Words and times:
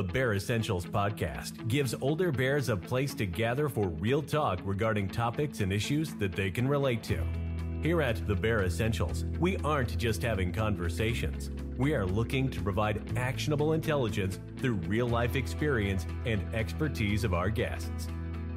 The 0.00 0.12
Bear 0.14 0.32
Essentials 0.32 0.86
podcast 0.86 1.68
gives 1.68 1.94
older 2.00 2.32
bears 2.32 2.70
a 2.70 2.76
place 2.78 3.12
to 3.16 3.26
gather 3.26 3.68
for 3.68 3.88
real 3.88 4.22
talk 4.22 4.58
regarding 4.64 5.08
topics 5.08 5.60
and 5.60 5.70
issues 5.70 6.14
that 6.14 6.32
they 6.32 6.50
can 6.50 6.66
relate 6.66 7.02
to. 7.02 7.22
Here 7.82 8.00
at 8.00 8.26
The 8.26 8.34
Bear 8.34 8.62
Essentials, 8.62 9.26
we 9.38 9.58
aren't 9.58 9.98
just 9.98 10.22
having 10.22 10.52
conversations. 10.52 11.50
We 11.76 11.92
are 11.92 12.06
looking 12.06 12.48
to 12.48 12.62
provide 12.62 13.12
actionable 13.18 13.74
intelligence 13.74 14.38
through 14.56 14.76
real 14.88 15.06
life 15.06 15.36
experience 15.36 16.06
and 16.24 16.42
expertise 16.54 17.22
of 17.22 17.34
our 17.34 17.50
guests. 17.50 18.08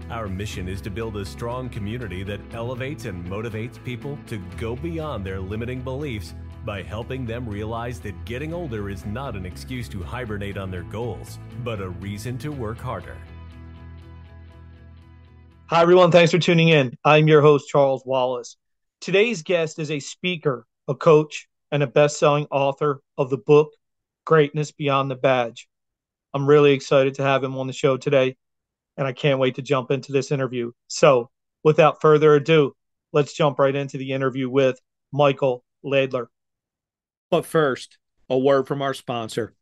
Our 0.10 0.30
mission 0.30 0.70
is 0.70 0.80
to 0.80 0.90
build 0.90 1.18
a 1.18 1.26
strong 1.26 1.68
community 1.68 2.24
that 2.24 2.40
elevates 2.54 3.04
and 3.04 3.26
motivates 3.26 3.84
people 3.84 4.18
to 4.28 4.38
go 4.58 4.78
beyond 4.78 5.26
their 5.26 5.42
limiting 5.42 5.82
beliefs 5.82 6.36
by 6.66 6.82
helping 6.82 7.26
them 7.26 7.48
realize 7.48 8.00
that 8.02 8.26
getting 8.26 8.54
older 8.54 8.90
is 8.90 9.06
not 9.06 9.36
an 9.36 9.46
excuse 9.46 9.90
to 9.90 10.02
hibernate 10.02 10.58
on 10.58 10.72
their 10.72 10.84
goals, 10.84 11.40
but 11.64 11.82
a 11.82 11.90
reason 11.90 12.38
to 12.40 12.52
work 12.52 12.78
harder. 12.78 13.18
Hi, 15.68 15.82
everyone. 15.82 16.12
Thanks 16.12 16.32
for 16.32 16.40
tuning 16.40 16.70
in. 16.70 16.96
I'm 17.04 17.28
your 17.28 17.42
host, 17.42 17.68
Charles 17.68 18.04
Wallace. 18.06 18.58
Today's 19.02 19.42
guest 19.42 19.80
is 19.80 19.92
a 19.92 20.00
speaker, 20.00 20.66
a 20.88 20.96
coach, 20.96 21.48
and 21.72 21.82
a 21.82 21.88
best 21.88 22.20
selling 22.20 22.48
author 22.52 23.02
of 23.18 23.30
the 23.30 23.38
book, 23.38 23.72
Greatness 24.26 24.72
Beyond 24.72 25.10
the 25.10 25.16
Badge. 25.16 25.68
I'm 26.34 26.48
really 26.48 26.74
excited 26.74 27.16
to 27.16 27.24
have 27.24 27.44
him 27.44 27.58
on 27.58 27.68
the 27.68 27.74
show 27.74 27.98
today, 27.98 28.38
and 28.98 29.08
I 29.08 29.14
can't 29.14 29.40
wait 29.40 29.56
to 29.56 29.62
jump 29.62 29.92
into 29.92 30.12
this 30.12 30.32
interview. 30.32 30.72
So, 30.88 31.30
without 31.64 32.02
further 32.02 32.36
ado, 32.36 32.76
let's 33.12 33.34
jump 33.34 33.60
right 33.60 33.76
into 33.76 33.98
the 33.98 34.12
interview 34.12 34.50
with 34.50 34.80
Michael 35.12 35.64
Laidler. 35.84 36.28
But 37.34 37.48
first, 37.48 37.98
a 38.30 38.38
word 38.38 38.68
from 38.68 38.84
our 38.84 38.94
sponsor 38.94 39.56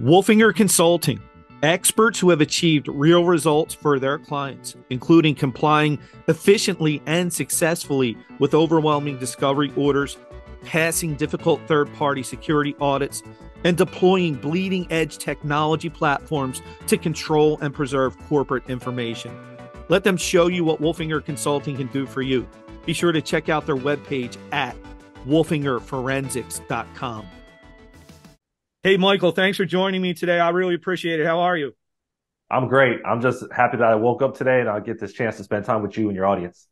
Wolfinger 0.00 0.54
Consulting, 0.54 1.20
experts 1.64 2.20
who 2.20 2.30
have 2.30 2.40
achieved 2.40 2.86
real 2.86 3.24
results 3.24 3.74
for 3.74 3.98
their 3.98 4.16
clients, 4.16 4.76
including 4.90 5.34
complying 5.34 5.98
efficiently 6.28 7.02
and 7.06 7.32
successfully 7.32 8.16
with 8.38 8.54
overwhelming 8.54 9.18
discovery 9.18 9.72
orders, 9.74 10.16
passing 10.62 11.16
difficult 11.16 11.60
third 11.66 11.92
party 11.94 12.22
security 12.22 12.76
audits, 12.80 13.24
and 13.64 13.76
deploying 13.76 14.36
bleeding 14.36 14.86
edge 14.92 15.18
technology 15.18 15.90
platforms 15.90 16.62
to 16.86 16.96
control 16.96 17.58
and 17.60 17.74
preserve 17.74 18.16
corporate 18.28 18.70
information. 18.70 19.36
Let 19.88 20.04
them 20.04 20.16
show 20.16 20.46
you 20.46 20.62
what 20.62 20.80
Wolfinger 20.80 21.24
Consulting 21.24 21.76
can 21.76 21.88
do 21.88 22.06
for 22.06 22.22
you. 22.22 22.46
Be 22.86 22.92
sure 22.92 23.10
to 23.10 23.20
check 23.20 23.48
out 23.48 23.66
their 23.66 23.76
webpage 23.76 24.36
at 24.52 24.76
wolfingerforensics.com. 25.28 27.26
Hey, 28.82 28.96
Michael, 28.96 29.32
thanks 29.32 29.58
for 29.58 29.64
joining 29.64 30.00
me 30.00 30.14
today. 30.14 30.40
I 30.40 30.48
really 30.50 30.74
appreciate 30.74 31.20
it. 31.20 31.26
How 31.26 31.40
are 31.40 31.56
you? 31.56 31.72
I'm 32.50 32.68
great. 32.68 33.00
I'm 33.04 33.20
just 33.20 33.44
happy 33.52 33.76
that 33.76 33.86
I 33.86 33.96
woke 33.96 34.22
up 34.22 34.36
today 34.36 34.60
and 34.60 34.68
I 34.68 34.80
get 34.80 34.98
this 34.98 35.12
chance 35.12 35.36
to 35.36 35.44
spend 35.44 35.66
time 35.66 35.82
with 35.82 35.98
you 35.98 36.08
and 36.08 36.16
your 36.16 36.26
audience. 36.26 36.66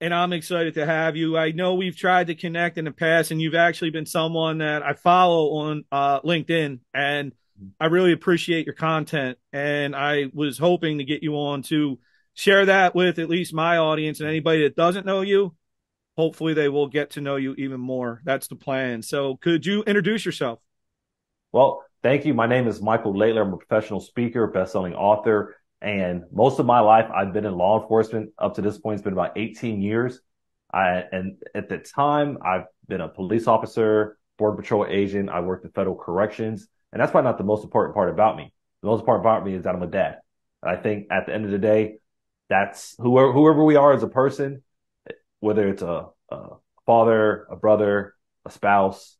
And 0.00 0.12
I'm 0.12 0.34
excited 0.34 0.74
to 0.74 0.84
have 0.84 1.16
you. 1.16 1.38
I 1.38 1.52
know 1.52 1.74
we've 1.74 1.96
tried 1.96 2.26
to 2.26 2.34
connect 2.34 2.76
in 2.76 2.84
the 2.84 2.90
past, 2.90 3.30
and 3.30 3.40
you've 3.40 3.54
actually 3.54 3.88
been 3.90 4.04
someone 4.04 4.58
that 4.58 4.82
I 4.82 4.92
follow 4.92 5.54
on 5.54 5.84
uh, 5.90 6.20
LinkedIn, 6.20 6.80
and 6.92 7.32
I 7.80 7.86
really 7.86 8.12
appreciate 8.12 8.66
your 8.66 8.74
content. 8.74 9.38
And 9.54 9.96
I 9.96 10.26
was 10.34 10.58
hoping 10.58 10.98
to 10.98 11.04
get 11.04 11.22
you 11.22 11.36
on 11.36 11.62
to 11.62 11.98
share 12.34 12.66
that 12.66 12.94
with 12.94 13.18
at 13.18 13.30
least 13.30 13.54
my 13.54 13.78
audience 13.78 14.20
and 14.20 14.28
anybody 14.28 14.64
that 14.64 14.76
doesn't 14.76 15.06
know 15.06 15.22
you 15.22 15.54
hopefully 16.16 16.54
they 16.54 16.68
will 16.68 16.88
get 16.88 17.10
to 17.10 17.20
know 17.20 17.36
you 17.36 17.54
even 17.54 17.80
more. 17.80 18.20
That's 18.24 18.48
the 18.48 18.56
plan. 18.56 19.02
So 19.02 19.36
could 19.36 19.66
you 19.66 19.82
introduce 19.84 20.24
yourself? 20.24 20.60
Well, 21.52 21.84
thank 22.02 22.24
you. 22.24 22.34
My 22.34 22.46
name 22.46 22.66
is 22.66 22.80
Michael 22.80 23.14
Laidler. 23.14 23.42
I'm 23.42 23.52
a 23.52 23.56
professional 23.56 24.00
speaker, 24.00 24.46
best-selling 24.46 24.94
author, 24.94 25.56
and 25.80 26.24
most 26.32 26.58
of 26.58 26.66
my 26.66 26.80
life 26.80 27.10
I've 27.14 27.32
been 27.32 27.44
in 27.44 27.54
law 27.54 27.80
enforcement. 27.80 28.30
Up 28.38 28.54
to 28.54 28.62
this 28.62 28.78
point, 28.78 28.94
it's 28.94 29.04
been 29.04 29.12
about 29.12 29.36
18 29.36 29.80
years. 29.80 30.20
I, 30.72 31.04
and 31.12 31.36
at 31.54 31.68
the 31.68 31.78
time, 31.78 32.38
I've 32.44 32.64
been 32.88 33.00
a 33.00 33.08
police 33.08 33.46
officer, 33.46 34.18
border 34.38 34.56
patrol 34.56 34.86
agent. 34.88 35.30
I 35.30 35.40
worked 35.40 35.64
in 35.64 35.70
federal 35.70 35.96
corrections, 35.96 36.66
and 36.92 37.00
that's 37.00 37.12
probably 37.12 37.30
not 37.30 37.38
the 37.38 37.44
most 37.44 37.62
important 37.62 37.94
part 37.94 38.10
about 38.10 38.36
me. 38.36 38.52
The 38.82 38.88
most 38.88 39.00
important 39.00 39.24
part 39.24 39.38
about 39.40 39.46
me 39.46 39.54
is 39.54 39.64
that 39.64 39.74
I'm 39.74 39.82
a 39.82 39.86
dad. 39.86 40.18
I 40.62 40.76
think 40.76 41.06
at 41.10 41.26
the 41.26 41.34
end 41.34 41.44
of 41.44 41.50
the 41.50 41.58
day, 41.58 41.98
that's 42.48 42.94
whoever 42.98 43.32
whoever 43.32 43.64
we 43.64 43.76
are 43.76 43.92
as 43.92 44.02
a 44.02 44.08
person 44.08 44.62
whether 45.40 45.68
it's 45.68 45.82
a, 45.82 46.06
a 46.30 46.48
father, 46.84 47.46
a 47.50 47.56
brother, 47.56 48.14
a 48.44 48.50
spouse, 48.50 49.16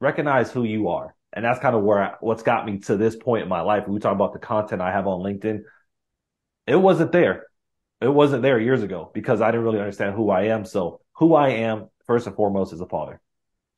recognize 0.00 0.50
who 0.50 0.64
you 0.64 0.88
are. 0.88 1.14
And 1.32 1.44
that's 1.44 1.60
kind 1.60 1.76
of 1.76 1.82
where 1.82 2.02
I, 2.02 2.14
what's 2.20 2.42
got 2.42 2.64
me 2.64 2.78
to 2.80 2.96
this 2.96 3.16
point 3.16 3.42
in 3.42 3.48
my 3.48 3.60
life. 3.60 3.86
We 3.86 3.98
talk 3.98 4.14
about 4.14 4.32
the 4.32 4.38
content 4.38 4.80
I 4.80 4.92
have 4.92 5.06
on 5.06 5.20
LinkedIn. 5.20 5.60
It 6.66 6.76
wasn't 6.76 7.12
there. 7.12 7.46
It 8.00 8.08
wasn't 8.08 8.42
there 8.42 8.58
years 8.58 8.82
ago 8.82 9.10
because 9.12 9.40
I 9.40 9.50
didn't 9.50 9.64
really 9.64 9.78
understand 9.78 10.14
who 10.14 10.30
I 10.30 10.44
am. 10.44 10.64
So 10.64 11.00
who 11.14 11.34
I 11.34 11.48
am 11.50 11.88
first 12.06 12.26
and 12.26 12.36
foremost 12.36 12.72
is 12.72 12.80
a 12.80 12.86
father. 12.86 13.20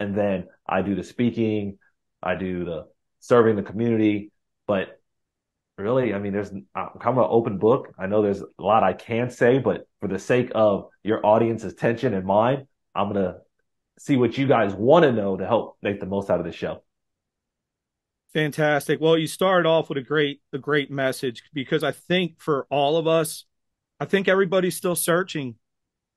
And 0.01 0.17
then 0.17 0.47
I 0.67 0.83
do 0.83 0.95
the 0.95 1.03
speaking, 1.03 1.79
I 2.23 2.35
do 2.35 2.65
the 2.65 2.87
serving 3.21 3.57
the 3.57 3.63
community, 3.63 4.31
but 4.67 4.98
really, 5.79 6.13
I 6.15 6.19
mean, 6.19 6.33
there's 6.33 6.51
I'm 6.51 6.89
kind 7.01 7.17
of 7.17 7.19
an 7.19 7.29
open 7.29 7.59
book. 7.59 7.95
I 7.99 8.07
know 8.07 8.23
there's 8.23 8.43
a 8.43 8.47
lot 8.63 8.83
I 8.83 8.93
can 8.93 9.31
say, 9.31 9.59
but 9.59 9.87
for 10.01 10.09
the 10.09 10.19
sake 10.19 10.51
of 10.55 10.89
your 11.03 11.25
audience's 11.25 11.73
attention 11.73 12.15
and 12.15 12.27
mine, 12.27 12.67
I'm 12.95 13.13
gonna 13.13 13.39
see 13.99 14.17
what 14.17 14.37
you 14.37 14.47
guys 14.47 14.75
want 14.75 15.05
to 15.05 15.13
know 15.13 15.37
to 15.37 15.47
help 15.47 15.77
make 15.83 16.01
the 16.01 16.07
most 16.07 16.31
out 16.31 16.41
of 16.41 16.47
the 16.47 16.53
show. 16.53 16.83
Fantastic. 18.35 19.01
Well, 19.01 19.17
you 19.17 19.27
started 19.27 19.69
off 19.69 19.89
with 19.89 19.99
a 19.99 20.03
great 20.03 20.41
a 20.53 20.59
great 20.59 20.91
message 20.91 21.43
because 21.55 21.83
I 21.83 21.93
think 21.93 22.41
for 22.41 22.67
all 22.71 22.97
of 22.97 23.07
us, 23.07 23.45
I 24.01 24.05
think 24.05 24.29
everybody's 24.29 24.77
still 24.77 24.97
searching 24.97 25.57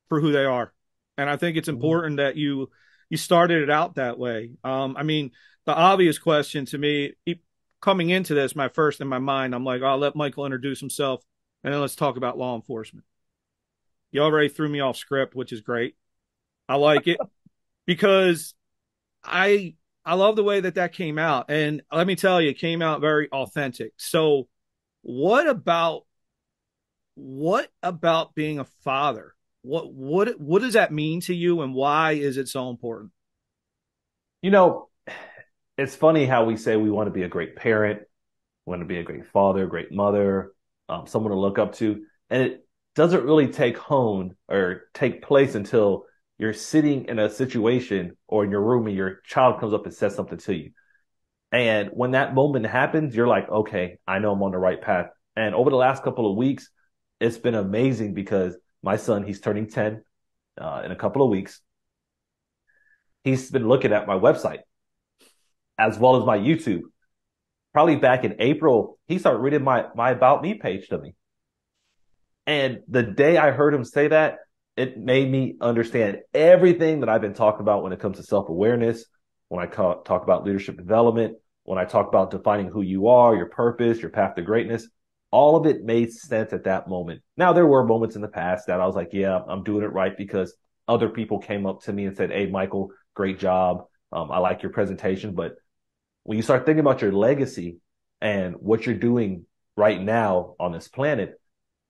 for 0.09 0.19
who 0.19 0.31
they 0.31 0.45
are. 0.45 0.73
And 1.17 1.29
I 1.29 1.37
think 1.37 1.55
it's 1.55 1.69
mm-hmm. 1.69 1.77
important 1.77 2.17
that 2.17 2.35
you 2.35 2.69
you 3.09 3.17
started 3.17 3.63
it 3.63 3.69
out 3.69 3.95
that 3.95 4.17
way. 4.17 4.51
Um, 4.63 4.95
I 4.97 5.03
mean, 5.03 5.31
the 5.65 5.73
obvious 5.73 6.17
question 6.17 6.65
to 6.67 6.77
me, 6.77 7.13
coming 7.81 8.09
into 8.09 8.33
this, 8.33 8.55
my 8.55 8.69
first 8.69 9.01
in 9.01 9.07
my 9.07 9.19
mind, 9.19 9.53
I'm 9.53 9.65
like, 9.65 9.81
I'll 9.81 9.97
let 9.97 10.15
Michael 10.15 10.45
introduce 10.45 10.79
himself 10.79 11.23
and 11.63 11.73
then 11.73 11.81
let's 11.81 11.95
talk 11.95 12.17
about 12.17 12.37
law 12.37 12.55
enforcement. 12.55 13.05
You 14.11 14.21
already 14.21 14.49
threw 14.49 14.69
me 14.69 14.79
off 14.79 14.97
script, 14.97 15.35
which 15.35 15.53
is 15.53 15.61
great. 15.61 15.95
I 16.67 16.75
like 16.75 17.07
it 17.07 17.17
because 17.85 18.53
I 19.23 19.75
I 20.03 20.15
love 20.15 20.35
the 20.35 20.43
way 20.43 20.59
that 20.61 20.75
that 20.75 20.93
came 20.93 21.19
out, 21.19 21.45
and 21.49 21.81
let 21.91 22.07
me 22.07 22.15
tell 22.15 22.41
you, 22.41 22.49
it 22.49 22.57
came 22.57 22.81
out 22.81 23.01
very 23.01 23.29
authentic. 23.29 23.93
So, 23.97 24.47
what 25.03 25.47
about 25.47 26.05
what 27.15 27.69
about 27.83 28.33
being 28.33 28.59
a 28.59 28.65
father? 28.83 29.35
What 29.61 29.93
what 29.93 30.39
what 30.39 30.61
does 30.61 30.73
that 30.73 30.91
mean 30.91 31.21
to 31.21 31.35
you, 31.35 31.61
and 31.61 31.73
why 31.73 32.13
is 32.13 32.37
it 32.37 32.47
so 32.47 32.69
important? 32.69 33.11
You 34.41 34.49
know, 34.49 34.89
it's 35.81 35.95
funny 35.95 36.25
how 36.27 36.45
we 36.45 36.57
say 36.57 36.77
we 36.77 36.91
want 36.91 37.07
to 37.07 37.11
be 37.11 37.23
a 37.23 37.27
great 37.27 37.55
parent, 37.55 38.03
want 38.65 38.81
to 38.81 38.85
be 38.85 38.99
a 38.99 39.03
great 39.03 39.25
father, 39.25 39.65
great 39.65 39.91
mother, 39.91 40.53
um, 40.87 41.07
someone 41.07 41.31
to 41.31 41.39
look 41.39 41.57
up 41.57 41.73
to, 41.75 42.03
and 42.29 42.43
it 42.43 42.67
doesn't 42.95 43.23
really 43.23 43.47
take 43.47 43.77
hone 43.77 44.35
or 44.47 44.83
take 44.93 45.23
place 45.23 45.55
until 45.55 46.05
you're 46.37 46.53
sitting 46.53 47.05
in 47.05 47.17
a 47.17 47.29
situation 47.29 48.15
or 48.27 48.43
in 48.43 48.51
your 48.51 48.61
room 48.61 48.85
and 48.85 48.95
your 48.95 49.21
child 49.25 49.59
comes 49.59 49.73
up 49.73 49.85
and 49.85 49.93
says 49.93 50.13
something 50.13 50.37
to 50.37 50.55
you. 50.55 50.71
And 51.51 51.89
when 51.93 52.11
that 52.11 52.35
moment 52.35 52.65
happens, 52.67 53.15
you're 53.15 53.27
like, 53.27 53.49
okay, 53.49 53.97
I 54.07 54.19
know 54.19 54.33
I'm 54.33 54.43
on 54.43 54.51
the 54.51 54.57
right 54.57 54.81
path. 54.81 55.07
And 55.35 55.55
over 55.55 55.69
the 55.69 55.75
last 55.75 56.03
couple 56.03 56.29
of 56.29 56.37
weeks, 56.37 56.69
it's 57.19 57.37
been 57.37 57.55
amazing 57.55 58.13
because 58.13 58.55
my 58.83 58.97
son, 58.97 59.23
he's 59.23 59.41
turning 59.41 59.67
10 59.67 60.03
uh, 60.59 60.81
in 60.85 60.91
a 60.91 60.95
couple 60.95 61.23
of 61.23 61.29
weeks. 61.29 61.59
He's 63.23 63.49
been 63.49 63.67
looking 63.67 63.93
at 63.93 64.07
my 64.07 64.15
website 64.15 64.59
as 65.77 65.97
well 65.97 66.17
as 66.17 66.25
my 66.25 66.37
YouTube. 66.37 66.81
Probably 67.73 67.95
back 67.95 68.23
in 68.23 68.35
April, 68.39 68.99
he 69.07 69.17
started 69.17 69.39
reading 69.39 69.63
my, 69.63 69.85
my 69.95 70.11
About 70.11 70.41
Me 70.41 70.55
page 70.55 70.89
to 70.89 70.97
me. 70.97 71.15
And 72.45 72.79
the 72.87 73.03
day 73.03 73.37
I 73.37 73.51
heard 73.51 73.73
him 73.73 73.85
say 73.85 74.07
that, 74.09 74.39
it 74.77 74.97
made 74.97 75.29
me 75.29 75.55
understand 75.61 76.19
everything 76.33 77.01
that 77.01 77.09
I've 77.09 77.21
been 77.21 77.33
talking 77.33 77.61
about 77.61 77.83
when 77.83 77.93
it 77.93 77.99
comes 77.99 78.17
to 78.17 78.23
self 78.23 78.49
awareness, 78.49 79.05
when 79.49 79.63
I 79.63 79.67
talk 79.67 80.23
about 80.23 80.45
leadership 80.45 80.77
development, 80.77 81.37
when 81.63 81.77
I 81.77 81.85
talk 81.85 82.07
about 82.07 82.31
defining 82.31 82.67
who 82.67 82.81
you 82.81 83.07
are, 83.07 83.35
your 83.35 83.49
purpose, 83.49 83.99
your 83.99 84.09
path 84.09 84.35
to 84.35 84.41
greatness. 84.41 84.87
All 85.29 85.55
of 85.55 85.65
it 85.65 85.83
made 85.83 86.11
sense 86.11 86.51
at 86.51 86.65
that 86.65 86.89
moment. 86.89 87.21
Now, 87.37 87.53
there 87.53 87.67
were 87.67 87.85
moments 87.85 88.15
in 88.17 88.21
the 88.21 88.27
past 88.27 88.67
that 88.67 88.81
I 88.81 88.85
was 88.85 88.95
like, 88.95 89.09
yeah, 89.13 89.39
I'm 89.47 89.63
doing 89.63 89.83
it 89.83 89.93
right 89.93 90.17
because 90.17 90.53
other 90.87 91.07
people 91.09 91.39
came 91.39 91.65
up 91.65 91.81
to 91.83 91.93
me 91.93 92.05
and 92.05 92.17
said, 92.17 92.31
Hey, 92.31 92.47
Michael, 92.47 92.91
great 93.13 93.39
job. 93.39 93.85
Um, 94.11 94.31
I 94.31 94.39
like 94.39 94.61
your 94.61 94.71
presentation, 94.71 95.33
but 95.33 95.55
when 96.23 96.37
you 96.37 96.43
start 96.43 96.65
thinking 96.65 96.81
about 96.81 97.01
your 97.01 97.11
legacy 97.11 97.77
and 98.19 98.55
what 98.55 98.85
you're 98.85 98.95
doing 98.95 99.45
right 99.77 100.01
now 100.01 100.55
on 100.59 100.71
this 100.71 100.87
planet, 100.87 101.39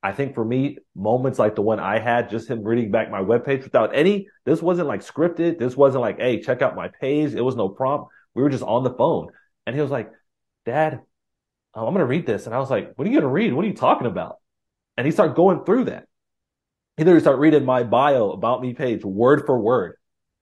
I 0.03 0.13
think 0.13 0.33
for 0.33 0.43
me, 0.43 0.77
moments 0.95 1.37
like 1.37 1.55
the 1.55 1.61
one 1.61 1.79
I 1.79 1.99
had, 1.99 2.29
just 2.29 2.49
him 2.49 2.63
reading 2.63 2.91
back 2.91 3.11
my 3.11 3.21
webpage 3.21 3.63
without 3.63 3.95
any, 3.95 4.27
this 4.45 4.61
wasn't 4.61 4.87
like 4.87 5.01
scripted. 5.01 5.59
This 5.59 5.77
wasn't 5.77 6.01
like, 6.01 6.19
hey, 6.19 6.41
check 6.41 6.61
out 6.61 6.75
my 6.75 6.87
page. 6.87 7.33
It 7.33 7.41
was 7.41 7.55
no 7.55 7.69
prompt. 7.69 8.09
We 8.33 8.41
were 8.41 8.49
just 8.49 8.63
on 8.63 8.83
the 8.83 8.93
phone. 8.93 9.27
And 9.67 9.75
he 9.75 9.81
was 9.81 9.91
like, 9.91 10.11
Dad, 10.65 11.01
oh, 11.75 11.85
I'm 11.85 11.93
going 11.93 11.99
to 11.99 12.05
read 12.05 12.25
this. 12.25 12.45
And 12.45 12.55
I 12.55 12.59
was 12.59 12.69
like, 12.69 12.93
What 12.95 13.07
are 13.07 13.11
you 13.11 13.19
going 13.19 13.29
to 13.29 13.33
read? 13.33 13.53
What 13.53 13.65
are 13.65 13.67
you 13.67 13.75
talking 13.75 14.07
about? 14.07 14.37
And 14.97 15.05
he 15.05 15.11
started 15.11 15.35
going 15.35 15.65
through 15.65 15.85
that. 15.85 16.07
He 16.97 17.03
literally 17.03 17.21
started 17.21 17.39
reading 17.39 17.65
my 17.65 17.83
bio 17.83 18.31
about 18.31 18.61
me 18.61 18.73
page 18.73 19.05
word 19.05 19.45
for 19.45 19.59
word 19.59 19.97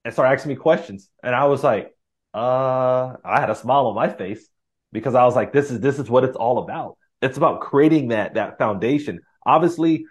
and 0.10 0.14
started 0.16 0.34
asking 0.34 0.50
me 0.50 0.56
questions. 0.56 1.08
And 1.22 1.36
I 1.36 1.46
was 1.46 1.64
like, 1.64 1.96
uh, 2.34 3.14
I 3.24 3.40
had 3.40 3.52
a 3.52 3.56
smile 3.56 3.86
on 3.86 3.96
my 3.96 4.10
face 4.10 4.50
because 4.92 5.14
I 5.14 5.24
was 5.24 5.36
like, 5.36 5.54
this 5.54 5.70
is, 5.70 5.80
this 5.82 6.00
is 6.00 6.10
what 6.10 6.24
it's 6.24 6.36
all 6.36 6.58
about. 6.58 6.98
It's 7.22 7.38
about 7.38 7.62
creating 7.62 8.08
that, 8.08 8.34
that 8.34 8.58
foundation. 8.58 9.20
Obviously, 9.46 10.08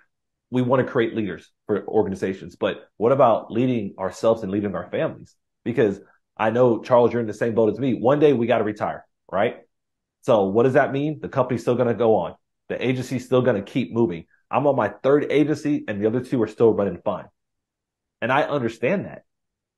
we 0.52 0.62
want 0.62 0.86
to 0.86 0.92
create 0.92 1.16
leaders 1.16 1.50
for 1.66 1.84
organizations, 1.88 2.54
but 2.54 2.88
what 2.96 3.10
about 3.10 3.50
leading 3.50 3.96
ourselves 3.98 4.44
and 4.44 4.52
leading 4.52 4.72
our 4.76 4.88
families? 4.88 5.34
Because 5.64 5.98
I 6.36 6.50
know 6.50 6.80
Charles, 6.80 7.12
you're 7.12 7.20
in 7.20 7.26
the 7.26 7.34
same 7.34 7.56
boat 7.56 7.72
as 7.72 7.80
me. 7.80 7.94
One 7.94 8.20
day 8.20 8.32
we 8.32 8.46
got 8.46 8.58
to 8.58 8.64
retire, 8.64 9.04
right? 9.32 9.56
So 10.22 10.44
what 10.44 10.62
does 10.62 10.74
that 10.74 10.92
mean? 10.92 11.18
The 11.20 11.28
company's 11.28 11.62
still 11.62 11.74
going 11.74 11.88
to 11.88 11.94
go 11.94 12.14
on. 12.14 12.36
The 12.68 12.86
agency's 12.86 13.24
still 13.24 13.42
going 13.42 13.56
to 13.56 13.68
keep 13.68 13.92
moving. 13.92 14.26
I'm 14.48 14.68
on 14.68 14.76
my 14.76 14.90
third 15.02 15.26
agency 15.28 15.84
and 15.88 16.00
the 16.00 16.06
other 16.06 16.20
two 16.20 16.40
are 16.40 16.46
still 16.46 16.72
running 16.72 17.00
fine. 17.04 17.26
And 18.22 18.30
I 18.30 18.42
understand 18.42 19.06
that. 19.06 19.24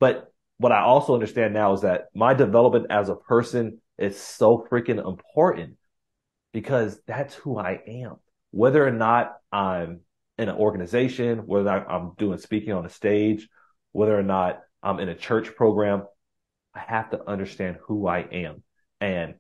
But 0.01 0.33
what 0.59 0.73
I 0.73 0.81
also 0.81 1.15
understand 1.15 1.55
now 1.55 1.73
is 1.75 1.83
that 1.83 2.07
my 2.15 2.35
development 2.35 2.87
as 2.91 3.09
a 3.09 3.15
person 3.15 3.81
is 3.99 4.21
so 4.21 4.67
freaking 4.71 5.07
important 5.07 5.77
because 6.53 7.01
that's 7.07 7.35
who 7.35 7.59
I 7.59 7.81
am. 7.87 8.17
Whether 8.51 8.85
or 8.87 8.91
not 8.91 9.37
I'm 9.53 10.01
in 10.39 10.49
an 10.49 10.57
organization, 10.57 11.47
whether 11.47 11.71
I'm 11.71 12.13
doing 12.19 12.39
speaking 12.39 12.73
on 12.73 12.85
a 12.85 12.91
stage, 12.91 13.49
whether 13.93 14.19
or 14.19 14.23
not 14.23 14.61
I'm 14.83 14.99
in 14.99 15.09
a 15.09 15.15
church 15.15 15.55
program, 15.55 16.05
I 16.75 16.81
have 16.81 17.11
to 17.11 17.29
understand 17.29 17.77
who 17.87 18.07
I 18.07 18.21
am. 18.21 18.63
And 19.01 19.35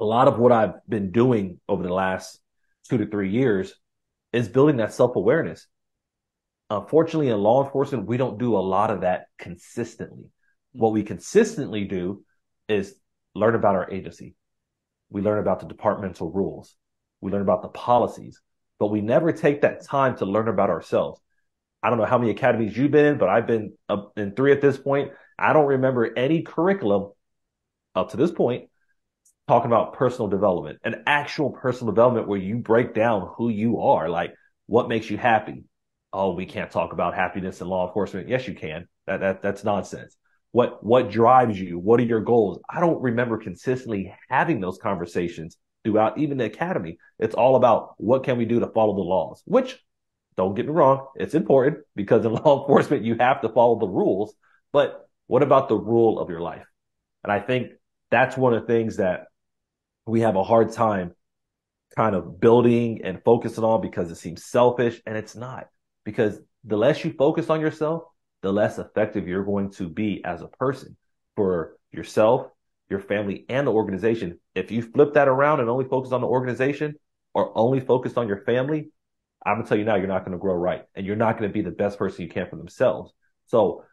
a 0.00 0.04
lot 0.04 0.28
of 0.28 0.38
what 0.38 0.52
I've 0.52 0.74
been 0.88 1.10
doing 1.12 1.60
over 1.68 1.82
the 1.82 1.92
last 1.92 2.40
two 2.88 2.98
to 2.98 3.06
three 3.06 3.30
years 3.30 3.74
is 4.32 4.48
building 4.48 4.76
that 4.76 4.92
self 4.92 5.16
awareness. 5.16 5.66
Uh, 6.70 6.80
Unfortunately, 6.80 7.28
in 7.28 7.38
law 7.38 7.64
enforcement, 7.64 8.06
we 8.06 8.16
don't 8.16 8.38
do 8.38 8.56
a 8.56 8.60
lot 8.60 8.90
of 8.90 9.02
that 9.02 9.26
consistently. 9.38 10.30
Hmm. 10.74 10.78
What 10.80 10.92
we 10.92 11.02
consistently 11.02 11.84
do 11.84 12.24
is 12.68 12.94
learn 13.34 13.54
about 13.54 13.74
our 13.74 13.90
agency. 13.90 14.34
We 15.10 15.22
learn 15.22 15.38
about 15.38 15.60
the 15.60 15.66
departmental 15.66 16.30
rules. 16.30 16.76
We 17.20 17.32
learn 17.32 17.42
about 17.42 17.62
the 17.62 17.68
policies, 17.68 18.40
but 18.78 18.88
we 18.88 19.00
never 19.00 19.32
take 19.32 19.62
that 19.62 19.84
time 19.84 20.16
to 20.18 20.26
learn 20.26 20.48
about 20.48 20.70
ourselves. 20.70 21.20
I 21.82 21.88
don't 21.88 21.98
know 21.98 22.04
how 22.04 22.18
many 22.18 22.30
academies 22.30 22.76
you've 22.76 22.90
been 22.90 23.06
in, 23.06 23.18
but 23.18 23.28
I've 23.28 23.46
been 23.46 23.72
in 24.16 24.34
three 24.34 24.52
at 24.52 24.60
this 24.60 24.76
point. 24.76 25.12
I 25.38 25.52
don't 25.52 25.66
remember 25.66 26.12
any 26.16 26.42
curriculum 26.42 27.12
up 27.94 28.10
to 28.10 28.16
this 28.16 28.30
point 28.30 28.68
talking 29.46 29.70
about 29.70 29.94
personal 29.94 30.28
development, 30.28 30.80
an 30.84 31.04
actual 31.06 31.50
personal 31.50 31.92
development 31.92 32.28
where 32.28 32.38
you 32.38 32.58
break 32.58 32.94
down 32.94 33.30
who 33.36 33.48
you 33.48 33.80
are, 33.80 34.08
like 34.08 34.34
what 34.66 34.88
makes 34.88 35.08
you 35.08 35.16
happy. 35.16 35.64
Oh, 36.12 36.32
we 36.34 36.46
can't 36.46 36.70
talk 36.70 36.92
about 36.92 37.14
happiness 37.14 37.60
in 37.60 37.68
law 37.68 37.86
enforcement. 37.86 38.28
Yes, 38.28 38.48
you 38.48 38.54
can. 38.54 38.88
That, 39.06 39.20
that 39.20 39.42
that's 39.42 39.64
nonsense. 39.64 40.16
What 40.52 40.82
what 40.84 41.10
drives 41.10 41.60
you? 41.60 41.78
What 41.78 42.00
are 42.00 42.04
your 42.04 42.20
goals? 42.20 42.60
I 42.68 42.80
don't 42.80 43.02
remember 43.02 43.36
consistently 43.38 44.14
having 44.28 44.60
those 44.60 44.78
conversations 44.78 45.56
throughout 45.84 46.18
even 46.18 46.38
the 46.38 46.44
academy. 46.46 46.98
It's 47.18 47.34
all 47.34 47.56
about 47.56 47.94
what 47.98 48.24
can 48.24 48.38
we 48.38 48.44
do 48.44 48.60
to 48.60 48.66
follow 48.68 48.94
the 48.94 49.02
laws, 49.02 49.42
which 49.44 49.78
don't 50.36 50.54
get 50.54 50.66
me 50.66 50.72
wrong, 50.72 51.08
it's 51.16 51.34
important 51.34 51.78
because 51.96 52.24
in 52.24 52.32
law 52.44 52.60
enforcement 52.60 53.04
you 53.04 53.16
have 53.16 53.42
to 53.42 53.48
follow 53.48 53.78
the 53.78 53.88
rules, 53.88 54.34
but 54.72 55.08
what 55.26 55.42
about 55.42 55.68
the 55.68 55.76
rule 55.76 56.20
of 56.20 56.30
your 56.30 56.40
life? 56.40 56.64
And 57.24 57.32
I 57.32 57.40
think 57.40 57.72
that's 58.10 58.36
one 58.36 58.54
of 58.54 58.62
the 58.62 58.66
things 58.66 58.96
that 58.96 59.26
we 60.06 60.20
have 60.20 60.36
a 60.36 60.44
hard 60.44 60.72
time 60.72 61.12
kind 61.96 62.14
of 62.14 62.40
building 62.40 63.00
and 63.02 63.22
focusing 63.24 63.64
on 63.64 63.80
because 63.80 64.10
it 64.10 64.14
seems 64.14 64.44
selfish 64.44 65.00
and 65.06 65.16
it's 65.16 65.34
not 65.34 65.66
because 66.08 66.40
the 66.64 66.78
less 66.78 67.04
you 67.04 67.12
focus 67.12 67.50
on 67.50 67.60
yourself, 67.60 68.04
the 68.40 68.50
less 68.50 68.78
effective 68.78 69.28
you're 69.28 69.44
going 69.44 69.70
to 69.72 69.90
be 69.90 70.24
as 70.24 70.40
a 70.40 70.48
person 70.48 70.96
for 71.36 71.76
yourself, 71.92 72.46
your 72.88 72.98
family 72.98 73.44
and 73.50 73.66
the 73.66 73.72
organization. 73.72 74.40
If 74.54 74.70
you 74.70 74.80
flip 74.80 75.12
that 75.12 75.28
around 75.28 75.60
and 75.60 75.68
only 75.68 75.84
focus 75.84 76.12
on 76.12 76.22
the 76.22 76.26
organization 76.26 76.94
or 77.34 77.52
only 77.54 77.80
focus 77.80 78.16
on 78.16 78.26
your 78.26 78.42
family, 78.44 78.88
I'm 79.44 79.56
gonna 79.56 79.68
tell 79.68 79.76
you 79.76 79.84
now, 79.84 79.96
you're 79.96 80.06
not 80.06 80.24
to 80.24 80.38
grow 80.38 80.54
right 80.54 80.82
and 80.94 81.04
you're 81.04 81.14
not 81.14 81.36
to 81.42 81.48
be 81.50 81.60
the 81.60 81.70
best 81.70 81.98
person 81.98 82.22
you 82.22 82.30
can 82.30 82.48
for 82.48 82.56
themselves. 82.56 83.12
So 83.48 83.84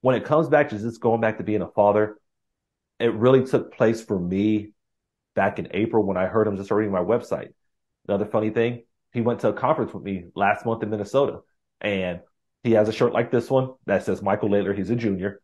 when 0.00 0.14
it 0.14 0.24
comes 0.24 0.48
back 0.48 0.68
to 0.68 0.78
just 0.78 1.00
going 1.00 1.20
back 1.20 1.38
to 1.38 1.42
being 1.42 1.62
a 1.62 1.72
father, 1.72 2.20
it 3.00 3.12
really 3.14 3.44
took 3.44 3.74
place 3.74 4.00
for 4.00 4.16
me 4.16 4.74
back 5.34 5.58
in 5.58 5.66
April 5.72 6.04
when 6.04 6.16
I 6.16 6.26
heard 6.26 6.46
him 6.46 6.56
just 6.56 6.70
reading 6.70 6.92
my 6.92 7.00
website. 7.00 7.48
Another 8.06 8.26
funny 8.26 8.50
thing, 8.50 8.84
he 9.12 9.22
went 9.22 9.40
to 9.40 9.48
a 9.48 9.52
conference 9.52 9.92
with 9.92 10.04
me 10.04 10.26
last 10.36 10.64
month 10.64 10.84
in 10.84 10.90
Minnesota 10.90 11.40
and 11.80 12.20
he 12.62 12.72
has 12.72 12.88
a 12.88 12.92
shirt 12.92 13.12
like 13.12 13.30
this 13.30 13.50
one 13.50 13.72
that 13.86 14.04
says 14.04 14.22
Michael 14.22 14.48
Laidler, 14.48 14.76
he's 14.76 14.90
a 14.90 14.96
junior. 14.96 15.40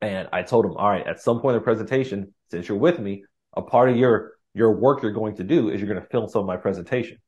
And 0.00 0.28
I 0.32 0.42
told 0.42 0.64
him, 0.64 0.76
all 0.76 0.88
right, 0.88 1.06
at 1.06 1.20
some 1.20 1.40
point 1.40 1.54
in 1.54 1.60
the 1.60 1.64
presentation, 1.64 2.34
since 2.50 2.68
you're 2.68 2.78
with 2.78 2.98
me, 2.98 3.24
a 3.56 3.62
part 3.62 3.88
of 3.88 3.96
your, 3.96 4.32
your 4.54 4.72
work 4.72 5.02
you're 5.02 5.12
going 5.12 5.36
to 5.36 5.44
do 5.44 5.70
is 5.70 5.80
you're 5.80 5.88
going 5.88 6.02
to 6.02 6.08
film 6.08 6.28
some 6.28 6.40
of 6.40 6.46
my 6.46 6.56
presentation. 6.56 7.18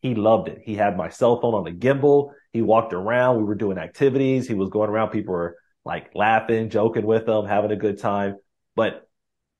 He 0.00 0.14
loved 0.14 0.48
it. 0.48 0.58
He 0.64 0.74
had 0.74 0.96
my 0.96 1.08
cell 1.08 1.40
phone 1.40 1.54
on 1.54 1.64
the 1.64 1.70
gimbal. 1.70 2.32
He 2.52 2.60
walked 2.60 2.92
around. 2.92 3.38
We 3.38 3.44
were 3.44 3.54
doing 3.54 3.78
activities. 3.78 4.48
He 4.48 4.54
was 4.54 4.68
going 4.68 4.90
around. 4.90 5.10
People 5.10 5.34
were 5.34 5.56
like 5.84 6.10
laughing, 6.14 6.70
joking 6.70 7.06
with 7.06 7.28
him, 7.28 7.46
having 7.46 7.70
a 7.70 7.76
good 7.76 7.98
time. 7.98 8.36
But 8.74 9.08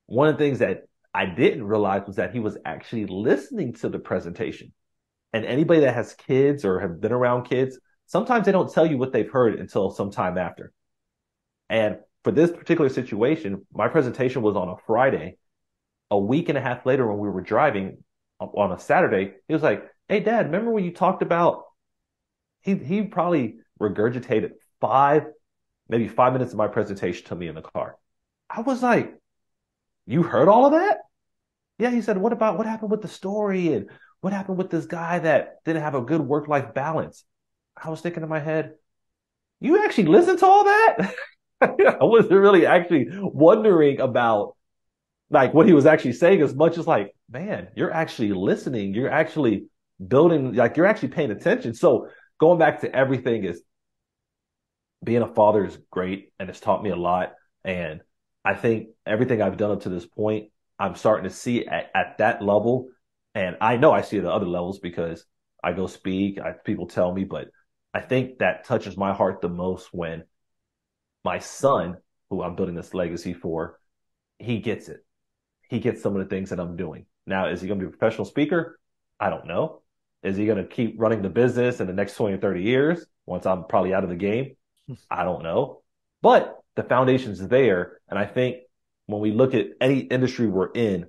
one 0.06 0.28
of 0.28 0.36
the 0.36 0.44
things 0.44 0.58
that 0.58 0.84
I 1.14 1.26
didn't 1.26 1.64
realize 1.64 2.06
was 2.06 2.16
that 2.16 2.32
he 2.32 2.40
was 2.40 2.56
actually 2.64 3.06
listening 3.06 3.74
to 3.74 3.88
the 3.88 3.98
presentation. 3.98 4.72
And 5.32 5.44
anybody 5.44 5.80
that 5.80 5.94
has 5.94 6.14
kids 6.14 6.64
or 6.64 6.80
have 6.80 7.00
been 7.00 7.12
around 7.12 7.44
kids, 7.44 7.78
sometimes 8.06 8.46
they 8.46 8.52
don't 8.52 8.72
tell 8.72 8.86
you 8.86 8.98
what 8.98 9.12
they've 9.12 9.30
heard 9.30 9.58
until 9.58 9.90
some 9.90 10.10
time 10.10 10.36
after. 10.36 10.72
And 11.68 11.96
for 12.24 12.32
this 12.32 12.50
particular 12.50 12.90
situation, 12.90 13.66
my 13.72 13.88
presentation 13.88 14.42
was 14.42 14.56
on 14.56 14.68
a 14.68 14.76
Friday. 14.86 15.36
A 16.10 16.18
week 16.18 16.50
and 16.50 16.58
a 16.58 16.60
half 16.60 16.84
later, 16.84 17.06
when 17.06 17.18
we 17.18 17.30
were 17.30 17.40
driving 17.40 18.04
uh, 18.38 18.44
on 18.44 18.72
a 18.72 18.78
Saturday, 18.78 19.32
he 19.48 19.54
was 19.54 19.62
like, 19.62 19.90
Hey, 20.08 20.20
dad, 20.20 20.46
remember 20.46 20.70
when 20.70 20.84
you 20.84 20.92
talked 20.92 21.22
about 21.22 21.64
he, 22.60 22.74
he 22.76 23.02
probably 23.02 23.56
regurgitated 23.80 24.50
five, 24.80 25.24
maybe 25.88 26.08
five 26.08 26.32
minutes 26.32 26.52
of 26.52 26.58
my 26.58 26.68
presentation 26.68 27.26
to 27.26 27.34
me 27.34 27.48
in 27.48 27.54
the 27.54 27.62
car. 27.62 27.96
I 28.48 28.60
was 28.60 28.82
like, 28.82 29.14
you 30.06 30.22
heard 30.22 30.48
all 30.48 30.66
of 30.66 30.72
that? 30.72 30.98
Yeah, 31.78 31.90
he 31.90 32.02
said, 32.02 32.18
what 32.18 32.32
about 32.32 32.58
what 32.58 32.66
happened 32.66 32.90
with 32.90 33.02
the 33.02 33.08
story 33.08 33.72
and 33.72 33.90
what 34.22 34.32
happened 34.32 34.56
with 34.56 34.70
this 34.70 34.86
guy 34.86 35.18
that 35.18 35.56
didn't 35.64 35.82
have 35.82 35.96
a 35.96 36.00
good 36.00 36.20
work 36.20 36.48
life 36.48 36.72
balance? 36.72 37.24
I 37.76 37.90
was 37.90 38.00
thinking 38.00 38.22
in 38.22 38.28
my 38.28 38.38
head, 38.38 38.74
you 39.60 39.84
actually 39.84 40.06
listened 40.06 40.38
to 40.38 40.46
all 40.46 40.64
that? 40.64 41.14
I 41.60 42.04
wasn't 42.04 42.32
really 42.32 42.64
actually 42.64 43.08
wondering 43.10 44.00
about 44.00 44.56
like 45.28 45.52
what 45.52 45.66
he 45.66 45.72
was 45.72 45.86
actually 45.86 46.12
saying 46.12 46.40
as 46.40 46.54
much 46.54 46.78
as 46.78 46.86
like, 46.86 47.14
man, 47.28 47.68
you're 47.74 47.92
actually 47.92 48.32
listening. 48.32 48.94
You're 48.94 49.10
actually 49.10 49.66
building, 50.06 50.54
like 50.54 50.76
you're 50.76 50.86
actually 50.86 51.08
paying 51.08 51.32
attention. 51.32 51.74
So 51.74 52.08
going 52.38 52.60
back 52.60 52.82
to 52.82 52.94
everything 52.94 53.42
is 53.44 53.60
being 55.02 55.22
a 55.22 55.34
father 55.34 55.64
is 55.64 55.78
great 55.90 56.32
and 56.38 56.48
it's 56.48 56.60
taught 56.60 56.82
me 56.82 56.90
a 56.90 56.96
lot. 56.96 57.32
And 57.64 58.02
I 58.44 58.54
think 58.54 58.88
everything 59.04 59.42
I've 59.42 59.56
done 59.56 59.72
up 59.72 59.82
to 59.82 59.88
this 59.88 60.06
point, 60.06 60.50
I'm 60.78 60.94
starting 60.94 61.28
to 61.28 61.34
see 61.34 61.66
at, 61.66 61.90
at 61.92 62.18
that 62.18 62.40
level. 62.40 62.88
And 63.34 63.56
I 63.60 63.76
know 63.76 63.92
I 63.92 64.02
see 64.02 64.18
it 64.18 64.24
at 64.24 64.30
other 64.30 64.46
levels 64.46 64.78
because 64.78 65.24
I 65.62 65.72
go 65.72 65.86
speak, 65.86 66.40
I, 66.40 66.52
people 66.52 66.86
tell 66.86 67.12
me, 67.12 67.24
but 67.24 67.48
I 67.94 68.00
think 68.00 68.38
that 68.38 68.64
touches 68.64 68.96
my 68.96 69.12
heart 69.12 69.40
the 69.40 69.48
most 69.48 69.88
when 69.92 70.24
my 71.24 71.38
son, 71.38 71.96
who 72.30 72.42
I'm 72.42 72.56
building 72.56 72.74
this 72.74 72.94
legacy 72.94 73.32
for, 73.32 73.78
he 74.38 74.58
gets 74.58 74.88
it. 74.88 75.04
He 75.68 75.78
gets 75.78 76.02
some 76.02 76.14
of 76.16 76.22
the 76.22 76.28
things 76.28 76.50
that 76.50 76.60
I'm 76.60 76.76
doing. 76.76 77.06
Now, 77.26 77.48
is 77.48 77.60
he 77.60 77.68
going 77.68 77.78
to 77.80 77.86
be 77.86 77.88
a 77.88 77.96
professional 77.96 78.24
speaker? 78.24 78.78
I 79.20 79.30
don't 79.30 79.46
know. 79.46 79.82
Is 80.22 80.36
he 80.36 80.46
going 80.46 80.58
to 80.58 80.64
keep 80.64 81.00
running 81.00 81.22
the 81.22 81.28
business 81.28 81.80
in 81.80 81.86
the 81.86 81.92
next 81.92 82.14
20 82.14 82.34
or 82.34 82.38
30 82.38 82.62
years 82.62 83.06
once 83.26 83.46
I'm 83.46 83.64
probably 83.64 83.94
out 83.94 84.04
of 84.04 84.10
the 84.10 84.16
game? 84.16 84.56
I 85.10 85.24
don't 85.24 85.42
know. 85.42 85.82
But 86.20 86.58
the 86.76 86.82
foundation's 86.82 87.40
there. 87.46 88.00
And 88.08 88.18
I 88.18 88.26
think 88.26 88.58
when 89.06 89.20
we 89.20 89.32
look 89.32 89.54
at 89.54 89.66
any 89.80 90.00
industry 90.00 90.46
we're 90.46 90.70
in, 90.72 91.06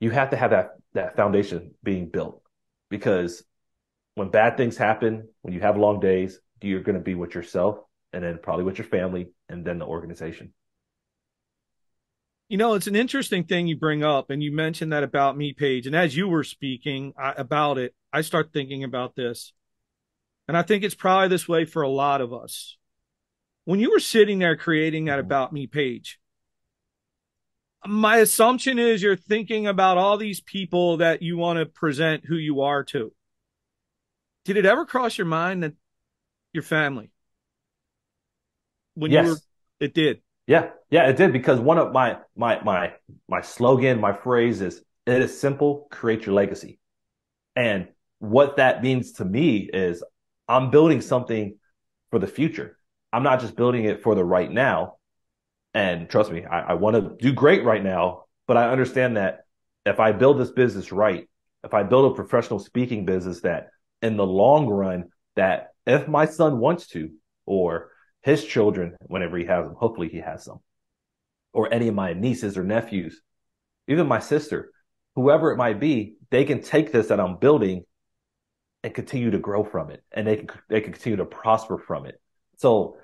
you 0.00 0.10
have 0.10 0.30
to 0.30 0.36
have 0.36 0.50
that, 0.50 0.70
that 0.94 1.16
foundation 1.16 1.74
being 1.82 2.08
built 2.08 2.42
because 2.90 3.42
when 4.14 4.30
bad 4.30 4.56
things 4.56 4.76
happen, 4.76 5.28
when 5.42 5.54
you 5.54 5.60
have 5.60 5.76
long 5.76 6.00
days, 6.00 6.38
you're 6.62 6.82
going 6.82 6.96
to 6.96 7.02
be 7.02 7.14
with 7.14 7.34
yourself 7.34 7.78
and 8.12 8.24
then 8.24 8.38
probably 8.42 8.64
with 8.64 8.78
your 8.78 8.86
family 8.86 9.28
and 9.48 9.64
then 9.64 9.78
the 9.78 9.84
organization. 9.84 10.52
You 12.48 12.56
know, 12.58 12.74
it's 12.74 12.86
an 12.86 12.96
interesting 12.96 13.44
thing 13.44 13.66
you 13.66 13.76
bring 13.76 14.04
up, 14.04 14.30
and 14.30 14.40
you 14.40 14.52
mentioned 14.52 14.92
that 14.92 15.02
about 15.02 15.36
me 15.36 15.52
page. 15.52 15.88
And 15.88 15.96
as 15.96 16.16
you 16.16 16.28
were 16.28 16.44
speaking 16.44 17.12
I, 17.18 17.34
about 17.36 17.76
it, 17.76 17.92
I 18.12 18.20
start 18.20 18.52
thinking 18.52 18.84
about 18.84 19.16
this. 19.16 19.52
And 20.46 20.56
I 20.56 20.62
think 20.62 20.84
it's 20.84 20.94
probably 20.94 21.26
this 21.26 21.48
way 21.48 21.64
for 21.64 21.82
a 21.82 21.88
lot 21.88 22.20
of 22.20 22.32
us 22.32 22.76
when 23.66 23.80
you 23.80 23.90
were 23.90 24.00
sitting 24.00 24.38
there 24.38 24.56
creating 24.56 25.04
that 25.04 25.18
mm-hmm. 25.18 25.26
about 25.26 25.52
me 25.52 25.66
page, 25.66 26.18
my 27.88 28.18
assumption 28.18 28.78
is 28.78 29.02
you're 29.02 29.16
thinking 29.16 29.66
about 29.66 29.98
all 29.98 30.16
these 30.16 30.40
people 30.40 30.98
that 30.98 31.22
you 31.22 31.36
want 31.36 31.58
to 31.58 31.66
present 31.66 32.24
who 32.24 32.36
you 32.36 32.62
are 32.62 32.84
to. 32.84 33.12
Did 34.44 34.56
it 34.56 34.66
ever 34.66 34.86
cross 34.86 35.18
your 35.18 35.26
mind 35.26 35.62
that 35.62 35.74
your 36.52 36.62
family? 36.62 37.10
When 38.94 39.10
yes. 39.10 39.24
you 39.24 39.30
were, 39.32 39.38
it 39.80 39.94
did. 39.94 40.22
Yeah, 40.46 40.70
yeah, 40.90 41.08
it 41.08 41.16
did 41.16 41.32
because 41.32 41.58
one 41.58 41.78
of 41.78 41.92
my 41.92 42.18
my 42.36 42.62
my 42.62 42.92
my 43.28 43.40
slogan, 43.40 44.00
my 44.00 44.12
phrase 44.12 44.60
is 44.60 44.80
it 45.06 45.22
is 45.22 45.38
simple, 45.38 45.88
create 45.90 46.24
your 46.26 46.34
legacy. 46.34 46.78
And 47.56 47.88
what 48.18 48.56
that 48.56 48.82
means 48.82 49.12
to 49.12 49.24
me 49.24 49.68
is 49.72 50.02
I'm 50.48 50.70
building 50.70 51.00
something 51.00 51.58
for 52.10 52.18
the 52.18 52.26
future. 52.26 52.78
I'm 53.12 53.22
not 53.22 53.40
just 53.40 53.56
building 53.56 53.84
it 53.84 54.02
for 54.02 54.14
the 54.14 54.24
right 54.24 54.50
now. 54.50 54.95
And 55.76 56.08
trust 56.08 56.32
me, 56.32 56.42
I, 56.42 56.60
I 56.60 56.72
want 56.72 56.96
to 56.96 57.22
do 57.22 57.34
great 57.34 57.62
right 57.62 57.84
now, 57.84 58.24
but 58.46 58.56
I 58.56 58.70
understand 58.70 59.18
that 59.18 59.40
if 59.84 60.00
I 60.00 60.12
build 60.12 60.40
this 60.40 60.50
business 60.50 60.90
right, 60.90 61.28
if 61.64 61.74
I 61.74 61.82
build 61.82 62.10
a 62.10 62.14
professional 62.14 62.58
speaking 62.58 63.04
business 63.04 63.42
that 63.42 63.68
in 64.00 64.16
the 64.16 64.24
long 64.24 64.68
run, 64.68 65.10
that 65.34 65.74
if 65.86 66.08
my 66.08 66.24
son 66.24 66.60
wants 66.60 66.86
to, 66.88 67.10
or 67.44 67.90
his 68.22 68.42
children, 68.42 68.96
whenever 69.02 69.36
he 69.36 69.44
has 69.44 69.66
them, 69.66 69.74
hopefully 69.78 70.08
he 70.08 70.16
has 70.16 70.46
them, 70.46 70.60
or 71.52 71.70
any 71.70 71.88
of 71.88 71.94
my 71.94 72.14
nieces 72.14 72.56
or 72.56 72.64
nephews, 72.64 73.20
even 73.86 74.06
my 74.06 74.18
sister, 74.18 74.72
whoever 75.14 75.52
it 75.52 75.58
might 75.58 75.78
be, 75.78 76.14
they 76.30 76.46
can 76.46 76.62
take 76.62 76.90
this 76.90 77.08
that 77.08 77.20
I'm 77.20 77.36
building 77.36 77.84
and 78.82 78.94
continue 78.94 79.30
to 79.30 79.38
grow 79.38 79.62
from 79.62 79.90
it, 79.90 80.02
and 80.10 80.26
they 80.26 80.36
can 80.36 80.48
they 80.70 80.80
can 80.80 80.94
continue 80.94 81.18
to 81.18 81.26
prosper 81.26 81.76
from 81.76 82.06
it. 82.06 82.18
So 82.56 82.96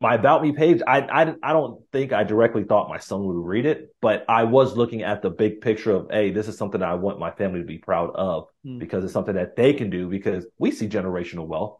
my 0.00 0.14
about 0.14 0.42
me 0.42 0.52
page, 0.52 0.80
I, 0.86 1.00
I 1.00 1.34
I 1.42 1.52
don't 1.52 1.82
think 1.92 2.12
I 2.12 2.24
directly 2.24 2.64
thought 2.64 2.88
my 2.88 2.98
son 2.98 3.24
would 3.24 3.36
read 3.36 3.66
it, 3.66 3.94
but 4.00 4.24
I 4.28 4.44
was 4.44 4.76
looking 4.76 5.02
at 5.02 5.20
the 5.20 5.28
big 5.28 5.60
picture 5.60 5.92
of, 5.92 6.08
hey, 6.10 6.30
this 6.30 6.48
is 6.48 6.56
something 6.56 6.82
I 6.82 6.94
want 6.94 7.18
my 7.18 7.30
family 7.30 7.60
to 7.60 7.66
be 7.66 7.78
proud 7.78 8.10
of 8.14 8.46
mm. 8.64 8.78
because 8.78 9.04
it's 9.04 9.12
something 9.12 9.34
that 9.34 9.56
they 9.56 9.74
can 9.74 9.90
do 9.90 10.08
because 10.08 10.46
we 10.58 10.70
see 10.70 10.88
generational 10.88 11.46
wealth. 11.46 11.78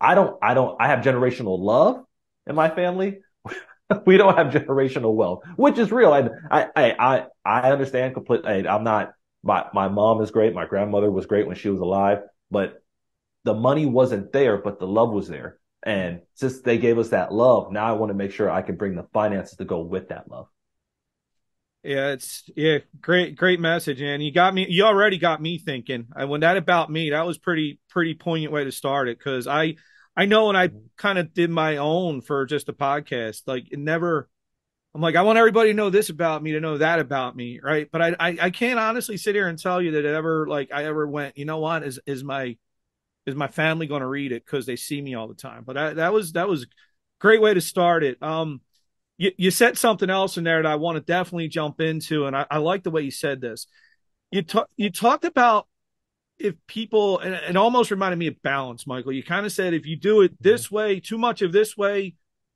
I 0.00 0.14
don't, 0.14 0.38
I 0.42 0.54
don't, 0.54 0.80
I 0.80 0.88
have 0.88 1.00
generational 1.00 1.58
love 1.58 2.04
in 2.46 2.54
my 2.54 2.70
family. 2.70 3.18
we 4.06 4.16
don't 4.16 4.36
have 4.36 4.52
generational 4.52 5.14
wealth, 5.14 5.42
which 5.56 5.78
is 5.78 5.92
real. 5.92 6.12
I, 6.12 6.28
I, 6.50 6.94
I, 6.98 7.26
I 7.44 7.72
understand 7.72 8.14
completely. 8.14 8.66
I'm 8.66 8.84
not, 8.84 9.12
my, 9.42 9.66
my 9.74 9.88
mom 9.88 10.22
is 10.22 10.30
great. 10.30 10.54
My 10.54 10.66
grandmother 10.66 11.10
was 11.10 11.26
great 11.26 11.46
when 11.46 11.56
she 11.56 11.68
was 11.68 11.80
alive, 11.80 12.20
but 12.50 12.82
the 13.44 13.54
money 13.54 13.86
wasn't 13.86 14.32
there, 14.32 14.56
but 14.56 14.78
the 14.78 14.86
love 14.86 15.12
was 15.12 15.28
there. 15.28 15.58
And 15.88 16.20
since 16.34 16.60
they 16.60 16.76
gave 16.76 16.98
us 16.98 17.08
that 17.08 17.32
love, 17.32 17.72
now 17.72 17.86
I 17.86 17.92
want 17.92 18.10
to 18.10 18.14
make 18.14 18.30
sure 18.30 18.50
I 18.50 18.60
can 18.60 18.76
bring 18.76 18.94
the 18.94 19.06
finances 19.14 19.56
to 19.56 19.64
go 19.64 19.80
with 19.80 20.10
that 20.10 20.30
love. 20.30 20.48
Yeah, 21.82 22.08
it's 22.08 22.42
yeah, 22.54 22.80
great, 23.00 23.36
great 23.36 23.58
message, 23.58 24.02
and 24.02 24.22
you 24.22 24.30
got 24.30 24.52
me. 24.52 24.66
You 24.68 24.84
already 24.84 25.16
got 25.16 25.40
me 25.40 25.56
thinking. 25.56 26.08
And 26.14 26.28
when 26.28 26.42
that 26.42 26.58
about 26.58 26.90
me, 26.90 27.08
that 27.08 27.26
was 27.26 27.38
pretty, 27.38 27.80
pretty 27.88 28.14
poignant 28.14 28.52
way 28.52 28.64
to 28.64 28.70
start 28.70 29.08
it 29.08 29.18
because 29.18 29.46
I, 29.46 29.76
I 30.14 30.26
know 30.26 30.48
when 30.48 30.56
I 30.56 30.68
kind 30.98 31.18
of 31.18 31.32
did 31.32 31.48
my 31.48 31.78
own 31.78 32.20
for 32.20 32.44
just 32.44 32.68
a 32.68 32.74
podcast, 32.74 33.44
like 33.46 33.72
it 33.72 33.78
never. 33.78 34.28
I'm 34.94 35.00
like, 35.00 35.16
I 35.16 35.22
want 35.22 35.38
everybody 35.38 35.70
to 35.70 35.74
know 35.74 35.88
this 35.88 36.10
about 36.10 36.42
me, 36.42 36.52
to 36.52 36.60
know 36.60 36.76
that 36.76 36.98
about 36.98 37.34
me, 37.34 37.60
right? 37.62 37.88
But 37.90 38.02
I, 38.02 38.16
I, 38.20 38.38
I 38.42 38.50
can't 38.50 38.78
honestly 38.78 39.16
sit 39.16 39.34
here 39.34 39.48
and 39.48 39.58
tell 39.58 39.80
you 39.80 39.92
that 39.92 40.04
it 40.04 40.14
ever, 40.14 40.46
like, 40.46 40.70
I 40.70 40.84
ever 40.84 41.06
went, 41.06 41.38
you 41.38 41.46
know 41.46 41.60
what, 41.60 41.82
is 41.82 41.98
is 42.06 42.22
my, 42.24 42.56
is 43.28 43.34
my 43.34 43.48
family 43.48 43.86
going 43.86 44.00
to 44.00 44.06
read 44.06 44.32
it 44.32 44.44
because 44.44 44.66
they 44.66 44.76
see 44.76 45.00
me 45.00 45.14
all 45.14 45.28
the 45.28 45.34
time? 45.34 45.62
But 45.64 45.76
I, 45.76 45.92
that 45.94 46.12
was 46.12 46.32
that 46.32 46.48
was 46.48 46.66
great 47.20 47.40
way 47.40 47.54
to 47.54 47.60
start 47.60 48.02
it. 48.02 48.22
Um, 48.22 48.60
you, 49.16 49.32
you 49.36 49.50
said 49.50 49.76
something 49.76 50.10
else 50.10 50.36
in 50.36 50.44
there 50.44 50.62
that 50.62 50.70
I 50.70 50.76
want 50.76 50.96
to 50.96 51.00
definitely 51.00 51.48
jump 51.48 51.80
into, 51.80 52.26
and 52.26 52.36
I, 52.36 52.46
I 52.50 52.58
like 52.58 52.82
the 52.82 52.90
way 52.90 53.02
you 53.02 53.10
said 53.10 53.40
this. 53.40 53.66
You 54.30 54.42
talk, 54.42 54.68
you 54.76 54.90
talked 54.90 55.24
about 55.24 55.66
if 56.38 56.54
people, 56.66 57.18
and 57.18 57.34
it 57.34 57.56
almost 57.56 57.90
reminded 57.90 58.18
me 58.18 58.28
of 58.28 58.40
balance, 58.42 58.86
Michael. 58.86 59.12
You 59.12 59.22
kind 59.22 59.44
of 59.44 59.52
said 59.52 59.74
if 59.74 59.86
you 59.86 59.96
do 59.96 60.22
it 60.22 60.40
this 60.40 60.70
way, 60.70 61.00
too 61.00 61.18
much 61.18 61.42
of 61.42 61.52
this 61.52 61.76
way, 61.76 62.14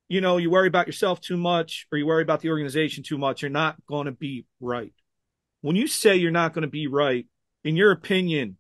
you 0.09 0.21
know, 0.21 0.37
you 0.37 0.51
worry 0.51 0.69
about 0.69 0.87
yourself 0.87 1.21
too 1.21 1.37
much, 1.37 1.87
or 1.91 1.99
you 1.99 2.07
worry 2.07 2.23
about 2.23 2.41
the 2.41 2.51
organization 2.51 3.03
too 3.03 3.19
much, 3.19 3.43
you're 3.43 3.51
not 3.51 3.77
going 3.87 4.07
to 4.07 4.13
be 4.13 4.47
right. 4.61 4.93
When 5.63 5.77
you 5.77 5.87
say 5.87 6.17
you're 6.17 6.31
not 6.31 6.53
going 6.53 6.63
to 6.63 6.69
be 6.69 6.87
right, 6.87 7.27
in 7.65 7.77
your 7.77 7.93
opinion, 7.93 8.57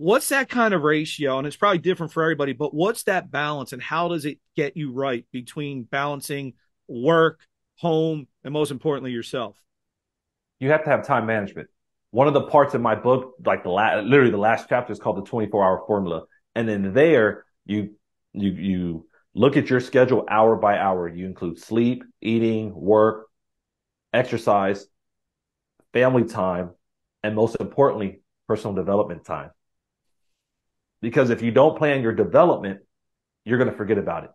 what's 0.00 0.30
that 0.30 0.48
kind 0.48 0.72
of 0.72 0.82
ratio? 0.82 1.38
And 1.38 1.46
it's 1.46 1.56
probably 1.56 1.78
different 1.78 2.12
for 2.12 2.22
everybody, 2.22 2.52
but 2.52 2.72
what's 2.72 3.04
that 3.04 3.30
balance 3.30 3.72
and 3.72 3.82
how 3.82 4.08
does 4.08 4.24
it 4.24 4.38
get 4.56 4.76
you 4.76 4.92
right 4.92 5.26
between 5.30 5.82
balancing 5.84 6.54
work, 6.88 7.40
home, 7.76 8.26
and 8.42 8.52
most 8.52 8.70
importantly, 8.70 9.12
yourself? 9.12 9.56
You 10.58 10.70
have 10.70 10.84
to 10.84 10.90
have 10.90 11.06
time 11.06 11.26
management. 11.26 11.68
One 12.12 12.26
of 12.26 12.34
the 12.34 12.42
parts 12.42 12.74
of 12.74 12.80
my 12.80 12.94
book, 12.94 13.34
like 13.44 13.62
the 13.62 13.70
last, 13.70 14.04
literally 14.04 14.30
the 14.30 14.38
last 14.38 14.66
chapter 14.68 14.92
is 14.92 14.98
called 14.98 15.18
the 15.18 15.28
24 15.28 15.64
hour 15.64 15.84
formula. 15.86 16.24
And 16.54 16.68
then 16.68 16.92
there 16.94 17.44
you, 17.66 17.94
you, 18.32 18.50
you 18.50 19.06
look 19.34 19.56
at 19.56 19.68
your 19.68 19.80
schedule 19.80 20.24
hour 20.28 20.56
by 20.56 20.78
hour. 20.78 21.08
You 21.08 21.26
include 21.26 21.58
sleep, 21.58 22.04
eating, 22.22 22.74
work, 22.74 23.26
exercise, 24.12 24.86
family 25.92 26.24
time, 26.24 26.70
and 27.22 27.36
most 27.36 27.56
importantly, 27.60 28.22
personal 28.48 28.74
development 28.74 29.24
time. 29.24 29.50
Because 31.00 31.30
if 31.30 31.42
you 31.42 31.50
don't 31.50 31.78
plan 31.78 32.02
your 32.02 32.12
development, 32.12 32.80
you're 33.44 33.58
going 33.58 33.70
to 33.70 33.76
forget 33.76 33.98
about 33.98 34.24
it. 34.24 34.30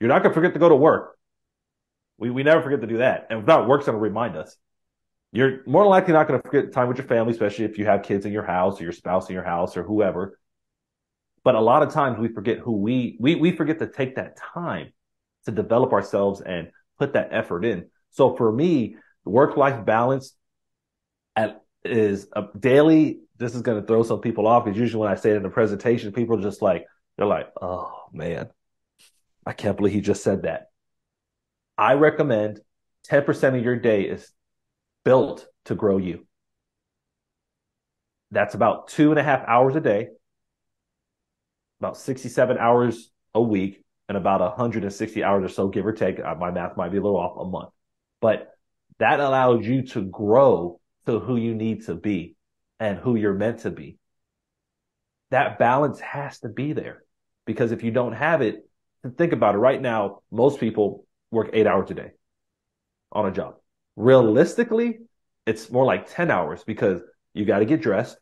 You're 0.00 0.08
not 0.08 0.22
going 0.22 0.32
to 0.32 0.34
forget 0.34 0.52
to 0.54 0.58
go 0.58 0.68
to 0.68 0.76
work. 0.76 1.16
We, 2.18 2.30
we 2.30 2.42
never 2.42 2.62
forget 2.62 2.80
to 2.80 2.86
do 2.86 2.98
that. 2.98 3.28
And 3.30 3.40
without 3.40 3.68
work's 3.68 3.86
going 3.86 3.96
to 3.96 4.02
remind 4.02 4.36
us. 4.36 4.56
You're 5.30 5.60
more 5.66 5.86
likely 5.86 6.14
not 6.14 6.26
going 6.26 6.40
to 6.40 6.48
forget 6.48 6.72
time 6.72 6.88
with 6.88 6.98
your 6.98 7.06
family, 7.06 7.32
especially 7.32 7.66
if 7.66 7.78
you 7.78 7.84
have 7.86 8.02
kids 8.02 8.24
in 8.26 8.32
your 8.32 8.44
house 8.44 8.80
or 8.80 8.84
your 8.84 8.92
spouse 8.92 9.28
in 9.28 9.34
your 9.34 9.44
house 9.44 9.76
or 9.76 9.82
whoever. 9.82 10.38
But 11.44 11.54
a 11.54 11.60
lot 11.60 11.82
of 11.82 11.92
times 11.92 12.18
we 12.18 12.28
forget 12.28 12.58
who 12.58 12.72
we, 12.72 13.16
we, 13.20 13.34
we 13.34 13.52
forget 13.52 13.78
to 13.78 13.86
take 13.86 14.16
that 14.16 14.36
time 14.36 14.92
to 15.44 15.52
develop 15.52 15.92
ourselves 15.92 16.40
and 16.40 16.70
put 16.98 17.12
that 17.12 17.28
effort 17.30 17.64
in. 17.64 17.86
So 18.10 18.34
for 18.36 18.50
me, 18.50 18.96
work 19.24 19.56
life 19.56 19.84
balance 19.84 20.34
at, 21.36 21.62
is 21.84 22.26
a 22.34 22.44
daily. 22.58 23.20
This 23.38 23.54
is 23.54 23.62
going 23.62 23.80
to 23.80 23.86
throw 23.86 24.02
some 24.02 24.20
people 24.20 24.46
off 24.46 24.64
because 24.64 24.78
usually 24.78 25.00
when 25.00 25.10
I 25.10 25.14
say 25.14 25.30
it 25.30 25.36
in 25.36 25.44
a 25.44 25.50
presentation, 25.50 26.12
people 26.12 26.38
are 26.38 26.42
just 26.42 26.60
like, 26.60 26.86
they're 27.16 27.26
like, 27.26 27.48
oh 27.60 28.06
man, 28.12 28.48
I 29.46 29.52
can't 29.52 29.76
believe 29.76 29.94
he 29.94 30.00
just 30.00 30.22
said 30.22 30.42
that. 30.42 30.70
I 31.76 31.94
recommend 31.94 32.60
10% 33.08 33.56
of 33.56 33.64
your 33.64 33.76
day 33.76 34.02
is 34.02 34.30
built 35.04 35.46
to 35.66 35.74
grow 35.74 35.98
you. 35.98 36.26
That's 38.30 38.54
about 38.54 38.88
two 38.88 39.10
and 39.10 39.18
a 39.18 39.22
half 39.22 39.46
hours 39.46 39.74
a 39.76 39.80
day, 39.80 40.08
about 41.80 41.96
67 41.96 42.58
hours 42.58 43.10
a 43.34 43.40
week, 43.40 43.84
and 44.08 44.18
about 44.18 44.40
160 44.40 45.22
hours 45.22 45.44
or 45.44 45.48
so, 45.48 45.68
give 45.68 45.86
or 45.86 45.92
take. 45.92 46.18
Uh, 46.18 46.34
my 46.34 46.50
math 46.50 46.76
might 46.76 46.90
be 46.90 46.98
a 46.98 47.00
little 47.00 47.18
off 47.18 47.38
a 47.38 47.48
month, 47.48 47.70
but 48.20 48.50
that 48.98 49.20
allows 49.20 49.66
you 49.66 49.82
to 49.82 50.02
grow 50.02 50.80
to 51.06 51.20
who 51.20 51.36
you 51.36 51.54
need 51.54 51.86
to 51.86 51.94
be 51.94 52.36
and 52.80 52.98
who 52.98 53.16
you're 53.16 53.34
meant 53.34 53.60
to 53.60 53.70
be. 53.70 53.98
That 55.30 55.58
balance 55.58 56.00
has 56.00 56.40
to 56.40 56.48
be 56.48 56.72
there 56.72 57.04
because 57.46 57.72
if 57.72 57.82
you 57.82 57.90
don't 57.90 58.12
have 58.12 58.42
it, 58.42 58.68
think 59.16 59.32
about 59.32 59.54
it 59.54 59.58
right 59.58 59.80
now, 59.80 60.20
most 60.30 60.60
people 60.60 61.06
work 61.30 61.50
eight 61.52 61.66
hours 61.66 61.90
a 61.90 61.94
day 61.94 62.10
on 63.12 63.26
a 63.26 63.32
job. 63.32 63.56
Realistically, 63.96 64.98
it's 65.46 65.70
more 65.70 65.84
like 65.84 66.10
10 66.10 66.30
hours 66.30 66.62
because 66.64 67.00
you 67.34 67.44
got 67.44 67.60
to 67.60 67.64
get 67.64 67.82
dressed. 67.82 68.16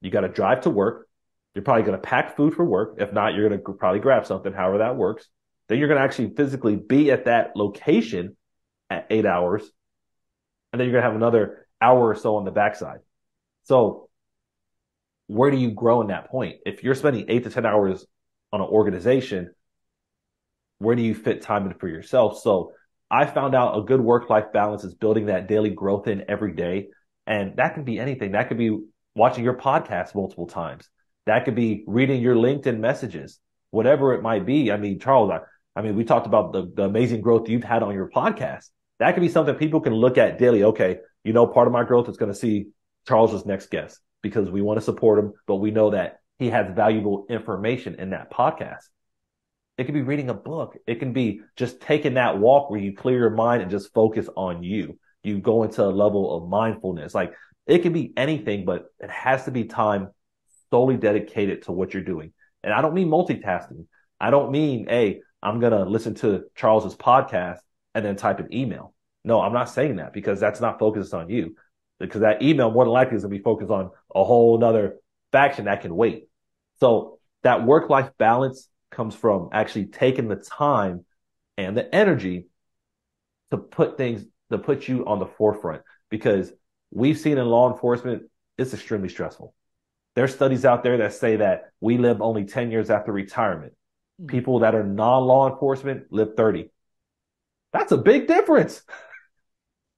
You 0.00 0.10
got 0.10 0.20
to 0.20 0.28
drive 0.28 0.62
to 0.62 0.70
work. 0.70 1.08
You're 1.54 1.64
probably 1.64 1.82
going 1.82 2.00
to 2.00 2.06
pack 2.06 2.36
food 2.36 2.54
for 2.54 2.64
work. 2.64 2.96
If 2.98 3.12
not, 3.12 3.34
you're 3.34 3.48
going 3.48 3.60
to 3.60 3.72
probably 3.72 4.00
grab 4.00 4.26
something, 4.26 4.52
however 4.52 4.78
that 4.78 4.96
works. 4.96 5.28
Then 5.68 5.78
you're 5.78 5.88
going 5.88 5.98
to 5.98 6.04
actually 6.04 6.34
physically 6.34 6.76
be 6.76 7.10
at 7.10 7.26
that 7.26 7.56
location 7.56 8.36
at 8.90 9.06
eight 9.10 9.26
hours. 9.26 9.62
And 10.72 10.80
then 10.80 10.86
you're 10.86 10.92
going 10.92 11.02
to 11.02 11.08
have 11.08 11.16
another 11.16 11.66
hour 11.80 12.08
or 12.08 12.14
so 12.14 12.36
on 12.36 12.44
the 12.44 12.50
backside. 12.50 13.00
So 13.68 14.08
where 15.26 15.50
do 15.50 15.58
you 15.58 15.72
grow 15.72 16.00
in 16.00 16.06
that 16.06 16.30
point? 16.30 16.56
If 16.64 16.82
you're 16.82 16.94
spending 16.94 17.26
eight 17.28 17.44
to 17.44 17.50
10 17.50 17.66
hours 17.66 18.06
on 18.50 18.62
an 18.62 18.66
organization, 18.66 19.50
where 20.78 20.96
do 20.96 21.02
you 21.02 21.14
fit 21.14 21.42
time 21.42 21.66
in 21.66 21.74
for 21.74 21.86
yourself? 21.86 22.40
So 22.40 22.72
I 23.10 23.26
found 23.26 23.54
out 23.54 23.78
a 23.78 23.82
good 23.82 24.00
work 24.00 24.30
life 24.30 24.46
balance 24.54 24.84
is 24.84 24.94
building 24.94 25.26
that 25.26 25.48
daily 25.48 25.68
growth 25.68 26.08
in 26.08 26.24
every 26.28 26.54
day. 26.54 26.88
And 27.26 27.56
that 27.56 27.74
can 27.74 27.84
be 27.84 27.98
anything. 27.98 28.32
That 28.32 28.48
could 28.48 28.56
be 28.56 28.74
watching 29.14 29.44
your 29.44 29.58
podcast 29.58 30.14
multiple 30.14 30.46
times. 30.46 30.88
That 31.26 31.44
could 31.44 31.54
be 31.54 31.84
reading 31.86 32.22
your 32.22 32.36
LinkedIn 32.36 32.78
messages, 32.78 33.38
whatever 33.70 34.14
it 34.14 34.22
might 34.22 34.46
be. 34.46 34.72
I 34.72 34.78
mean, 34.78 34.98
Charles, 34.98 35.30
I, 35.30 35.40
I 35.78 35.82
mean, 35.82 35.94
we 35.94 36.04
talked 36.04 36.26
about 36.26 36.54
the, 36.54 36.72
the 36.74 36.84
amazing 36.84 37.20
growth 37.20 37.50
you've 37.50 37.64
had 37.64 37.82
on 37.82 37.92
your 37.92 38.08
podcast. 38.08 38.70
That 38.98 39.12
could 39.12 39.20
be 39.20 39.28
something 39.28 39.56
people 39.56 39.82
can 39.82 39.92
look 39.92 40.16
at 40.16 40.38
daily. 40.38 40.64
Okay. 40.64 41.00
You 41.22 41.34
know, 41.34 41.46
part 41.46 41.66
of 41.66 41.74
my 41.74 41.84
growth 41.84 42.08
is 42.08 42.16
going 42.16 42.32
to 42.32 42.38
see 42.38 42.68
Charles's 43.08 43.46
next 43.46 43.70
guest 43.70 43.98
because 44.22 44.50
we 44.50 44.60
want 44.60 44.78
to 44.78 44.84
support 44.84 45.18
him, 45.18 45.32
but 45.46 45.56
we 45.56 45.70
know 45.70 45.90
that 45.90 46.20
he 46.38 46.50
has 46.50 46.70
valuable 46.70 47.26
information 47.30 47.94
in 47.94 48.10
that 48.10 48.30
podcast. 48.30 48.84
It 49.78 49.84
could 49.84 49.94
be 49.94 50.02
reading 50.02 50.28
a 50.28 50.34
book. 50.34 50.76
It 50.86 50.96
can 50.96 51.14
be 51.14 51.40
just 51.56 51.80
taking 51.80 52.14
that 52.14 52.38
walk 52.38 52.70
where 52.70 52.80
you 52.80 52.94
clear 52.94 53.18
your 53.18 53.30
mind 53.30 53.62
and 53.62 53.70
just 53.70 53.94
focus 53.94 54.28
on 54.36 54.62
you. 54.62 54.98
You 55.22 55.38
go 55.38 55.62
into 55.62 55.82
a 55.82 55.86
level 55.86 56.36
of 56.36 56.50
mindfulness. 56.50 57.14
Like 57.14 57.32
it 57.66 57.78
can 57.78 57.92
be 57.92 58.12
anything, 58.16 58.64
but 58.64 58.86
it 59.00 59.10
has 59.10 59.44
to 59.44 59.50
be 59.50 59.64
time 59.64 60.10
solely 60.70 60.96
dedicated 60.96 61.62
to 61.62 61.72
what 61.72 61.94
you're 61.94 62.02
doing. 62.02 62.32
And 62.62 62.74
I 62.74 62.82
don't 62.82 62.94
mean 62.94 63.08
multitasking. 63.08 63.86
I 64.20 64.30
don't 64.30 64.50
mean, 64.50 64.86
hey, 64.88 65.20
I'm 65.42 65.60
going 65.60 65.72
to 65.72 65.84
listen 65.84 66.14
to 66.16 66.44
Charles's 66.56 66.96
podcast 66.96 67.58
and 67.94 68.04
then 68.04 68.16
type 68.16 68.40
an 68.40 68.52
email. 68.52 68.94
No, 69.24 69.40
I'm 69.40 69.52
not 69.52 69.70
saying 69.70 69.96
that 69.96 70.12
because 70.12 70.40
that's 70.40 70.60
not 70.60 70.78
focused 70.78 71.14
on 71.14 71.30
you. 71.30 71.54
Because 71.98 72.20
that 72.20 72.42
email 72.42 72.70
more 72.70 72.84
than 72.84 72.92
likely 72.92 73.16
is 73.16 73.22
going 73.22 73.32
to 73.32 73.38
be 73.38 73.42
focused 73.42 73.70
on 73.70 73.90
a 74.14 74.22
whole 74.22 74.62
other 74.62 74.98
faction 75.32 75.64
that 75.64 75.82
can 75.82 75.94
wait. 75.94 76.28
So 76.80 77.18
that 77.42 77.64
work 77.64 77.90
life 77.90 78.10
balance 78.18 78.68
comes 78.90 79.14
from 79.14 79.48
actually 79.52 79.86
taking 79.86 80.28
the 80.28 80.36
time 80.36 81.04
and 81.56 81.76
the 81.76 81.92
energy 81.94 82.46
to 83.50 83.58
put 83.58 83.96
things, 83.96 84.24
to 84.50 84.58
put 84.58 84.88
you 84.88 85.06
on 85.06 85.18
the 85.18 85.26
forefront 85.26 85.82
because 86.10 86.52
we've 86.90 87.18
seen 87.18 87.38
in 87.38 87.46
law 87.46 87.70
enforcement, 87.72 88.24
it's 88.56 88.74
extremely 88.74 89.08
stressful. 89.08 89.54
There's 90.14 90.34
studies 90.34 90.64
out 90.64 90.82
there 90.82 90.98
that 90.98 91.14
say 91.14 91.36
that 91.36 91.70
we 91.80 91.98
live 91.98 92.20
only 92.20 92.44
10 92.44 92.70
years 92.70 92.90
after 92.90 93.12
retirement. 93.12 93.74
Hmm. 94.18 94.26
People 94.26 94.58
that 94.60 94.74
are 94.74 94.84
non 94.84 95.24
law 95.24 95.48
enforcement 95.50 96.06
live 96.10 96.34
30. 96.36 96.70
That's 97.72 97.92
a 97.92 97.98
big 97.98 98.26
difference. 98.26 98.82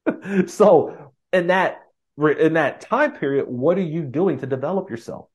so 0.47 1.12
in 1.33 1.47
that 1.47 1.80
in 2.29 2.55
that 2.55 2.81
time 2.81 3.12
period, 3.12 3.47
what 3.49 3.79
are 3.79 3.83
you 3.83 4.03
doing 4.03 4.39
to 4.41 4.47
develop 4.47 4.91
yourself? 4.91 5.29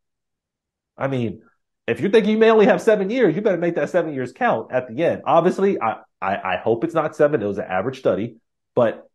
I 0.98 1.08
mean, 1.08 1.42
if 1.88 2.01
you 2.01 2.10
think 2.10 2.27
you 2.27 2.38
may 2.38 2.51
only 2.51 2.65
have 2.65 2.82
seven 2.82 3.10
years, 3.10 3.36
you 3.36 3.42
better 3.42 3.58
make 3.58 3.75
that 3.75 3.89
seven 3.89 4.13
years 4.13 4.32
count 4.32 4.72
at 4.72 4.88
the 4.88 5.04
end. 5.04 5.22
Obviously, 5.25 5.80
I, 5.82 5.98
I, 6.22 6.36
I 6.36 6.58
hope 6.58 6.84
it's 6.84 6.94
not 6.94 7.15
seven. 7.15 7.42
It 7.42 7.46
was 7.48 7.58
an 7.58 7.65
average 7.70 8.00
study, 8.00 8.38
but 8.75 9.10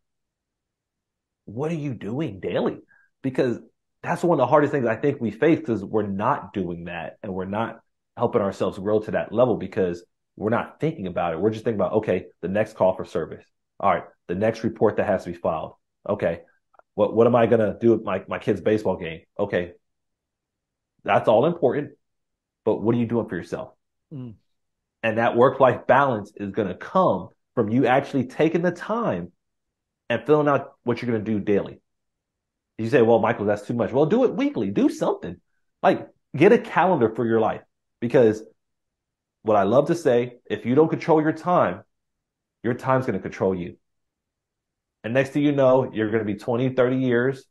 what 1.47 1.71
are 1.71 1.77
you 1.77 1.95
doing 1.95 2.41
daily? 2.41 2.79
Because 3.23 3.59
that's 4.03 4.23
one 4.23 4.39
of 4.39 4.43
the 4.45 4.47
hardest 4.47 4.73
things 4.73 4.87
I 4.87 4.97
think 4.97 5.21
we 5.21 5.31
face 5.31 5.59
because 5.59 5.85
we're 5.85 6.07
not 6.07 6.53
doing 6.53 6.85
that 6.85 7.19
and 7.23 7.35
we're 7.35 7.45
not 7.45 7.81
helping 8.17 8.41
ourselves 8.41 8.79
grow 8.79 9.01
to 9.01 9.11
that 9.13 9.33
level 9.33 9.57
because 9.57 10.05
we're 10.37 10.51
not 10.51 10.81
thinking 10.81 11.07
about 11.07 11.35
it. 11.35 11.41
We're 11.41 11.51
just 11.51 11.65
thinking 11.65 11.81
about, 11.81 11.95
okay, 11.95 12.27
the 12.41 12.49
next 12.49 12.77
call 12.77 12.95
for 12.95 13.05
service. 13.05 13.45
All 13.79 13.93
right. 13.93 14.05
The 14.29 14.35
next 14.35 14.65
report 14.65 14.97
that 14.97 15.07
has 15.07 15.25
to 15.25 15.33
be 15.33 15.37
filed. 15.37 15.75
Okay. 16.09 16.41
What, 16.95 17.15
what 17.15 17.27
am 17.27 17.37
I 17.37 17.47
going 17.47 17.61
to 17.61 17.77
do 17.81 17.91
with 17.91 18.03
my, 18.03 18.23
my 18.29 18.39
kid's 18.39 18.61
baseball 18.61 18.97
game? 18.97 19.21
Okay. 19.39 19.73
That's 21.05 21.29
all 21.29 21.47
important. 21.47 21.93
But 22.65 22.83
what 22.83 22.95
are 22.95 22.99
you 22.99 23.07
doing 23.07 23.29
for 23.29 23.37
yourself? 23.37 23.73
Mm. 24.13 24.35
And 25.03 25.19
that 25.19 25.37
work 25.37 25.61
life 25.61 25.87
balance 25.87 26.33
is 26.37 26.51
going 26.51 26.69
to 26.69 26.75
come 26.75 27.29
from 27.55 27.71
you 27.71 27.87
actually 27.87 28.27
taking 28.27 28.63
the 28.63 28.71
time 28.71 29.33
and 30.09 30.25
filling 30.27 30.49
out 30.49 30.73
what 30.83 31.01
you're 31.01 31.11
going 31.11 31.25
to 31.25 31.31
do 31.31 31.41
daily. 31.41 31.81
You 32.77 32.89
say, 32.89 33.03
well, 33.03 33.19
Michael, 33.19 33.47
that's 33.47 33.67
too 33.67 33.75
much. 33.75 33.93
Well, 33.93 34.07
do 34.07 34.25
it 34.25 34.35
weekly. 34.35 34.71
Do 34.71 34.89
something. 34.89 35.37
Like 35.83 36.09
get 36.37 36.53
a 36.53 36.59
calendar 36.59 37.15
for 37.15 37.27
your 37.27 37.41
life 37.41 37.63
because 38.01 38.43
what 39.43 39.57
I 39.57 39.63
love 39.63 39.87
to 39.89 39.95
say, 39.95 40.39
if 40.47 40.67
you 40.67 40.75
don't 40.75 40.89
control 40.89 41.23
your 41.23 41.33
time, 41.33 41.83
your 42.63 42.75
time's 42.75 43.07
going 43.07 43.19
to 43.19 43.23
control 43.23 43.55
you. 43.55 43.77
And 45.03 45.15
next 45.15 45.31
thing 45.31 45.43
you 45.43 45.53
know, 45.53 45.91
you're 45.93 46.11
going 46.11 46.25
to 46.25 46.33
be 46.33 46.39
20, 46.39 46.71
30 46.71 46.97
years 46.97 47.45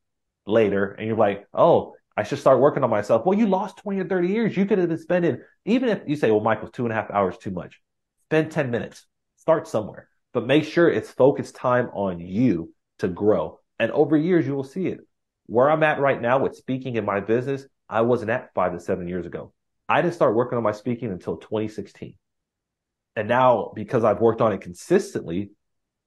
later 0.46 0.92
and 0.92 1.08
you're 1.08 1.18
like, 1.18 1.48
oh, 1.54 1.96
I 2.16 2.24
should 2.24 2.40
start 2.40 2.60
working 2.60 2.84
on 2.84 2.90
myself. 2.90 3.26
Well, 3.26 3.38
you 3.38 3.48
lost 3.48 3.78
20 3.78 4.02
or 4.02 4.08
30 4.08 4.28
years. 4.28 4.58
You 4.58 4.66
could 4.66 4.78
have 4.78 4.90
been 4.90 4.98
spending, 4.98 5.40
even 5.66 5.90
if 5.90 6.02
you 6.06 6.16
say, 6.16 6.32
well, 6.32 6.42
Michael, 6.42 6.68
two 6.68 6.84
and 6.84 6.92
a 6.92 6.96
half 6.96 7.10
hours 7.12 7.38
too 7.38 7.52
much, 7.52 7.80
spend 8.28 8.52
10 8.52 8.72
minutes, 8.72 9.06
start 9.38 9.68
somewhere, 9.68 10.10
but 10.34 10.46
make 10.46 10.66
sure 10.66 10.90
it's 10.90 11.12
focused 11.12 11.56
time 11.56 11.90
on 11.94 12.20
you 12.20 12.74
to 13.00 13.08
grow. 13.08 13.60
And 13.80 13.92
over 13.92 14.18
years, 14.18 14.46
you 14.46 14.54
will 14.54 14.64
see 14.64 14.88
it. 14.88 15.00
Where 15.46 15.72
I'm 15.72 15.84
at 15.84 16.00
right 16.00 16.22
now 16.22 16.40
with 16.40 16.56
speaking 16.56 16.96
in 16.96 17.06
my 17.06 17.22
business, 17.22 17.66
I 17.88 18.02
wasn't 18.02 18.32
at 18.32 18.54
five 18.54 18.74
to 18.74 18.80
seven 18.80 19.08
years 19.08 19.26
ago. 19.26 19.54
I 19.88 20.02
didn't 20.02 20.14
start 20.14 20.36
working 20.36 20.58
on 20.58 20.64
my 20.64 20.74
speaking 20.74 21.12
until 21.12 21.38
2016. 21.38 22.16
And 23.16 23.28
now, 23.28 23.72
because 23.74 24.04
I've 24.04 24.20
worked 24.20 24.42
on 24.42 24.54
it 24.54 24.62
consistently, 24.62 25.52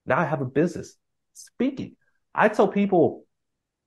now 0.06 0.18
I 0.18 0.24
have 0.24 0.40
a 0.40 0.46
business 0.46 0.96
speaking. 1.34 1.96
I 2.34 2.48
tell 2.48 2.68
people, 2.68 3.24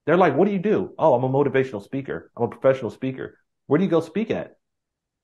they're 0.05 0.17
like, 0.17 0.36
what 0.36 0.45
do 0.45 0.51
you 0.51 0.60
do? 0.60 0.93
Oh, 0.97 1.15
I'm 1.15 1.23
a 1.23 1.29
motivational 1.29 1.84
speaker. 1.84 2.31
I'm 2.38 2.43
a 2.43 2.47
professional 2.47 2.91
speaker. 2.91 3.38
Where 3.67 3.77
do 3.77 3.84
you 3.84 3.89
go 3.89 4.01
speak 4.01 4.31
at? 4.31 4.55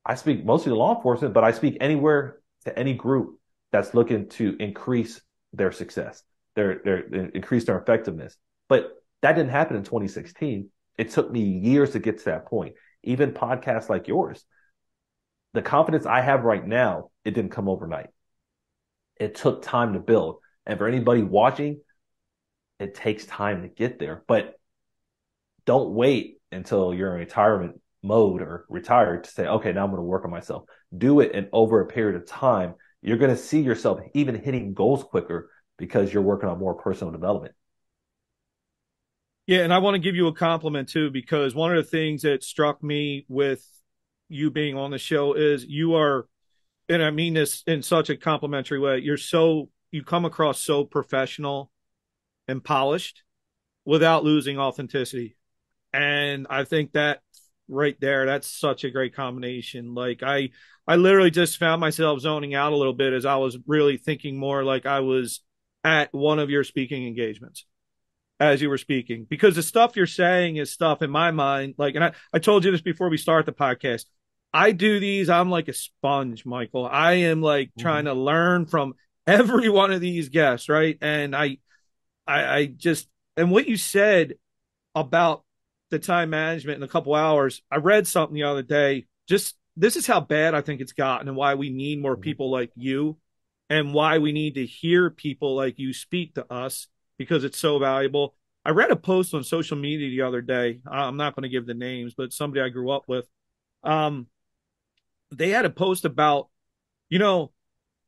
I 0.05 0.15
speak 0.15 0.43
mostly 0.43 0.71
to 0.71 0.75
law 0.75 0.95
enforcement, 0.95 1.33
but 1.33 1.43
I 1.43 1.51
speak 1.51 1.77
anywhere 1.79 2.39
to 2.65 2.77
any 2.77 2.93
group 2.93 3.39
that's 3.71 3.93
looking 3.93 4.29
to 4.29 4.55
increase 4.59 5.21
their 5.53 5.71
success, 5.71 6.23
their, 6.55 6.81
their, 6.83 6.99
increase 7.33 7.65
their 7.65 7.77
effectiveness. 7.77 8.35
But 8.67 8.91
that 9.21 9.33
didn't 9.33 9.51
happen 9.51 9.77
in 9.77 9.83
2016. 9.83 10.69
It 10.97 11.11
took 11.11 11.31
me 11.31 11.41
years 11.41 11.91
to 11.91 11.99
get 11.99 12.19
to 12.19 12.25
that 12.25 12.47
point. 12.47 12.75
Even 13.03 13.31
podcasts 13.31 13.89
like 13.89 14.07
yours, 14.07 14.43
the 15.53 15.61
confidence 15.61 16.05
I 16.05 16.21
have 16.21 16.43
right 16.43 16.65
now, 16.65 17.11
it 17.25 17.31
didn't 17.31 17.51
come 17.51 17.69
overnight. 17.69 18.07
It 19.17 19.35
took 19.35 19.61
time 19.61 19.93
to 19.93 19.99
build. 19.99 20.37
And 20.65 20.77
for 20.79 20.87
anybody 20.87 21.21
watching, 21.21 21.81
it 22.81 22.95
takes 22.95 23.25
time 23.25 23.61
to 23.61 23.67
get 23.67 23.99
there. 23.99 24.23
But 24.27 24.55
don't 25.65 25.93
wait 25.93 26.39
until 26.51 26.93
you're 26.93 27.13
in 27.13 27.19
retirement 27.19 27.79
mode 28.03 28.41
or 28.41 28.65
retired 28.67 29.23
to 29.25 29.31
say, 29.31 29.45
okay, 29.45 29.71
now 29.71 29.83
I'm 29.83 29.91
going 29.91 29.97
to 29.97 30.03
work 30.03 30.25
on 30.25 30.31
myself. 30.31 30.63
Do 30.95 31.19
it 31.19 31.31
and 31.33 31.47
over 31.53 31.81
a 31.81 31.87
period 31.87 32.15
of 32.15 32.27
time, 32.27 32.73
you're 33.01 33.17
going 33.17 33.31
to 33.31 33.37
see 33.37 33.61
yourself 33.61 33.99
even 34.13 34.35
hitting 34.35 34.73
goals 34.73 35.03
quicker 35.03 35.49
because 35.77 36.11
you're 36.13 36.23
working 36.23 36.49
on 36.49 36.59
more 36.59 36.75
personal 36.75 37.11
development. 37.11 37.55
Yeah, 39.47 39.59
and 39.59 39.73
I 39.73 39.79
want 39.79 39.95
to 39.95 39.99
give 39.99 40.15
you 40.15 40.27
a 40.27 40.33
compliment 40.33 40.89
too, 40.89 41.09
because 41.09 41.55
one 41.55 41.75
of 41.75 41.83
the 41.83 41.89
things 41.89 42.21
that 42.21 42.43
struck 42.43 42.83
me 42.83 43.25
with 43.27 43.65
you 44.29 44.51
being 44.51 44.77
on 44.77 44.91
the 44.91 44.97
show 44.97 45.33
is 45.33 45.65
you 45.65 45.95
are, 45.95 46.27
and 46.87 47.03
I 47.03 47.11
mean 47.11 47.33
this 47.33 47.63
in 47.65 47.81
such 47.81 48.09
a 48.09 48.17
complimentary 48.17 48.79
way, 48.79 48.99
you're 48.99 49.17
so, 49.17 49.69
you 49.91 50.03
come 50.03 50.25
across 50.25 50.61
so 50.61 50.83
professional 50.83 51.70
and 52.51 52.63
polished 52.63 53.23
without 53.85 54.23
losing 54.23 54.59
authenticity. 54.59 55.35
And 55.91 56.45
I 56.49 56.65
think 56.65 56.91
that 56.91 57.21
right 57.67 57.95
there, 57.99 58.25
that's 58.25 58.47
such 58.47 58.83
a 58.83 58.91
great 58.91 59.15
combination. 59.15 59.95
Like 59.95 60.21
I, 60.21 60.49
I 60.87 60.97
literally 60.97 61.31
just 61.31 61.57
found 61.57 61.81
myself 61.81 62.19
zoning 62.19 62.53
out 62.53 62.73
a 62.73 62.77
little 62.77 62.93
bit 62.93 63.13
as 63.13 63.25
I 63.25 63.37
was 63.37 63.57
really 63.65 63.97
thinking 63.97 64.37
more 64.37 64.63
like 64.63 64.85
I 64.85 64.99
was 64.99 65.41
at 65.83 66.13
one 66.13 66.39
of 66.39 66.49
your 66.49 66.63
speaking 66.63 67.07
engagements 67.07 67.65
as 68.39 68.61
you 68.61 68.69
were 68.69 68.77
speaking 68.77 69.25
because 69.29 69.55
the 69.55 69.63
stuff 69.63 69.95
you're 69.95 70.07
saying 70.07 70.57
is 70.57 70.71
stuff 70.71 71.01
in 71.01 71.11
my 71.11 71.31
mind 71.31 71.75
like 71.77 71.95
and 71.95 72.03
I, 72.03 72.11
I 72.33 72.39
told 72.39 72.65
you 72.65 72.71
this 72.71 72.81
before 72.81 73.09
we 73.09 73.17
start 73.17 73.45
the 73.45 73.51
podcast 73.51 74.05
i 74.53 74.71
do 74.71 74.99
these 74.99 75.29
i'm 75.29 75.49
like 75.49 75.67
a 75.67 75.73
sponge 75.73 76.45
michael 76.45 76.87
i 76.87 77.13
am 77.13 77.41
like 77.41 77.69
mm-hmm. 77.69 77.81
trying 77.81 78.05
to 78.05 78.13
learn 78.13 78.65
from 78.65 78.93
every 79.27 79.69
one 79.69 79.91
of 79.91 80.01
these 80.01 80.29
guests 80.29 80.69
right 80.69 80.97
and 81.01 81.35
I, 81.35 81.57
I 82.27 82.57
i 82.57 82.65
just 82.65 83.07
and 83.37 83.51
what 83.51 83.67
you 83.67 83.77
said 83.77 84.35
about 84.95 85.43
the 85.89 85.99
time 85.99 86.29
management 86.29 86.77
in 86.77 86.83
a 86.83 86.87
couple 86.87 87.15
hours 87.15 87.61
i 87.71 87.77
read 87.77 88.07
something 88.07 88.35
the 88.35 88.43
other 88.43 88.61
day 88.61 89.05
just 89.27 89.55
this 89.75 89.95
is 89.95 90.07
how 90.07 90.19
bad 90.19 90.53
i 90.53 90.61
think 90.61 90.81
it's 90.81 90.93
gotten 90.93 91.27
and 91.27 91.37
why 91.37 91.55
we 91.55 91.69
need 91.69 92.01
more 92.01 92.13
mm-hmm. 92.13 92.21
people 92.21 92.51
like 92.51 92.71
you 92.75 93.17
and 93.71 93.93
why 93.93 94.17
we 94.17 94.33
need 94.33 94.55
to 94.55 94.65
hear 94.65 95.09
people 95.09 95.55
like 95.55 95.79
you 95.79 95.93
speak 95.93 96.35
to 96.35 96.51
us 96.51 96.87
because 97.17 97.45
it's 97.45 97.57
so 97.57 97.79
valuable. 97.79 98.35
I 98.65 98.71
read 98.71 98.91
a 98.91 98.97
post 98.97 99.33
on 99.33 99.45
social 99.45 99.77
media 99.77 100.09
the 100.09 100.27
other 100.27 100.41
day. 100.41 100.81
I'm 100.85 101.15
not 101.15 101.35
going 101.35 101.43
to 101.43 101.49
give 101.49 101.65
the 101.65 101.73
names, 101.73 102.13
but 102.13 102.33
somebody 102.33 102.59
I 102.59 102.67
grew 102.67 102.91
up 102.91 103.03
with. 103.07 103.25
Um, 103.81 104.27
they 105.31 105.51
had 105.51 105.63
a 105.63 105.69
post 105.69 106.03
about, 106.03 106.49
you 107.09 107.17
know, 107.17 107.53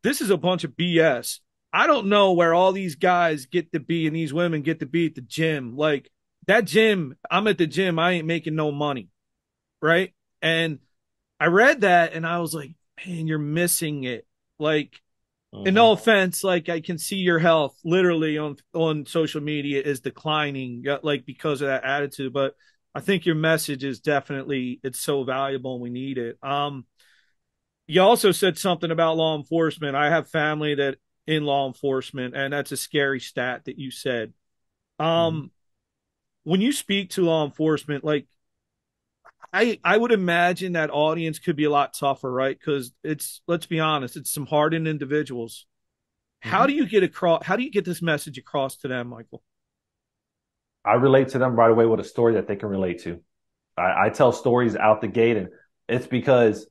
this 0.04 0.19
is 0.19 0.32
a 0.32 0.38
bunch 0.38 0.65
of 0.65 0.71
BS. 0.71 1.39
I 1.73 1.88
don't 1.88 2.07
know 2.07 2.33
where 2.33 2.53
all 2.53 2.71
these 2.71 2.95
guys 2.95 3.47
get 3.47 3.73
to 3.73 3.79
be 3.79 4.07
and 4.07 4.15
these 4.15 4.33
women 4.33 4.62
get 4.62 4.79
to 4.81 4.86
be 4.86 5.07
at 5.07 5.15
the 5.15 5.21
gym. 5.21 5.75
Like 5.75 6.12
that 6.47 6.65
gym, 6.65 7.15
I'm 7.29 7.47
at 7.47 7.57
the 7.57 7.67
gym, 7.67 7.97
I 7.97 8.12
ain't 8.12 8.27
making 8.27 8.55
no 8.55 8.71
money. 8.71 9.09
Right. 9.81 10.13
And 10.41 10.79
I 11.39 11.47
read 11.47 11.81
that 11.81 12.13
and 12.13 12.27
I 12.27 12.39
was 12.39 12.53
like, 12.53 12.75
man, 13.05 13.27
you're 13.27 13.39
missing 13.39 14.03
it. 14.03 14.27
Like 14.59 15.01
Mm-hmm. 15.53 15.67
And 15.67 15.75
no 15.75 15.91
offense, 15.91 16.43
like 16.43 16.67
I 16.67 16.81
can 16.81 16.97
see 16.97 17.17
your 17.17 17.38
health 17.38 17.77
literally 17.83 18.38
on 18.38 18.57
on 18.73 19.05
social 19.05 19.41
media 19.41 19.81
is 19.81 19.99
declining, 19.99 20.83
like 21.03 21.25
because 21.25 21.62
of 21.62 21.67
that 21.67 21.83
attitude. 21.83 22.33
But 22.33 22.55
I 22.95 23.01
think 23.01 23.25
your 23.25 23.36
message 23.36 23.83
is 23.83 23.99
definitely 23.99 24.79
it's 24.83 24.99
so 24.99 25.23
valuable 25.23 25.75
and 25.75 25.83
we 25.83 25.91
need 25.91 26.17
it. 26.17 26.38
Um, 26.41 26.86
you 27.86 28.01
also 28.01 28.31
said 28.31 28.57
something 28.57 28.89
about 28.89 29.17
law 29.17 29.38
enforcement. 29.38 29.95
I 29.95 30.09
have 30.09 30.27
family 30.27 30.75
that 30.75 30.97
in 31.27 31.43
law 31.45 31.67
enforcement, 31.67 32.36
and 32.36 32.53
that's 32.53 32.71
a 32.71 32.77
scary 32.77 33.19
stat 33.19 33.65
that 33.65 33.79
you 33.79 33.91
said. 33.91 34.33
Um, 34.99 35.36
mm-hmm. 35.36 35.45
when 36.43 36.62
you 36.62 36.71
speak 36.71 37.12
to 37.12 37.21
law 37.21 37.45
enforcement, 37.45 38.03
like 38.03 38.27
I 39.51 39.79
I 39.83 39.97
would 39.97 40.12
imagine 40.12 40.73
that 40.73 40.89
audience 40.89 41.39
could 41.39 41.55
be 41.55 41.63
a 41.65 41.69
lot 41.69 41.93
tougher, 41.93 42.31
right? 42.31 42.57
Because 42.57 42.91
it's 43.03 43.41
let's 43.47 43.65
be 43.65 43.79
honest, 43.79 44.17
it's 44.17 44.31
some 44.31 44.45
hardened 44.45 44.88
individuals. 44.88 45.65
Mm-hmm. 46.43 46.51
How 46.51 46.67
do 46.67 46.73
you 46.73 46.86
get 46.86 47.03
across? 47.03 47.45
How 47.45 47.55
do 47.55 47.63
you 47.63 47.71
get 47.71 47.86
this 47.86 48.01
message 48.01 48.38
across 48.38 48.77
to 48.77 48.88
them, 48.88 49.07
Michael? 49.07 49.43
I 50.86 50.95
relate 50.95 51.29
to 51.29 51.38
them 51.38 51.55
right 51.55 51.71
away 51.71 51.86
with 51.86 51.99
a 51.99 52.03
story 52.03 52.33
that 52.33 52.47
they 52.47 52.57
can 52.57 52.69
relate 52.69 53.03
to. 53.03 53.21
I, 53.77 54.05
I 54.05 54.09
tell 54.09 54.31
stories 54.33 54.75
out 54.75 55.01
the 55.01 55.07
gate, 55.07 55.38
and 55.38 55.49
it's 55.88 56.07
because 56.07 56.67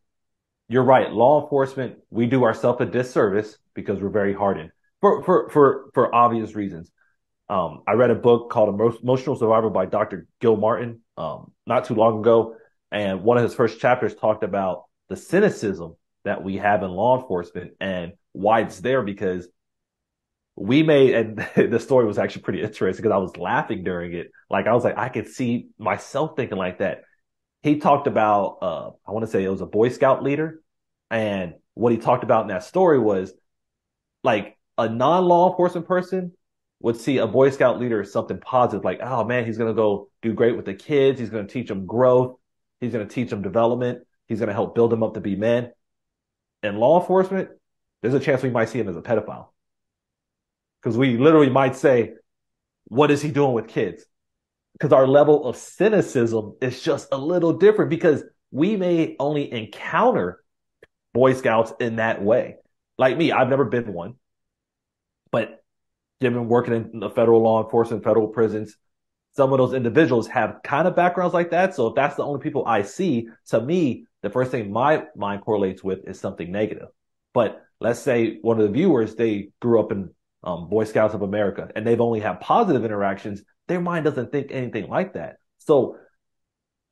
you're 0.69 0.85
right. 0.85 1.11
Law 1.11 1.43
enforcement, 1.43 1.97
we 2.11 2.27
do 2.27 2.45
ourselves 2.45 2.81
a 2.81 2.87
disservice 2.87 3.59
because 3.75 4.01
we're 4.01 4.09
very 4.09 4.35
hardened 4.35 4.71
for 5.01 5.23
for 5.23 5.51
for 5.51 5.91
for 5.95 6.15
obvious 6.15 6.55
reasons. 6.55 6.91
Um, 7.49 7.83
I 7.87 7.93
read 7.93 8.11
a 8.11 8.15
book 8.15 8.51
called 8.51 8.69
Emotional 9.03 9.37
Survival 9.37 9.69
by 9.69 9.85
Dr. 9.85 10.27
Gilmartin 10.41 11.01
um, 11.19 11.53
not 11.67 11.85
too 11.85 11.95
long 11.95 12.21
ago, 12.21 12.57
and 12.91 13.23
one 13.23 13.37
of 13.37 13.43
his 13.43 13.55
first 13.55 13.79
chapters 13.81 14.15
talked 14.15 14.43
about 14.43 14.85
the 15.09 15.17
cynicism 15.17 15.97
that 16.25 16.43
we 16.43 16.57
have 16.57 16.83
in 16.83 16.91
law 16.91 17.21
enforcement 17.21 17.73
and 17.81 18.13
why 18.33 18.61
it's 18.61 18.81
there 18.81 19.03
because 19.03 19.49
we 20.57 20.83
made 20.83 21.15
and 21.15 21.47
the 21.73 21.81
story 21.81 22.07
was 22.07 22.19
actually 22.19 22.43
pretty 22.43 22.63
interesting 22.63 23.03
because 23.03 23.15
I 23.15 23.19
was 23.19 23.37
laughing 23.37 23.85
during 23.85 24.15
it. 24.15 24.31
Like 24.49 24.67
I 24.67 24.73
was 24.73 24.85
like, 24.85 24.97
I 24.97 25.09
could 25.09 25.29
see 25.29 25.69
myself 25.79 26.37
thinking 26.37 26.59
like 26.59 26.79
that. 26.79 27.03
He 27.63 27.79
talked 27.79 28.07
about 28.07 28.59
uh 28.63 28.91
I 29.07 29.13
want 29.13 29.25
to 29.25 29.31
say 29.31 29.45
it 29.45 29.49
was 29.49 29.61
a 29.61 29.67
Boy 29.67 29.89
Scout 29.89 30.23
leader. 30.23 30.63
And 31.11 31.55
what 31.75 31.93
he 31.93 31.99
talked 31.99 32.25
about 32.25 32.43
in 32.43 32.49
that 32.49 32.65
story 32.65 32.99
was 32.99 33.33
like 34.25 34.57
a 34.79 34.89
non-law 34.89 35.51
enforcement 35.51 35.87
person 35.87 36.33
would 36.81 36.97
see 36.97 37.19
a 37.19 37.27
Boy 37.27 37.51
Scout 37.51 37.79
leader 37.79 38.01
as 38.01 38.13
something 38.13 38.41
positive, 38.41 38.85
like, 38.85 39.01
oh 39.03 39.25
man, 39.25 39.45
he's 39.45 39.59
gonna 39.59 39.75
go 39.75 40.09
do 40.21 40.33
great 40.33 40.57
with 40.57 40.65
the 40.65 40.75
kids, 40.75 41.21
he's 41.21 41.31
gonna 41.31 41.47
teach 41.47 41.69
them 41.69 41.87
growth, 41.87 42.37
he's 42.81 42.93
gonna 42.93 43.07
teach 43.07 43.31
them 43.31 43.43
development, 43.43 44.01
he's 44.27 44.41
gonna 44.41 44.53
help 44.53 44.75
build 44.75 44.91
them 44.91 45.03
up 45.03 45.15
to 45.15 45.21
be 45.21 45.37
men. 45.37 45.71
In 46.63 46.77
law 46.77 47.01
enforcement, 47.01 47.51
there's 48.01 48.15
a 48.15 48.21
chance 48.21 48.43
we 48.43 48.51
might 48.51 48.69
see 48.69 48.81
him 48.81 48.89
as 48.89 48.97
a 48.97 49.03
pedophile 49.03 49.49
because 50.81 50.97
we 50.97 51.17
literally 51.17 51.51
might 51.51 51.77
say, 51.77 52.15
what 52.87 53.11
is 53.11 53.23
he 53.23 53.31
doing 53.31 53.53
with 53.53 53.69
kids? 53.69 54.05
Because 54.83 54.93
our 54.93 55.07
level 55.07 55.47
of 55.47 55.57
cynicism 55.57 56.57
is 56.61 56.83
just 56.83 57.07
a 57.13 57.17
little 57.17 57.53
different 57.53 57.89
because 57.89 58.25
we 58.51 58.75
may 58.77 59.15
only 59.21 59.53
encounter 59.53 60.43
Boy 61.15 61.35
Scouts 61.35 61.73
in 61.79 61.97
that 61.97 62.21
way. 62.21 62.57
Like 62.99 63.17
me, 63.17 63.31
I've 63.31 63.49
never 63.49 63.65
been 63.65 63.93
one, 63.93 64.17
but 65.31 65.63
given 66.21 66.49
working 66.49 66.91
in 66.93 66.99
the 66.99 67.11
federal 67.11 67.43
law 67.43 67.63
enforcement, 67.63 68.03
federal 68.03 68.27
prisons, 68.27 68.77
some 69.37 69.53
of 69.53 69.59
those 69.59 69.73
individuals 69.73 70.27
have 70.27 70.57
kind 70.65 70.89
of 70.89 70.97
backgrounds 70.97 71.33
like 71.33 71.53
that. 71.53 71.77
So 71.77 71.87
if 71.87 71.95
that's 71.95 72.17
the 72.17 72.25
only 72.25 72.41
people 72.41 72.67
I 72.67 72.83
see, 72.83 73.29
to 73.51 73.61
me, 73.61 74.07
the 74.23 74.31
first 74.31 74.51
thing 74.51 74.73
my 74.73 75.05
mind 75.15 75.43
correlates 75.43 75.85
with 75.85 76.09
is 76.09 76.19
something 76.19 76.51
negative. 76.51 76.89
But 77.33 77.63
let's 77.79 78.01
say 78.01 78.39
one 78.43 78.59
of 78.59 78.67
the 78.67 78.73
viewers, 78.73 79.15
they 79.15 79.51
grew 79.61 79.79
up 79.79 79.93
in 79.93 80.11
um, 80.43 80.69
Boy 80.69 80.83
Scouts 80.87 81.15
of 81.15 81.23
America, 81.23 81.71
and 81.77 81.87
they've 81.87 82.01
only 82.01 82.19
had 82.19 82.41
positive 82.41 82.85
interactions, 82.85 83.45
their 83.73 83.81
mind 83.81 84.05
doesn't 84.05 84.31
think 84.31 84.49
anything 84.51 84.89
like 84.89 85.15
that. 85.15 85.37
So, 85.59 85.97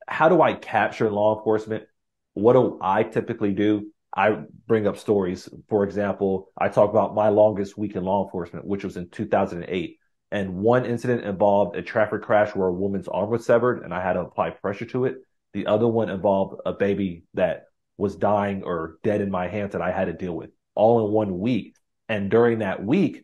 how 0.07 0.29
do 0.29 0.41
I 0.41 0.53
capture 0.53 1.11
law 1.11 1.37
enforcement? 1.37 1.83
What 2.33 2.53
do 2.53 2.79
I 2.81 3.03
typically 3.03 3.53
do? 3.53 3.91
I 4.15 4.39
bring 4.67 4.87
up 4.87 4.97
stories. 4.97 5.47
For 5.69 5.83
example, 5.83 6.51
I 6.57 6.69
talk 6.69 6.89
about 6.89 7.13
my 7.13 7.29
longest 7.29 7.77
week 7.77 7.95
in 7.95 8.03
law 8.03 8.25
enforcement, 8.25 8.65
which 8.65 8.83
was 8.83 8.97
in 8.97 9.09
2008. 9.09 9.97
And 10.31 10.55
one 10.55 10.85
incident 10.85 11.23
involved 11.23 11.75
a 11.75 11.83
traffic 11.83 12.23
crash 12.23 12.55
where 12.55 12.67
a 12.67 12.73
woman's 12.73 13.07
arm 13.07 13.29
was 13.29 13.45
severed 13.45 13.83
and 13.83 13.93
I 13.93 14.01
had 14.01 14.13
to 14.13 14.21
apply 14.21 14.49
pressure 14.49 14.85
to 14.85 15.05
it. 15.05 15.17
The 15.53 15.67
other 15.67 15.87
one 15.87 16.09
involved 16.09 16.61
a 16.65 16.73
baby 16.73 17.25
that 17.35 17.65
was 17.97 18.15
dying 18.15 18.63
or 18.63 18.97
dead 19.03 19.21
in 19.21 19.29
my 19.29 19.47
hands 19.47 19.73
that 19.73 19.81
I 19.81 19.91
had 19.91 20.05
to 20.05 20.13
deal 20.13 20.33
with 20.33 20.49
all 20.73 21.05
in 21.05 21.13
one 21.13 21.39
week. 21.39 21.75
And 22.09 22.31
during 22.31 22.59
that 22.59 22.83
week, 22.83 23.23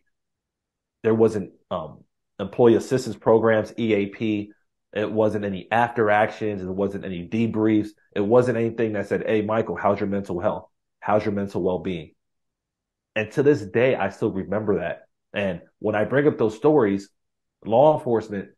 there 1.02 1.14
wasn't 1.14 1.52
um, 1.70 2.04
employee 2.38 2.76
assistance 2.76 3.16
programs, 3.16 3.72
EAP. 3.78 4.52
It 4.94 5.10
wasn't 5.10 5.44
any 5.44 5.68
after 5.70 6.10
actions. 6.10 6.62
It 6.62 6.68
wasn't 6.68 7.04
any 7.04 7.28
debriefs. 7.28 7.88
It 8.14 8.20
wasn't 8.20 8.58
anything 8.58 8.94
that 8.94 9.08
said, 9.08 9.24
Hey, 9.26 9.42
Michael, 9.42 9.76
how's 9.76 10.00
your 10.00 10.08
mental 10.08 10.40
health? 10.40 10.68
How's 11.00 11.24
your 11.24 11.34
mental 11.34 11.62
well 11.62 11.78
being? 11.78 12.12
And 13.14 13.30
to 13.32 13.42
this 13.42 13.62
day, 13.62 13.96
I 13.96 14.10
still 14.10 14.30
remember 14.30 14.78
that. 14.78 15.08
And 15.34 15.60
when 15.78 15.94
I 15.94 16.04
bring 16.04 16.26
up 16.26 16.38
those 16.38 16.56
stories, 16.56 17.10
law 17.64 17.98
enforcement, 17.98 18.50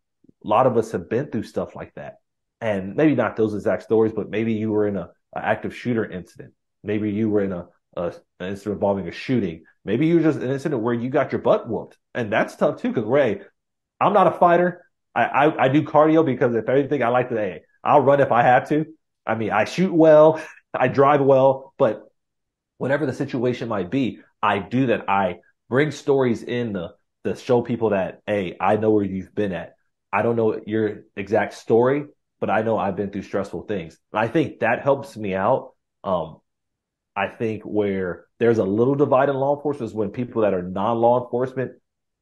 a 0.45 0.49
lot 0.49 0.67
of 0.67 0.77
us 0.77 0.93
have 0.93 1.09
been 1.09 1.31
through 1.31 1.45
stuff 1.45 1.75
like 1.75 1.95
that. 1.95 2.17
And 2.61 2.95
maybe 2.95 3.15
not 3.15 3.37
those 3.37 3.55
exact 3.55 3.83
stories, 3.83 4.13
but 4.13 4.31
maybe 4.31 4.53
you 4.53 4.71
were 4.71 4.87
in 4.87 4.97
a, 4.97 5.11
a 5.35 5.45
active 5.45 5.75
shooter 5.75 6.05
incident. 6.05 6.53
Maybe 6.85 7.11
you 7.11 7.31
were 7.31 7.43
in 7.43 7.53
a, 7.53 7.69
a, 7.97 8.13
an 8.39 8.49
incident 8.51 8.75
involving 8.75 9.09
a 9.09 9.13
shooting. 9.13 9.65
Maybe 9.85 10.07
you 10.07 10.17
were 10.17 10.23
just 10.23 10.41
an 10.41 10.51
incident 10.51 10.83
where 10.83 10.95
you 10.95 11.09
got 11.09 11.33
your 11.33 11.41
butt 11.41 11.69
whooped, 11.69 11.97
and 12.15 12.33
that's 12.33 12.57
tough 12.57 12.81
too. 12.81 12.89
Because 12.89 13.05
Ray, 13.05 13.41
I'm 14.01 14.13
not 14.13 14.27
a 14.27 14.39
fighter. 14.39 14.85
I, 15.15 15.25
I, 15.25 15.65
I 15.65 15.69
do 15.69 15.83
cardio 15.83 16.25
because 16.25 16.55
if 16.55 16.69
anything, 16.69 17.03
I 17.03 17.09
like 17.09 17.29
to. 17.31 17.37
Hey, 17.37 17.63
I'll 17.85 18.01
run 18.01 18.21
if 18.21 18.33
I 18.33 18.43
have 18.43 18.69
to. 18.69 18.87
I 19.27 19.35
mean, 19.35 19.51
I 19.51 19.65
shoot 19.65 19.93
well, 19.93 20.41
I 20.75 20.89
drive 20.89 21.21
well, 21.21 21.75
but 21.79 22.05
whatever 22.79 23.07
the 23.07 23.13
situation 23.13 23.69
might 23.69 23.91
be, 23.91 24.21
I 24.43 24.59
do 24.59 24.87
that. 24.87 25.09
I 25.09 25.41
bring 25.69 25.91
stories 25.91 26.43
in 26.43 26.73
the 26.73 26.95
to 27.25 27.37
show 27.37 27.61
people 27.61 27.91
that, 27.91 28.23
hey, 28.27 28.57
I 28.59 28.77
know 28.77 28.91
where 28.93 29.05
you've 29.05 29.35
been 29.35 29.53
at. 29.53 29.75
I 30.13 30.23
don't 30.23 30.37
know 30.37 30.61
your 30.67 31.03
exact 31.17 31.55
story, 31.55 32.07
but 32.41 32.51
I 32.51 32.63
know 32.63 32.79
I've 32.79 32.97
been 32.97 33.11
through 33.11 33.23
stressful 33.23 33.63
things. 33.63 33.99
And 34.13 34.21
I 34.21 34.29
think 34.29 34.61
that 34.61 34.83
helps 34.83 35.17
me 35.17 35.35
out. 35.35 35.75
Um, 36.03 36.39
I 37.15 37.29
think 37.29 37.63
where 37.65 38.27
there's 38.39 38.59
a 38.59 38.65
little 38.65 38.95
divide 38.95 39.29
in 39.29 39.37
law 39.37 39.57
enforcement 39.57 39.91
is 39.91 39.95
when 39.95 40.11
people 40.11 40.43
that 40.43 40.55
are 40.55 40.63
non-law 40.63 41.25
enforcement 41.25 41.73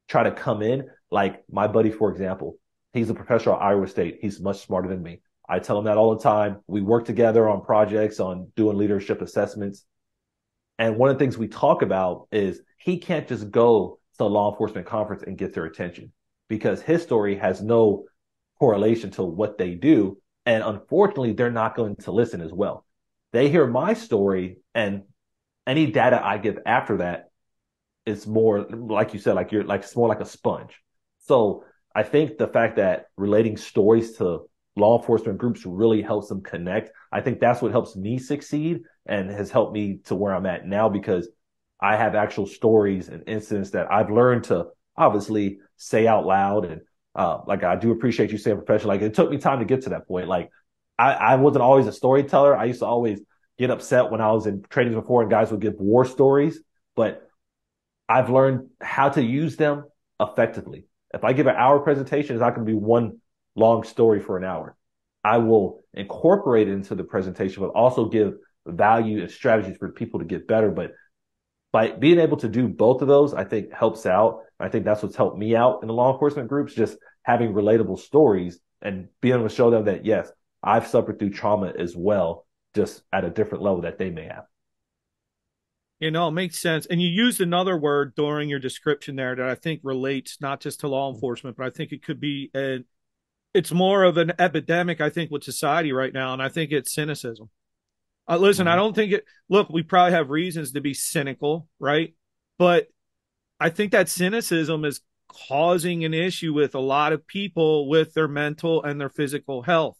try 0.09 0.23
to 0.23 0.31
come 0.31 0.61
in. 0.61 0.89
Like 1.11 1.43
my 1.51 1.67
buddy, 1.67 1.91
for 1.91 2.11
example, 2.11 2.57
he's 2.93 3.09
a 3.09 3.13
professor 3.13 3.51
at 3.51 3.61
Iowa 3.61 3.87
State. 3.87 4.19
He's 4.21 4.39
much 4.39 4.65
smarter 4.65 4.89
than 4.89 5.01
me. 5.01 5.21
I 5.47 5.59
tell 5.59 5.79
him 5.79 5.85
that 5.85 5.97
all 5.97 6.15
the 6.15 6.21
time. 6.21 6.57
We 6.67 6.81
work 6.81 7.05
together 7.05 7.49
on 7.49 7.61
projects, 7.61 8.19
on 8.19 8.51
doing 8.55 8.77
leadership 8.77 9.21
assessments. 9.21 9.83
And 10.77 10.97
one 10.97 11.09
of 11.09 11.17
the 11.17 11.23
things 11.23 11.37
we 11.37 11.47
talk 11.47 11.81
about 11.81 12.27
is 12.31 12.61
he 12.77 12.97
can't 12.97 13.27
just 13.27 13.49
go 13.49 13.99
to 14.17 14.23
a 14.23 14.25
law 14.25 14.51
enforcement 14.51 14.85
conference 14.85 15.23
and 15.23 15.37
get 15.37 15.53
their 15.53 15.65
attention 15.65 16.11
because 16.47 16.81
his 16.81 17.01
story 17.01 17.35
has 17.37 17.61
no 17.61 18.05
correlation 18.59 19.09
to 19.11 19.23
what 19.23 19.57
they 19.57 19.73
do. 19.73 20.17
And 20.45 20.63
unfortunately, 20.63 21.33
they're 21.33 21.51
not 21.51 21.75
going 21.75 21.95
to 21.97 22.11
listen 22.11 22.41
as 22.41 22.53
well. 22.53 22.85
They 23.33 23.49
hear 23.49 23.65
my 23.67 23.93
story 23.93 24.57
and 24.75 25.03
any 25.65 25.91
data 25.91 26.19
I 26.23 26.37
give 26.37 26.59
after 26.65 26.97
that 26.97 27.29
is 28.05 28.25
more, 28.25 28.61
like 28.61 29.13
you 29.13 29.19
said, 29.19 29.35
like 29.35 29.51
you're 29.51 29.63
like, 29.63 29.81
it's 29.81 29.95
more 29.95 30.07
like 30.07 30.19
a 30.19 30.25
sponge. 30.25 30.81
So 31.29 31.63
I 31.93 32.01
think 32.01 32.39
the 32.39 32.47
fact 32.47 32.77
that 32.77 33.05
relating 33.15 33.55
stories 33.55 34.13
to 34.13 34.49
law 34.75 34.97
enforcement 34.97 35.37
groups 35.37 35.63
really 35.63 36.01
helps 36.01 36.27
them 36.27 36.41
connect. 36.41 36.89
I 37.11 37.21
think 37.21 37.39
that's 37.39 37.61
what 37.61 37.71
helps 37.71 37.95
me 37.95 38.17
succeed 38.17 38.81
and 39.05 39.29
has 39.29 39.51
helped 39.51 39.71
me 39.71 39.99
to 40.05 40.15
where 40.15 40.33
I'm 40.33 40.47
at 40.47 40.65
now 40.65 40.89
because 40.89 41.29
I 41.79 41.97
have 41.97 42.15
actual 42.15 42.47
stories 42.47 43.09
and 43.09 43.29
incidents 43.29 43.69
that 43.71 43.91
I've 43.91 44.09
learned 44.09 44.45
to 44.45 44.69
obviously 44.97 45.59
say 45.77 46.07
out 46.07 46.25
loud. 46.25 46.65
And, 46.65 46.81
uh, 47.13 47.41
like 47.45 47.63
I 47.63 47.75
do 47.75 47.91
appreciate 47.91 48.31
you 48.31 48.39
saying 48.39 48.57
professional. 48.57 48.87
Like 48.87 49.03
it 49.03 49.13
took 49.13 49.29
me 49.29 49.37
time 49.37 49.59
to 49.59 49.65
get 49.65 49.83
to 49.83 49.89
that 49.89 50.07
point. 50.07 50.27
Like 50.27 50.49
I, 50.97 51.13
I 51.13 51.35
wasn't 51.35 51.61
always 51.61 51.85
a 51.85 51.93
storyteller. 51.93 52.57
I 52.57 52.65
used 52.65 52.79
to 52.79 52.87
always 52.87 53.21
get 53.59 53.69
upset 53.69 54.09
when 54.09 54.19
I 54.19 54.31
was 54.31 54.47
in 54.47 54.63
trainings 54.67 54.95
before 54.95 55.21
and 55.21 55.29
guys 55.29 55.51
would 55.51 55.61
give 55.61 55.75
war 55.75 56.05
stories, 56.05 56.59
but 56.95 57.29
I've 58.07 58.31
learned 58.31 58.69
how 58.81 59.09
to 59.09 59.21
use 59.21 59.57
them 59.57 59.83
effectively. 60.19 60.88
If 61.13 61.23
I 61.23 61.33
give 61.33 61.47
an 61.47 61.55
hour 61.55 61.79
presentation, 61.79 62.35
it's 62.35 62.41
not 62.41 62.55
going 62.55 62.65
to 62.65 62.71
be 62.71 62.77
one 62.77 63.19
long 63.55 63.83
story 63.83 64.19
for 64.19 64.37
an 64.37 64.43
hour. 64.43 64.75
I 65.23 65.37
will 65.37 65.81
incorporate 65.93 66.67
it 66.67 66.73
into 66.73 66.95
the 66.95 67.03
presentation, 67.03 67.63
but 67.63 67.71
also 67.71 68.09
give 68.09 68.35
value 68.65 69.21
and 69.21 69.31
strategies 69.31 69.77
for 69.77 69.91
people 69.91 70.19
to 70.19 70.25
get 70.25 70.47
better. 70.47 70.71
But 70.71 70.91
by 71.71 71.91
being 71.91 72.19
able 72.19 72.37
to 72.37 72.47
do 72.47 72.67
both 72.67 73.01
of 73.01 73.07
those, 73.07 73.33
I 73.33 73.43
think 73.43 73.73
helps 73.73 74.05
out. 74.05 74.41
I 74.59 74.69
think 74.69 74.85
that's 74.85 75.03
what's 75.03 75.15
helped 75.15 75.37
me 75.37 75.55
out 75.55 75.79
in 75.81 75.87
the 75.87 75.93
law 75.93 76.11
enforcement 76.13 76.49
groups, 76.49 76.73
just 76.73 76.97
having 77.23 77.53
relatable 77.53 77.99
stories 77.99 78.59
and 78.81 79.07
being 79.21 79.35
able 79.35 79.47
to 79.47 79.53
show 79.53 79.69
them 79.69 79.85
that 79.85 80.05
yes, 80.05 80.31
I've 80.63 80.87
suffered 80.87 81.19
through 81.19 81.31
trauma 81.31 81.73
as 81.77 81.95
well, 81.95 82.45
just 82.75 83.01
at 83.11 83.25
a 83.25 83.29
different 83.29 83.63
level 83.63 83.81
that 83.81 83.97
they 83.97 84.09
may 84.09 84.25
have. 84.25 84.45
You 85.99 86.11
know, 86.11 86.29
it 86.29 86.31
makes 86.31 86.59
sense. 86.59 86.85
And 86.85 87.01
you 87.01 87.09
used 87.09 87.41
another 87.41 87.77
word 87.77 88.15
during 88.15 88.47
your 88.47 88.59
description 88.59 89.15
there 89.15 89.35
that 89.35 89.49
I 89.49 89.55
think 89.55 89.81
relates 89.83 90.37
not 90.39 90.61
just 90.61 90.79
to 90.81 90.87
law 90.87 91.13
enforcement, 91.13 91.57
but 91.57 91.65
I 91.65 91.69
think 91.69 91.91
it 91.91 92.03
could 92.03 92.19
be 92.19 92.49
an 92.53 92.85
it's 93.53 93.71
more 93.71 94.03
of 94.03 94.17
an 94.17 94.31
epidemic, 94.37 95.01
I 95.01 95.09
think, 95.09 95.31
with 95.31 95.43
society 95.43 95.91
right 95.91 96.13
now, 96.13 96.33
and 96.33 96.41
I 96.41 96.49
think 96.49 96.71
it's 96.71 96.93
cynicism. 96.93 97.49
Uh, 98.27 98.37
listen, 98.37 98.67
mm-hmm. 98.67 98.73
I 98.73 98.75
don't 98.75 98.93
think 98.93 99.11
it. 99.11 99.25
Look, 99.49 99.69
we 99.69 99.81
probably 99.81 100.13
have 100.13 100.29
reasons 100.29 100.71
to 100.73 100.81
be 100.81 100.93
cynical, 100.93 101.67
right? 101.79 102.13
But 102.59 102.87
I 103.59 103.69
think 103.69 103.91
that 103.91 104.07
cynicism 104.07 104.85
is 104.85 105.01
causing 105.47 106.05
an 106.05 106.13
issue 106.13 106.53
with 106.53 106.75
a 106.75 106.79
lot 106.79 107.11
of 107.11 107.25
people 107.25 107.89
with 107.89 108.13
their 108.13 108.27
mental 108.27 108.83
and 108.83 109.01
their 109.01 109.09
physical 109.09 109.63
health 109.63 109.99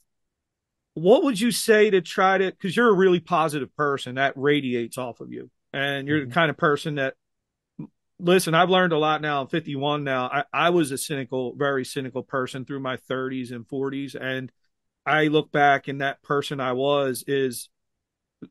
what 0.94 1.24
would 1.24 1.40
you 1.40 1.52
say 1.52 1.90
to 1.90 2.02
try 2.02 2.38
to 2.38 2.52
because 2.52 2.76
you're 2.76 2.90
a 2.90 2.94
really 2.94 3.20
positive 3.20 3.74
person 3.76 4.16
that 4.16 4.34
radiates 4.36 4.98
off 4.98 5.22
of 5.22 5.32
you 5.32 5.50
and 5.74 6.08
you're 6.08 6.20
mm-hmm. 6.20 6.30
the 6.30 6.34
kind 6.34 6.50
of 6.50 6.58
person 6.58 6.96
that 6.96 7.16
listen 8.20 8.54
i've 8.54 8.70
learned 8.70 8.94
a 8.94 8.98
lot 8.98 9.22
now. 9.22 9.42
I'm 9.42 9.48
51 9.48 10.04
now. 10.04 10.28
I, 10.28 10.44
I 10.54 10.70
was 10.72 10.92
a 10.92 10.98
cynical 10.98 11.56
very 11.56 11.86
cynical 11.86 12.24
person 12.24 12.66
through 12.66 12.82
my 12.82 12.98
30s 12.98 13.52
and 13.52 13.68
40s 13.68 14.16
and 14.20 14.52
i 15.06 15.28
look 15.28 15.52
back 15.52 15.88
and 15.88 16.02
that 16.02 16.22
person 16.22 16.60
i 16.60 16.74
was 16.74 17.24
is 17.28 17.70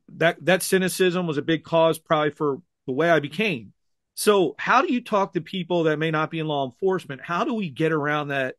that 0.09 0.45
that 0.45 0.63
cynicism 0.63 1.27
was 1.27 1.39
a 1.39 1.43
big 1.43 1.65
cause 1.65 1.99
probably 1.99 2.31
for 2.31 2.63
the 2.87 2.93
way 2.93 3.11
i 3.11 3.21
became. 3.21 3.73
So 4.19 4.57
how 4.59 4.83
do 4.83 4.93
you 4.93 5.01
talk 5.01 5.35
to 5.35 5.41
people 5.41 5.85
that 5.85 6.01
may 6.01 6.11
not 6.11 6.33
be 6.33 6.41
in 6.41 6.49
law 6.49 6.67
enforcement? 6.67 7.21
How 7.23 7.45
do 7.45 7.55
we 7.55 7.71
get 7.71 7.93
around 7.93 8.29
that 8.29 8.57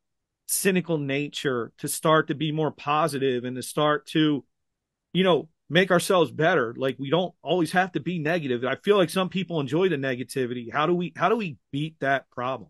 cynical 0.48 0.98
nature 0.98 1.74
to 1.80 1.90
start 1.90 2.30
to 2.30 2.34
be 2.34 2.54
more 2.54 2.72
positive 2.72 3.44
and 3.44 3.58
to 3.58 3.62
start 3.62 4.06
to, 4.08 4.46
you 5.12 5.24
know, 5.26 5.50
make 5.70 5.92
ourselves 5.92 6.32
better. 6.32 6.74
Like 6.78 6.98
we 7.00 7.10
don't 7.10 7.34
always 7.42 7.72
have 7.72 7.92
to 7.94 8.00
be 8.00 8.20
negative. 8.20 8.64
I 8.66 8.76
feel 8.76 8.98
like 8.98 9.10
some 9.10 9.30
people 9.30 9.60
enjoy 9.60 9.90
the 9.90 9.98
negativity. 9.98 10.72
How 10.72 10.86
do 10.86 10.94
we 10.94 11.14
how 11.16 11.30
do 11.30 11.36
we 11.36 11.58
beat 11.72 12.00
that 12.00 12.30
problem? 12.32 12.70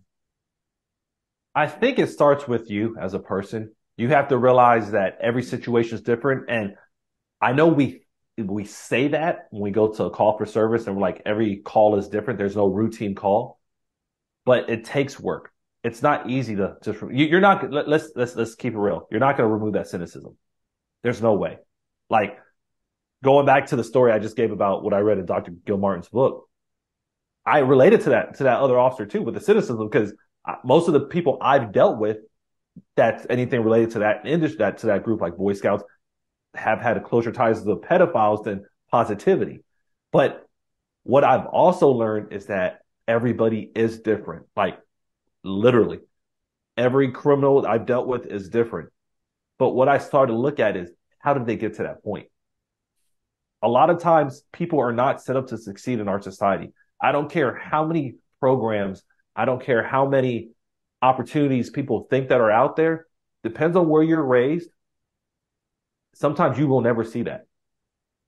I 1.56 1.68
think 1.68 2.00
it 2.00 2.08
starts 2.08 2.48
with 2.48 2.70
you 2.70 2.96
as 3.00 3.14
a 3.14 3.20
person. 3.20 3.74
You 3.98 4.10
have 4.10 4.30
to 4.30 4.38
realize 4.38 4.92
that 4.92 5.18
every 5.22 5.44
situation 5.44 5.96
is 5.96 6.02
different. 6.02 6.50
And 6.50 6.76
I 7.42 7.54
know 7.54 7.68
we 7.68 8.04
we 8.38 8.66
say 8.66 9.10
that 9.10 9.48
when 9.52 9.62
we 9.62 9.72
go 9.72 9.92
to 9.92 10.06
a 10.06 10.12
call 10.12 10.38
for 10.38 10.46
service 10.46 10.88
and 10.88 10.96
we're 10.96 11.02
like 11.02 11.22
every 11.26 11.58
call 11.58 11.98
is 11.98 12.08
different. 12.08 12.40
There's 12.40 12.56
no 12.56 12.68
routine 12.68 13.16
call. 13.16 13.60
But 14.46 14.70
it 14.70 14.86
takes 14.86 15.20
work 15.20 15.52
it's 15.84 16.02
not 16.02 16.30
easy 16.30 16.56
to 16.56 16.76
just 16.84 17.00
you're 17.12 17.40
not 17.40 17.72
let, 17.72 17.88
let's 17.88 18.12
let's 18.16 18.36
let's 18.36 18.56
keep 18.56 18.74
it 18.74 18.78
real. 18.78 19.08
You're 19.12 19.20
not 19.20 19.38
going 19.38 19.48
to 19.48 19.54
remove 19.54 19.74
that 19.74 19.88
cynicism. 19.88 20.38
There's 21.04 21.22
no 21.22 21.34
way. 21.34 21.58
Like 22.10 22.38
going 23.24 23.46
back 23.46 23.68
to 23.68 23.76
the 23.76 23.84
story 23.84 24.12
I 24.12 24.20
just 24.20 24.36
gave 24.36 24.52
about 24.52 24.84
what 24.84 24.94
I 24.94 25.00
read 25.00 25.18
in 25.18 25.26
Dr. 25.26 25.52
Gilmartin's 25.66 26.10
book, 26.10 26.48
I 27.46 27.60
related 27.60 28.02
to 28.02 28.10
that 28.12 28.38
to 28.38 28.44
that 28.44 28.60
other 28.60 28.78
officer 28.78 29.06
too 29.06 29.22
with 29.22 29.34
the 29.34 29.42
cynicism 29.42 29.90
because 29.90 30.14
most 30.64 30.88
of 30.88 30.94
the 30.94 31.02
people 31.02 31.38
I've 31.42 31.72
dealt 31.72 31.98
with 32.00 32.18
that's 32.96 33.26
anything 33.30 33.64
related 33.64 33.92
to 33.92 34.00
that 34.00 34.26
industry 34.26 34.60
that 34.60 34.78
to 34.80 34.88
that 34.88 35.04
group 35.04 35.22
like 35.22 35.36
Boy 35.36 35.54
Scouts 35.54 35.84
have 36.56 36.80
had 36.80 37.04
closer 37.04 37.32
ties 37.32 37.60
to 37.60 37.66
the 37.66 37.78
pedophiles 37.78 38.44
than 38.44 38.66
positivity. 38.92 39.64
But 40.12 40.48
what 41.04 41.24
I've 41.24 41.46
also 41.46 41.90
learned 41.90 42.34
is 42.34 42.48
that 42.48 42.80
everybody 43.08 43.72
is 43.76 44.00
different. 44.00 44.46
Like 44.56 44.80
literally. 45.44 46.00
Every 46.78 47.12
criminal 47.12 47.66
I've 47.66 47.86
dealt 47.86 48.08
with 48.08 48.26
is 48.26 48.50
different. 48.50 48.90
But 49.58 49.72
what 49.72 49.90
I 49.90 49.98
started 49.98 50.32
to 50.32 50.40
look 50.40 50.60
at 50.60 50.78
is 50.78 50.90
how 51.20 51.34
did 51.34 51.46
they 51.46 51.58
get 51.58 51.76
to 51.76 51.84
that 51.84 52.04
point? 52.04 52.28
A 53.62 53.68
lot 53.68 53.90
of 53.90 54.00
times 54.00 54.44
people 54.54 54.80
are 54.80 54.94
not 54.94 55.22
set 55.22 55.36
up 55.36 55.48
to 55.48 55.58
succeed 55.58 56.00
in 56.00 56.08
our 56.08 56.22
society. 56.22 56.72
I 57.02 57.12
don't 57.12 57.32
care 57.32 57.56
how 57.56 57.86
many 57.86 58.16
programs, 58.40 59.04
I 59.36 59.46
don't 59.46 59.64
care 59.64 59.84
how 59.84 60.08
many 60.08 60.50
opportunities 61.02 61.70
people 61.70 62.08
think 62.10 62.30
that 62.30 62.42
are 62.42 62.52
out 62.52 62.76
there. 62.76 63.08
Depends 63.44 63.78
on 63.78 63.88
where 63.88 64.04
you're 64.04 64.24
raised. 64.24 64.70
Sometimes 66.14 66.58
you 66.58 66.68
will 66.68 66.82
never 66.82 67.04
see 67.04 67.24
that. 67.24 67.46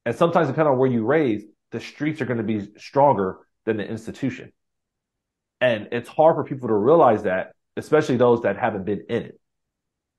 And 0.05 0.15
sometimes 0.15 0.47
depending 0.47 0.73
on 0.73 0.79
where 0.79 0.89
you 0.89 1.05
raised, 1.05 1.47
the 1.71 1.79
streets 1.79 2.21
are 2.21 2.25
going 2.25 2.37
to 2.37 2.43
be 2.43 2.67
stronger 2.77 3.39
than 3.65 3.77
the 3.77 3.87
institution. 3.87 4.51
And 5.59 5.89
it's 5.91 6.09
hard 6.09 6.35
for 6.35 6.43
people 6.43 6.69
to 6.69 6.73
realize 6.73 7.23
that, 7.23 7.53
especially 7.77 8.17
those 8.17 8.41
that 8.41 8.57
haven't 8.57 8.85
been 8.85 9.05
in 9.09 9.23
it. 9.23 9.39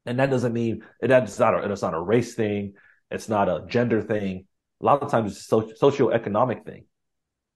And 0.07 0.19
that 0.19 0.31
doesn't 0.31 0.53
mean 0.53 0.85
that's 1.01 1.39
not 1.39 1.55
a, 1.55 1.71
it's 1.71 1.83
not 1.83 1.95
a 1.95 2.01
race 2.01 2.35
thing. 2.35 2.75
It's 3.11 3.29
not 3.29 3.49
a 3.49 3.65
gender 3.67 4.03
thing. 4.03 4.47
A 4.83 4.85
lot 4.85 5.03
of 5.03 5.11
times 5.11 5.37
it's 5.37 5.53
a 5.53 5.57
socioeconomic 5.85 6.65
thing. 6.65 6.85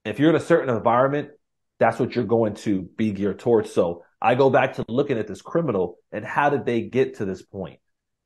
If 0.05 0.19
you're 0.19 0.29
in 0.29 0.35
a 0.37 0.39
certain 0.39 0.73
environment, 0.73 1.29
that's 1.77 1.99
what 1.99 2.15
you're 2.15 2.25
going 2.25 2.55
to 2.55 2.83
be 2.95 3.11
geared 3.11 3.39
towards. 3.39 3.73
So 3.73 4.03
I 4.21 4.35
go 4.35 4.49
back 4.49 4.75
to 4.75 4.85
looking 4.87 5.17
at 5.17 5.27
this 5.27 5.41
criminal 5.41 5.97
and 6.11 6.25
how 6.25 6.49
did 6.49 6.65
they 6.65 6.81
get 6.81 7.17
to 7.17 7.25
this 7.25 7.41
point? 7.41 7.79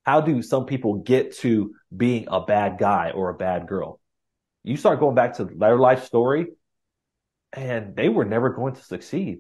How 0.03 0.21
do 0.21 0.41
some 0.41 0.65
people 0.65 0.99
get 0.99 1.35
to 1.37 1.73
being 1.95 2.27
a 2.29 2.41
bad 2.41 2.77
guy 2.77 3.11
or 3.11 3.29
a 3.29 3.33
bad 3.33 3.67
girl? 3.67 3.99
You 4.63 4.77
start 4.77 4.99
going 4.99 5.15
back 5.15 5.37
to 5.37 5.45
their 5.45 5.77
life 5.77 6.05
story 6.05 6.47
and 7.53 7.95
they 7.95 8.07
were 8.07 8.25
never 8.25 8.49
going 8.49 8.75
to 8.75 8.83
succeed. 8.83 9.39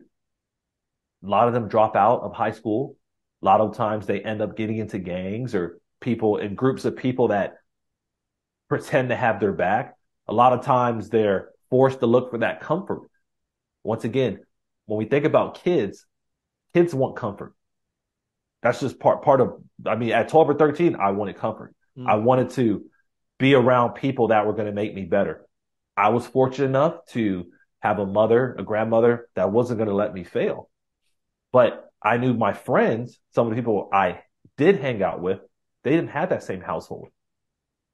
A 1.23 1.27
lot 1.27 1.47
of 1.47 1.53
them 1.53 1.67
drop 1.67 1.95
out 1.95 2.21
of 2.21 2.33
high 2.33 2.51
school. 2.51 2.97
A 3.41 3.45
lot 3.45 3.61
of 3.61 3.77
times 3.77 4.07
they 4.07 4.21
end 4.21 4.41
up 4.41 4.57
getting 4.57 4.77
into 4.77 4.97
gangs 4.97 5.53
or 5.53 5.79
people 5.99 6.37
in 6.37 6.55
groups 6.55 6.83
of 6.85 6.97
people 6.97 7.27
that 7.29 7.57
pretend 8.71 9.09
to 9.09 9.15
have 9.17 9.41
their 9.41 9.51
back. 9.51 9.97
A 10.29 10.33
lot 10.33 10.53
of 10.53 10.63
times 10.63 11.09
they're 11.09 11.49
forced 11.69 11.99
to 11.99 12.05
look 12.05 12.31
for 12.31 12.37
that 12.37 12.61
comfort. 12.61 13.01
Once 13.83 14.05
again, 14.05 14.39
when 14.85 14.97
we 14.97 15.03
think 15.03 15.25
about 15.25 15.61
kids, 15.61 16.05
kids 16.73 16.95
want 16.95 17.17
comfort. 17.17 17.53
That's 18.63 18.79
just 18.79 18.97
part 18.97 19.23
part 19.23 19.41
of 19.41 19.61
I 19.85 19.97
mean 19.97 20.11
at 20.13 20.29
12 20.29 20.51
or 20.51 20.53
13 20.53 20.95
I 20.95 21.11
wanted 21.11 21.35
comfort. 21.35 21.75
Mm. 21.97 22.07
I 22.07 22.15
wanted 22.15 22.51
to 22.51 22.85
be 23.39 23.55
around 23.55 23.95
people 23.95 24.29
that 24.29 24.45
were 24.45 24.53
going 24.53 24.67
to 24.67 24.71
make 24.71 24.95
me 24.95 25.03
better. 25.03 25.45
I 25.97 26.07
was 26.09 26.25
fortunate 26.25 26.67
enough 26.67 27.05
to 27.09 27.47
have 27.81 27.99
a 27.99 28.05
mother, 28.05 28.55
a 28.57 28.63
grandmother 28.63 29.27
that 29.35 29.51
wasn't 29.51 29.79
going 29.79 29.89
to 29.89 29.95
let 29.95 30.13
me 30.13 30.23
fail. 30.23 30.69
But 31.51 31.91
I 32.01 32.15
knew 32.15 32.35
my 32.35 32.53
friends, 32.53 33.19
some 33.35 33.47
of 33.47 33.51
the 33.51 33.61
people 33.61 33.89
I 33.91 34.21
did 34.55 34.79
hang 34.79 35.03
out 35.03 35.19
with, 35.19 35.39
they 35.83 35.91
didn't 35.91 36.11
have 36.11 36.29
that 36.29 36.43
same 36.43 36.61
household. 36.61 37.09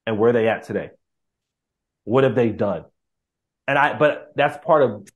And 0.07 0.17
where 0.17 0.31
they 0.31 0.47
at 0.47 0.63
today? 0.63 0.89
What 2.05 2.23
have 2.23 2.33
they 2.33 2.49
done? 2.49 2.85
And 3.67 3.77
I, 3.77 3.97
but 3.97 4.31
that's 4.35 4.57
part 4.65 4.81
of 4.81 5.07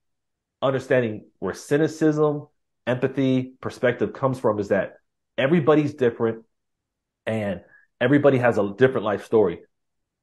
understanding 0.62 1.26
where 1.40 1.54
cynicism, 1.54 2.48
empathy, 2.86 3.54
perspective 3.62 4.12
comes 4.12 4.38
from 4.38 4.60
is 4.60 4.68
that 4.68 4.96
everybody's 5.38 5.94
different 5.94 6.44
and 7.26 7.62
everybody 8.02 8.38
has 8.38 8.58
a 8.58 8.74
different 8.78 9.06
life 9.06 9.24
story. 9.26 9.62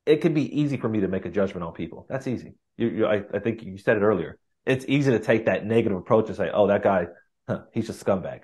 It 0.04 0.20
can 0.20 0.34
be 0.34 0.60
easy 0.60 0.76
for 0.76 0.88
me 0.88 1.00
to 1.00 1.08
make 1.08 1.24
a 1.24 1.30
judgment 1.30 1.64
on 1.64 1.72
people. 1.72 2.06
That's 2.10 2.26
easy. 2.26 2.54
You, 2.76 2.88
you, 2.88 3.06
I, 3.06 3.22
I 3.32 3.38
think 3.38 3.62
you 3.62 3.78
said 3.78 3.96
it 3.96 4.02
earlier. 4.02 4.38
It's 4.66 4.84
easy 4.86 5.10
to 5.12 5.18
take 5.18 5.46
that 5.46 5.64
negative 5.64 5.96
approach 5.96 6.28
and 6.28 6.36
say, 6.36 6.50
oh, 6.52 6.66
that 6.66 6.82
guy, 6.82 7.06
huh, 7.48 7.62
he's 7.72 7.88
a 7.88 7.94
scumbag. 7.94 8.40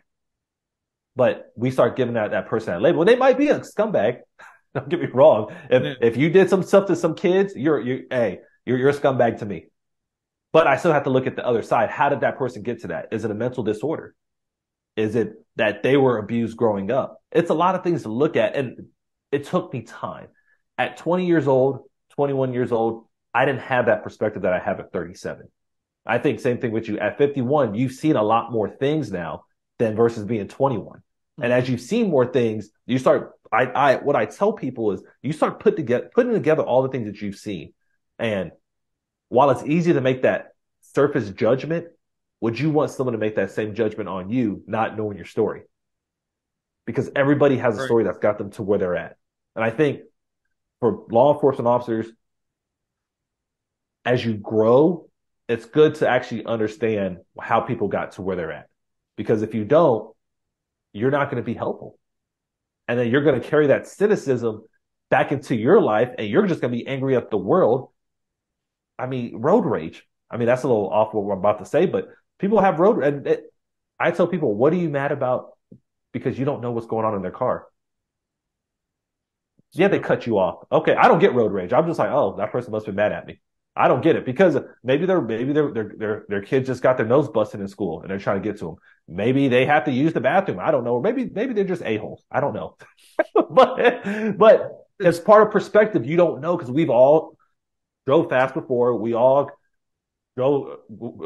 But 1.16 1.52
we 1.54 1.70
start 1.70 1.96
giving 1.96 2.14
that, 2.14 2.30
that 2.30 2.48
person 2.48 2.72
that 2.72 2.80
label. 2.80 3.04
They 3.04 3.16
might 3.16 3.36
be 3.36 3.48
a 3.48 3.60
scumbag. 3.60 4.20
Don't 4.80 4.88
get 4.88 5.00
me 5.00 5.06
wrong. 5.06 5.54
If, 5.70 5.82
yeah. 5.82 5.94
if 6.00 6.16
you 6.16 6.30
did 6.30 6.50
some 6.50 6.62
stuff 6.62 6.86
to 6.88 6.96
some 6.96 7.14
kids, 7.14 7.54
you're, 7.56 7.80
you, 7.80 8.06
hey, 8.10 8.40
you're, 8.66 8.78
you're 8.78 8.88
a 8.90 8.94
scumbag 8.94 9.38
to 9.38 9.46
me. 9.46 9.66
But 10.52 10.66
I 10.66 10.76
still 10.76 10.92
have 10.92 11.04
to 11.04 11.10
look 11.10 11.26
at 11.26 11.36
the 11.36 11.46
other 11.46 11.62
side. 11.62 11.90
How 11.90 12.08
did 12.08 12.20
that 12.20 12.38
person 12.38 12.62
get 12.62 12.80
to 12.82 12.88
that? 12.88 13.08
Is 13.12 13.24
it 13.24 13.30
a 13.30 13.34
mental 13.34 13.62
disorder? 13.62 14.14
Is 14.96 15.16
it 15.16 15.34
that 15.56 15.82
they 15.82 15.96
were 15.96 16.18
abused 16.18 16.56
growing 16.56 16.90
up? 16.90 17.20
It's 17.32 17.50
a 17.50 17.54
lot 17.54 17.74
of 17.74 17.82
things 17.82 18.02
to 18.02 18.08
look 18.08 18.36
at. 18.36 18.56
And 18.56 18.86
it 19.32 19.44
took 19.44 19.72
me 19.72 19.82
time. 19.82 20.28
At 20.76 20.96
20 20.96 21.26
years 21.26 21.46
old, 21.46 21.80
21 22.10 22.52
years 22.52 22.72
old, 22.72 23.06
I 23.32 23.44
didn't 23.44 23.62
have 23.62 23.86
that 23.86 24.02
perspective 24.02 24.42
that 24.42 24.52
I 24.52 24.58
have 24.58 24.80
at 24.80 24.92
37. 24.92 25.48
I 26.06 26.18
think 26.18 26.38
same 26.38 26.58
thing 26.58 26.72
with 26.72 26.88
you. 26.88 26.98
At 26.98 27.18
51, 27.18 27.74
you've 27.74 27.92
seen 27.92 28.16
a 28.16 28.22
lot 28.22 28.52
more 28.52 28.68
things 28.68 29.10
now 29.10 29.44
than 29.78 29.96
versus 29.96 30.24
being 30.24 30.46
21. 30.48 31.02
And 31.42 31.52
as 31.52 31.68
you've 31.68 31.80
seen 31.80 32.10
more 32.10 32.26
things, 32.26 32.70
you 32.86 32.98
start, 32.98 33.32
I, 33.52 33.66
I, 33.66 33.96
what 33.96 34.16
I 34.16 34.26
tell 34.26 34.52
people 34.52 34.92
is 34.92 35.02
you 35.22 35.32
start 35.32 35.60
put 35.60 35.76
together, 35.76 36.10
putting 36.14 36.32
together 36.32 36.62
all 36.62 36.82
the 36.82 36.88
things 36.88 37.06
that 37.06 37.20
you've 37.20 37.36
seen. 37.36 37.72
And 38.18 38.52
while 39.28 39.50
it's 39.50 39.64
easy 39.64 39.92
to 39.92 40.00
make 40.00 40.22
that 40.22 40.52
surface 40.80 41.30
judgment, 41.30 41.86
would 42.40 42.58
you 42.58 42.70
want 42.70 42.90
someone 42.90 43.12
to 43.12 43.18
make 43.18 43.36
that 43.36 43.50
same 43.50 43.74
judgment 43.74 44.08
on 44.08 44.30
you, 44.30 44.62
not 44.66 44.96
knowing 44.96 45.16
your 45.16 45.26
story? 45.26 45.62
Because 46.86 47.10
everybody 47.16 47.56
has 47.56 47.78
a 47.78 47.84
story 47.84 48.04
that's 48.04 48.18
got 48.18 48.38
them 48.38 48.50
to 48.52 48.62
where 48.62 48.78
they're 48.78 48.96
at. 48.96 49.16
And 49.56 49.64
I 49.64 49.70
think 49.70 50.00
for 50.80 51.04
law 51.10 51.34
enforcement 51.34 51.66
officers, 51.66 52.06
as 54.04 54.24
you 54.24 54.34
grow 54.34 55.08
it's 55.48 55.66
good 55.66 55.96
to 55.96 56.08
actually 56.08 56.44
understand 56.46 57.18
how 57.38 57.60
people 57.60 57.88
got 57.88 58.12
to 58.12 58.22
where 58.22 58.36
they're 58.36 58.52
at. 58.52 58.68
Because 59.16 59.42
if 59.42 59.54
you 59.54 59.64
don't, 59.64 60.13
you're 60.94 61.10
not 61.10 61.30
going 61.30 61.42
to 61.42 61.46
be 61.46 61.54
helpful. 61.54 61.98
And 62.88 62.98
then 62.98 63.10
you're 63.10 63.24
going 63.24 63.40
to 63.40 63.46
carry 63.46 63.66
that 63.66 63.86
cynicism 63.86 64.64
back 65.10 65.32
into 65.32 65.54
your 65.54 65.80
life 65.80 66.10
and 66.16 66.28
you're 66.28 66.46
just 66.46 66.60
going 66.60 66.72
to 66.72 66.78
be 66.78 66.86
angry 66.86 67.16
at 67.16 67.30
the 67.30 67.36
world. 67.36 67.90
I 68.98 69.06
mean, 69.06 69.36
road 69.36 69.66
rage. 69.66 70.06
I 70.30 70.36
mean, 70.36 70.46
that's 70.46 70.62
a 70.62 70.68
little 70.68 70.88
off 70.88 71.12
what 71.12 71.30
I'm 71.32 71.38
about 71.38 71.58
to 71.58 71.64
say, 71.64 71.86
but 71.86 72.08
people 72.38 72.60
have 72.60 72.78
road 72.78 73.02
and 73.02 73.26
it, 73.26 73.44
I 73.98 74.10
tell 74.12 74.26
people, 74.26 74.54
what 74.54 74.72
are 74.72 74.76
you 74.76 74.88
mad 74.88 75.12
about? 75.12 75.50
Because 76.12 76.38
you 76.38 76.44
don't 76.44 76.62
know 76.62 76.70
what's 76.70 76.86
going 76.86 77.04
on 77.04 77.14
in 77.14 77.22
their 77.22 77.30
car. 77.30 77.66
Yeah, 79.72 79.88
they 79.88 79.98
cut 79.98 80.26
you 80.26 80.38
off. 80.38 80.66
Okay. 80.70 80.94
I 80.94 81.08
don't 81.08 81.18
get 81.18 81.34
road 81.34 81.52
rage. 81.52 81.72
I'm 81.72 81.86
just 81.86 81.98
like, 81.98 82.10
oh, 82.10 82.36
that 82.38 82.52
person 82.52 82.70
must 82.70 82.86
be 82.86 82.92
mad 82.92 83.12
at 83.12 83.26
me. 83.26 83.40
I 83.76 83.88
don't 83.88 84.02
get 84.02 84.14
it 84.14 84.24
because 84.24 84.56
maybe 84.84 85.04
they're 85.04 85.20
maybe 85.20 85.52
their 85.52 85.72
their 85.72 85.92
their 85.96 86.24
their 86.28 86.42
kids 86.42 86.68
just 86.68 86.82
got 86.82 86.96
their 86.96 87.06
nose 87.06 87.28
busted 87.28 87.60
in 87.60 87.66
school 87.66 88.02
and 88.02 88.10
they're 88.10 88.18
trying 88.18 88.40
to 88.40 88.48
get 88.48 88.58
to 88.60 88.66
them. 88.66 88.76
Maybe 89.08 89.48
they 89.48 89.66
have 89.66 89.84
to 89.84 89.90
use 89.90 90.12
the 90.12 90.20
bathroom. 90.20 90.60
I 90.60 90.70
don't 90.70 90.84
know. 90.84 90.94
Or 90.94 91.02
maybe 91.02 91.28
maybe 91.32 91.54
they're 91.54 91.64
just 91.64 91.82
a 91.82 91.96
holes. 91.96 92.24
I 92.30 92.40
don't 92.40 92.54
know. 92.54 92.76
but 93.50 94.36
but 94.38 94.86
it's 95.00 95.18
part 95.18 95.46
of 95.46 95.52
perspective. 95.52 96.06
You 96.06 96.16
don't 96.16 96.40
know 96.40 96.56
because 96.56 96.70
we've 96.70 96.90
all 96.90 97.36
drove 98.06 98.28
fast 98.28 98.54
before. 98.54 98.96
We 98.96 99.14
all 99.14 99.50
drove 100.36 100.78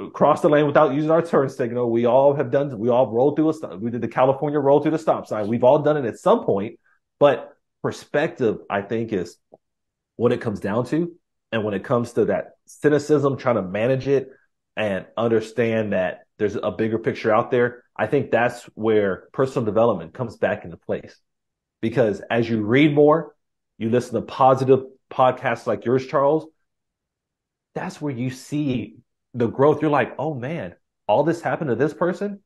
across 0.07 0.41
the 0.41 0.49
lane 0.49 0.67
without 0.67 0.95
using 0.95 1.11
our 1.11 1.23
turn 1.23 1.51
signal. 1.51 1.91
We 1.91 2.07
all 2.07 2.35
have 2.35 2.51
done. 2.51 2.79
We 2.79 2.89
all 2.89 3.11
rolled 3.11 3.37
through 3.37 3.51
a. 3.51 3.77
We 3.77 3.91
did 3.91 4.01
the 4.01 4.09
California 4.09 4.59
roll 4.59 4.81
through 4.81 4.93
the 4.93 4.99
stop 4.99 5.27
sign. 5.27 5.49
We've 5.49 5.65
all 5.65 5.81
done 5.81 5.99
it 5.99 6.07
at 6.07 6.19
some 6.19 6.45
point. 6.45 6.79
But 7.21 7.53
perspective, 7.83 8.59
I 8.71 8.83
think, 8.83 9.13
is 9.13 9.37
what 10.17 10.33
it 10.33 10.41
comes 10.41 10.61
down 10.61 10.87
to. 10.87 11.15
And 11.53 11.65
when 11.65 11.75
it 11.75 11.85
comes 11.85 12.13
to 12.15 12.27
that 12.27 12.53
cynicism, 12.67 13.37
trying 13.37 13.57
to 13.57 13.63
manage 13.63 14.07
it 14.07 14.31
and 14.77 15.07
understand 15.17 15.93
that 15.93 16.21
there's 16.39 16.57
a 16.57 16.71
bigger 16.71 16.99
picture 16.99 17.35
out 17.35 17.51
there, 17.51 17.83
I 17.97 18.07
think 18.07 18.31
that's 18.31 18.65
where 18.75 19.29
personal 19.33 19.65
development 19.65 20.15
comes 20.15 20.37
back 20.37 20.65
into 20.65 20.77
place. 20.77 21.19
Because 21.81 22.21
as 22.31 22.49
you 22.49 22.63
read 22.63 22.95
more, 22.95 23.35
you 23.79 23.91
listen 23.91 24.15
to 24.15 24.23
positive 24.23 24.85
podcasts 25.11 25.67
like 25.67 25.85
yours, 25.85 26.07
Charles, 26.07 26.47
that's 27.75 28.01
where 28.01 28.13
you 28.13 28.31
see 28.31 28.97
the 29.35 29.47
growth. 29.47 29.81
You're 29.81 29.91
like, 29.91 30.15
oh 30.19 30.35
man, 30.35 30.75
all 31.07 31.25
this 31.25 31.41
happened 31.41 31.71
to 31.71 31.77
this 31.77 31.95
person. 31.95 32.41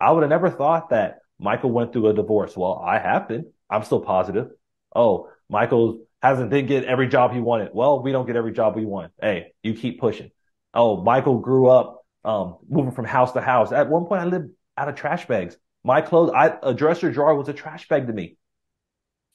I 0.00 0.10
would 0.10 0.22
have 0.22 0.30
never 0.30 0.50
thought 0.50 0.90
that 0.90 1.18
Michael 1.38 1.70
went 1.70 1.92
through 1.92 2.08
a 2.08 2.14
divorce. 2.14 2.56
Well, 2.56 2.82
I 2.84 2.98
have 2.98 3.28
been. 3.28 3.52
I'm 3.70 3.84
still 3.84 4.00
positive. 4.00 4.50
Oh, 4.94 5.28
Michael 5.48 6.04
hasn't 6.22 6.50
did 6.50 6.68
get 6.68 6.84
every 6.84 7.08
job 7.08 7.32
he 7.32 7.40
wanted. 7.40 7.70
Well, 7.72 8.02
we 8.02 8.12
don't 8.12 8.26
get 8.26 8.36
every 8.36 8.52
job 8.52 8.76
we 8.76 8.84
want. 8.84 9.12
Hey, 9.20 9.52
you 9.62 9.74
keep 9.74 10.00
pushing. 10.00 10.30
Oh, 10.72 11.02
Michael 11.02 11.40
grew 11.40 11.66
up 11.68 12.04
um, 12.24 12.58
moving 12.68 12.92
from 12.92 13.04
house 13.04 13.32
to 13.32 13.40
house. 13.40 13.72
At 13.72 13.88
one 13.88 14.06
point, 14.06 14.22
I 14.22 14.24
lived 14.24 14.50
out 14.76 14.88
of 14.88 14.94
trash 14.94 15.26
bags. 15.26 15.56
My 15.84 16.00
clothes, 16.00 16.30
I, 16.34 16.56
a 16.62 16.72
dresser 16.72 17.10
drawer 17.10 17.34
was 17.34 17.48
a 17.48 17.52
trash 17.52 17.88
bag 17.88 18.06
to 18.06 18.12
me. 18.12 18.36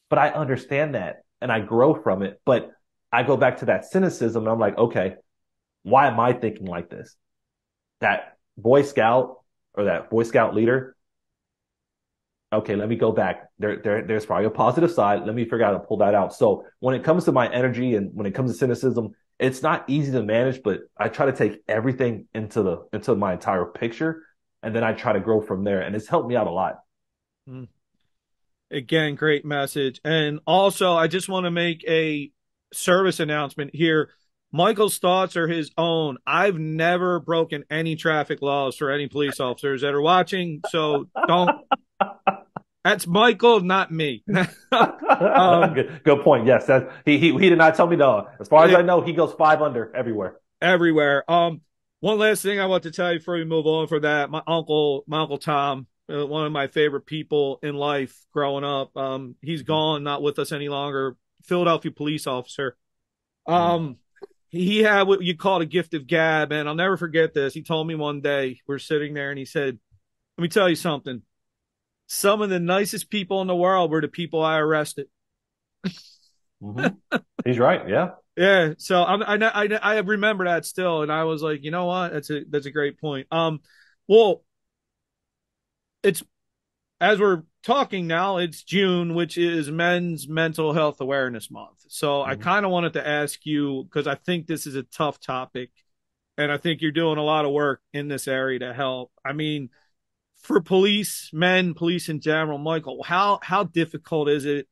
But 0.09 0.19
I 0.19 0.29
understand 0.29 0.95
that 0.95 1.23
and 1.41 1.51
I 1.51 1.59
grow 1.59 1.93
from 1.93 2.23
it. 2.23 2.39
But 2.45 2.71
I 3.11 3.23
go 3.23 3.35
back 3.35 3.57
to 3.57 3.65
that 3.65 3.85
cynicism 3.85 4.43
and 4.43 4.51
I'm 4.51 4.59
like, 4.59 4.77
okay, 4.77 5.15
why 5.83 6.07
am 6.07 6.19
I 6.19 6.33
thinking 6.33 6.65
like 6.65 6.89
this? 6.89 7.15
That 7.99 8.37
Boy 8.57 8.83
Scout 8.83 9.37
or 9.73 9.85
that 9.85 10.09
Boy 10.09 10.23
Scout 10.23 10.55
leader. 10.55 10.95
Okay, 12.53 12.75
let 12.75 12.87
me 12.87 12.95
go 12.95 13.11
back. 13.11 13.49
There, 13.59 13.77
there, 13.77 14.01
there's 14.03 14.25
probably 14.25 14.45
a 14.45 14.49
positive 14.49 14.91
side. 14.91 15.25
Let 15.25 15.35
me 15.35 15.43
figure 15.43 15.63
out 15.63 15.73
how 15.73 15.79
to 15.79 15.85
pull 15.85 15.97
that 15.97 16.15
out. 16.15 16.33
So 16.33 16.63
when 16.79 16.95
it 16.95 17.03
comes 17.03 17.25
to 17.25 17.33
my 17.33 17.51
energy 17.51 17.95
and 17.95 18.11
when 18.13 18.25
it 18.25 18.33
comes 18.33 18.51
to 18.51 18.57
cynicism, 18.57 19.13
it's 19.37 19.61
not 19.61 19.83
easy 19.87 20.13
to 20.13 20.23
manage, 20.23 20.63
but 20.63 20.79
I 20.97 21.09
try 21.09 21.25
to 21.25 21.33
take 21.33 21.61
everything 21.67 22.27
into 22.33 22.63
the 22.63 22.87
into 22.93 23.15
my 23.15 23.33
entire 23.33 23.65
picture, 23.65 24.23
and 24.63 24.75
then 24.75 24.83
I 24.83 24.93
try 24.93 25.13
to 25.13 25.19
grow 25.19 25.41
from 25.41 25.63
there. 25.63 25.81
And 25.81 25.95
it's 25.95 26.07
helped 26.07 26.27
me 26.27 26.35
out 26.35 26.47
a 26.47 26.51
lot. 26.51 26.79
Mm. 27.49 27.67
Again, 28.71 29.15
great 29.15 29.45
message. 29.45 30.01
And 30.03 30.39
also, 30.47 30.93
I 30.93 31.07
just 31.07 31.29
want 31.29 31.45
to 31.45 31.51
make 31.51 31.83
a 31.87 32.31
service 32.73 33.19
announcement 33.19 33.75
here. 33.75 34.09
Michael's 34.51 34.97
thoughts 34.97 35.35
are 35.35 35.47
his 35.47 35.71
own. 35.77 36.17
I've 36.25 36.57
never 36.57 37.19
broken 37.19 37.65
any 37.69 37.95
traffic 37.97 38.41
laws 38.41 38.77
for 38.77 38.89
any 38.89 39.07
police 39.07 39.39
officers 39.39 39.81
that 39.81 39.93
are 39.93 40.01
watching. 40.01 40.61
So 40.69 41.09
don't. 41.27 41.51
That's 42.87 43.05
Michael, 43.05 43.59
not 43.59 43.91
me. 43.91 44.23
um, 44.71 45.73
good, 45.73 46.01
good, 46.05 46.21
point. 46.23 46.47
Yes, 46.47 46.67
that 46.67 46.89
he, 47.03 47.17
he 47.17 47.33
he 47.33 47.49
did 47.49 47.57
not 47.57 47.75
tell 47.75 47.85
me 47.85 47.97
though. 47.97 48.29
As 48.39 48.47
far 48.47 48.63
as 48.63 48.73
I 48.73 48.81
know, 48.81 49.01
he 49.01 49.11
goes 49.11 49.33
five 49.33 49.61
under 49.61 49.93
everywhere. 49.93 50.37
Everywhere. 50.61 51.29
Um, 51.29 51.59
one 51.99 52.17
last 52.17 52.43
thing 52.43 52.61
I 52.61 52.65
want 52.67 52.83
to 52.83 52.91
tell 52.91 53.11
you 53.11 53.19
before 53.19 53.35
we 53.35 53.43
move 53.43 53.67
on 53.67 53.87
for 53.87 53.99
that, 53.99 54.29
my 54.29 54.41
uncle, 54.47 55.03
my 55.05 55.19
uncle 55.19 55.37
Tom, 55.37 55.87
uh, 56.09 56.25
one 56.25 56.45
of 56.45 56.53
my 56.53 56.67
favorite 56.67 57.05
people 57.05 57.59
in 57.61 57.75
life 57.75 58.17
growing 58.31 58.63
up. 58.63 58.95
Um, 58.95 59.35
he's 59.41 59.63
gone, 59.63 60.05
not 60.05 60.21
with 60.21 60.39
us 60.39 60.53
any 60.53 60.69
longer. 60.69 61.17
Philadelphia 61.43 61.91
police 61.91 62.25
officer. 62.25 62.77
Um, 63.47 63.97
he 64.47 64.79
had 64.79 65.09
what 65.09 65.21
you 65.21 65.35
call 65.35 65.59
a 65.59 65.65
gift 65.65 65.93
of 65.93 66.07
gab, 66.07 66.53
and 66.53 66.69
I'll 66.69 66.75
never 66.75 66.95
forget 66.95 67.33
this. 67.33 67.53
He 67.53 67.63
told 67.63 67.85
me 67.85 67.95
one 67.95 68.21
day 68.21 68.61
we're 68.65 68.79
sitting 68.79 69.13
there, 69.13 69.29
and 69.29 69.37
he 69.37 69.43
said, 69.43 69.77
"Let 70.37 70.41
me 70.41 70.47
tell 70.47 70.69
you 70.69 70.75
something. 70.75 71.21
Some 72.07 72.41
of 72.41 72.49
the 72.49 72.59
nicest 72.59 73.09
people 73.09 73.41
in 73.41 73.47
the 73.47 73.55
world 73.55 73.91
were 73.91 74.01
the 74.01 74.07
people 74.07 74.41
I 74.41 74.57
arrested." 74.57 75.07
mm-hmm. 76.61 77.17
He's 77.45 77.59
right. 77.59 77.87
Yeah. 77.87 78.11
Yeah. 78.35 78.73
So 78.77 79.01
I, 79.03 79.35
I 79.35 79.65
I 79.65 79.67
I 79.81 79.99
remember 79.99 80.45
that 80.45 80.65
still, 80.65 81.01
and 81.01 81.11
I 81.11 81.23
was 81.25 81.41
like, 81.41 81.63
you 81.63 81.71
know 81.71 81.85
what? 81.85 82.13
That's 82.13 82.29
a 82.29 82.43
that's 82.49 82.65
a 82.65 82.71
great 82.71 82.99
point. 82.99 83.27
Um, 83.31 83.61
well, 84.07 84.43
it's 86.03 86.23
as 86.99 87.19
we're 87.19 87.43
talking 87.63 88.07
now, 88.07 88.37
it's 88.37 88.63
June, 88.63 89.13
which 89.13 89.37
is 89.37 89.69
Men's 89.69 90.27
Mental 90.27 90.73
Health 90.73 90.99
Awareness 91.01 91.51
Month. 91.51 91.85
So 91.89 92.21
mm-hmm. 92.21 92.31
I 92.31 92.35
kind 92.35 92.65
of 92.65 92.71
wanted 92.71 92.93
to 92.93 93.07
ask 93.07 93.45
you 93.45 93.83
because 93.83 94.07
I 94.07 94.15
think 94.15 94.47
this 94.47 94.65
is 94.65 94.75
a 94.75 94.83
tough 94.83 95.19
topic, 95.19 95.71
and 96.37 96.51
I 96.51 96.57
think 96.57 96.81
you're 96.81 96.91
doing 96.91 97.17
a 97.17 97.23
lot 97.23 97.45
of 97.45 97.51
work 97.51 97.81
in 97.93 98.07
this 98.07 98.27
area 98.27 98.59
to 98.59 98.73
help. 98.73 99.11
I 99.23 99.33
mean, 99.33 99.69
for 100.47 100.61
police, 100.61 101.29
men, 101.33 101.73
police 101.73 102.07
in 102.07 102.21
general, 102.21 102.57
Michael, 102.57 103.03
how 103.03 103.39
how 103.43 103.65
difficult 103.65 104.29
is 104.29 104.45
it 104.45 104.67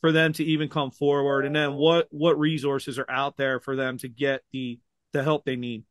for 0.00 0.10
them 0.10 0.32
to 0.32 0.44
even 0.44 0.68
come 0.68 0.90
forward, 0.90 1.46
and 1.46 1.54
then 1.54 1.74
what 1.74 2.08
what 2.10 2.38
resources 2.38 2.98
are 2.98 3.08
out 3.08 3.36
there 3.36 3.60
for 3.60 3.76
them 3.76 3.96
to 3.98 4.08
get 4.08 4.42
the 4.52 4.80
the 5.12 5.22
help 5.22 5.44
they 5.44 5.54
need? 5.54 5.84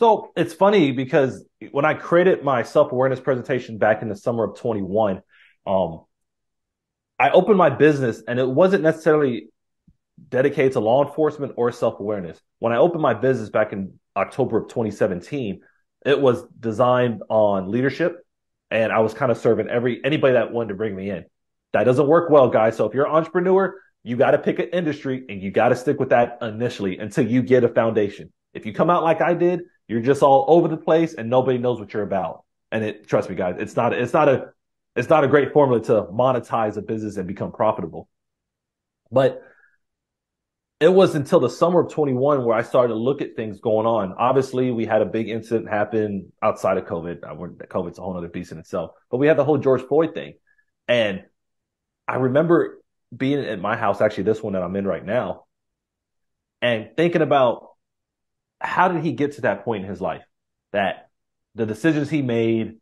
So 0.00 0.32
it's 0.36 0.52
funny 0.52 0.90
because 0.90 1.44
when 1.70 1.84
I 1.84 1.94
created 1.94 2.42
my 2.42 2.64
self 2.64 2.90
awareness 2.90 3.20
presentation 3.20 3.78
back 3.78 4.02
in 4.02 4.08
the 4.08 4.16
summer 4.16 4.42
of 4.42 4.58
21, 4.58 5.22
um, 5.64 6.04
I 7.16 7.30
opened 7.30 7.58
my 7.58 7.70
business 7.70 8.20
and 8.26 8.40
it 8.40 8.48
wasn't 8.48 8.82
necessarily 8.82 9.50
dedicated 10.28 10.72
to 10.72 10.80
law 10.80 11.06
enforcement 11.06 11.52
or 11.56 11.70
self 11.70 12.00
awareness. 12.00 12.40
When 12.58 12.72
I 12.72 12.78
opened 12.78 13.02
my 13.02 13.14
business 13.14 13.50
back 13.50 13.72
in 13.72 14.00
October 14.16 14.58
of 14.58 14.68
2017, 14.68 15.60
it 16.04 16.20
was 16.20 16.44
designed 16.60 17.22
on 17.28 17.70
leadership 17.70 18.24
and 18.70 18.92
I 18.92 18.98
was 19.00 19.14
kind 19.14 19.30
of 19.30 19.38
serving 19.38 19.68
every 19.68 20.04
anybody 20.04 20.34
that 20.34 20.52
wanted 20.52 20.68
to 20.70 20.74
bring 20.74 20.94
me 20.94 21.10
in. 21.10 21.24
That 21.72 21.84
doesn't 21.84 22.06
work 22.06 22.30
well, 22.30 22.48
guys. 22.48 22.76
So 22.76 22.86
if 22.86 22.94
you're 22.94 23.06
an 23.06 23.12
entrepreneur, 23.12 23.74
you 24.02 24.16
got 24.16 24.32
to 24.32 24.38
pick 24.38 24.58
an 24.58 24.68
industry 24.68 25.24
and 25.28 25.42
you 25.42 25.50
got 25.50 25.70
to 25.70 25.76
stick 25.76 25.98
with 25.98 26.10
that 26.10 26.38
initially 26.42 26.98
until 26.98 27.26
you 27.26 27.42
get 27.42 27.64
a 27.64 27.68
foundation. 27.68 28.32
If 28.52 28.66
you 28.66 28.72
come 28.72 28.90
out 28.90 29.02
like 29.02 29.20
I 29.20 29.34
did, 29.34 29.62
you're 29.88 30.00
just 30.00 30.22
all 30.22 30.44
over 30.48 30.68
the 30.68 30.76
place 30.76 31.14
and 31.14 31.30
nobody 31.30 31.58
knows 31.58 31.80
what 31.80 31.92
you're 31.92 32.02
about. 32.02 32.44
And 32.70 32.84
it, 32.84 33.08
trust 33.08 33.28
me, 33.28 33.36
guys, 33.36 33.56
it's 33.58 33.76
not, 33.76 33.92
it's 33.92 34.12
not 34.12 34.28
a, 34.28 34.50
it's 34.96 35.08
not 35.08 35.24
a 35.24 35.28
great 35.28 35.52
formula 35.52 35.82
to 35.84 36.02
monetize 36.12 36.76
a 36.76 36.82
business 36.82 37.16
and 37.16 37.26
become 37.26 37.50
profitable. 37.50 38.08
But 39.10 39.42
it 40.84 40.92
was 40.92 41.14
until 41.14 41.40
the 41.40 41.48
summer 41.48 41.80
of 41.80 41.90
21 41.90 42.44
where 42.44 42.56
I 42.56 42.62
started 42.62 42.88
to 42.88 42.98
look 42.98 43.22
at 43.22 43.36
things 43.36 43.58
going 43.58 43.86
on. 43.86 44.12
Obviously, 44.18 44.70
we 44.70 44.84
had 44.84 45.00
a 45.00 45.06
big 45.06 45.30
incident 45.30 45.68
happen 45.68 46.30
outside 46.42 46.76
of 46.76 46.84
COVID. 46.84 47.20
COVID's 47.20 47.98
a 47.98 48.02
whole 48.02 48.16
other 48.16 48.28
beast 48.28 48.52
in 48.52 48.58
itself, 48.58 48.90
but 49.10 49.16
we 49.16 49.26
had 49.26 49.38
the 49.38 49.44
whole 49.44 49.56
George 49.56 49.80
Floyd 49.80 50.12
thing. 50.12 50.34
And 50.86 51.24
I 52.06 52.16
remember 52.16 52.82
being 53.16 53.38
at 53.38 53.58
my 53.58 53.76
house, 53.76 54.02
actually, 54.02 54.24
this 54.24 54.42
one 54.42 54.52
that 54.52 54.62
I'm 54.62 54.76
in 54.76 54.86
right 54.86 55.04
now, 55.04 55.44
and 56.60 56.90
thinking 56.96 57.22
about 57.22 57.68
how 58.60 58.88
did 58.88 59.02
he 59.02 59.12
get 59.12 59.36
to 59.36 59.40
that 59.42 59.64
point 59.64 59.84
in 59.84 59.90
his 59.90 60.02
life 60.02 60.24
that 60.72 61.08
the 61.54 61.64
decisions 61.64 62.10
he 62.10 62.20
made, 62.20 62.76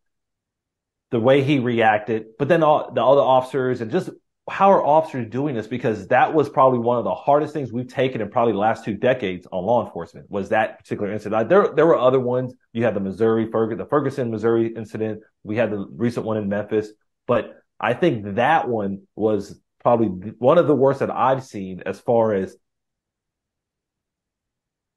the 1.12 1.21
way 1.21 1.45
he 1.45 1.61
reacted, 1.61 2.37
but 2.37 2.49
then 2.49 2.65
all 2.65 2.93
the 2.93 3.05
other 3.05 3.21
officers 3.21 3.81
and 3.81 3.93
just 3.93 4.11
how 4.53 4.71
are 4.71 4.85
officers 4.85 5.31
doing 5.31 5.55
this? 5.55 5.67
Because 5.67 6.07
that 6.09 6.35
was 6.35 6.51
probably 6.51 6.79
one 6.79 6.99
of 6.99 7.05
the 7.05 7.15
hardest 7.15 7.55
things 7.55 7.73
we've 7.73 7.88
taken 7.88 8.21
in 8.21 8.29
probably 8.29 8.53
the 8.53 8.59
last 8.59 8.85
two 8.85 8.95
decades 8.95 9.47
on 9.51 9.65
law 9.65 9.85
enforcement 9.85 10.31
was 10.31 10.51
that 10.51 10.79
particular 10.79 11.11
incident. 11.11 11.49
There, 11.49 11.73
there 11.75 11.87
were 11.87 11.99
other 11.99 12.21
ones. 12.21 12.55
You 12.75 12.85
had 12.85 12.95
the 12.95 13.01
Missouri, 13.01 13.47
the 13.47 13.87
Ferguson, 13.88 14.31
Missouri 14.31 14.73
incident. 14.77 15.23
We 15.43 15.57
had 15.57 15.71
the 15.71 15.87
recent 15.97 16.27
one 16.27 16.37
in 16.37 16.50
Memphis, 16.50 16.88
but 17.27 17.57
I 17.81 17.94
think 17.94 18.35
that 18.35 18.69
one 18.69 19.03
was 19.17 19.59
probably 19.81 20.09
one 20.38 20.59
of 20.59 20.67
the 20.67 20.77
worst 20.77 21.00
that 21.00 21.11
I've 21.11 21.42
seen 21.42 21.83
as 21.87 21.98
far 21.98 22.35
as 22.35 22.55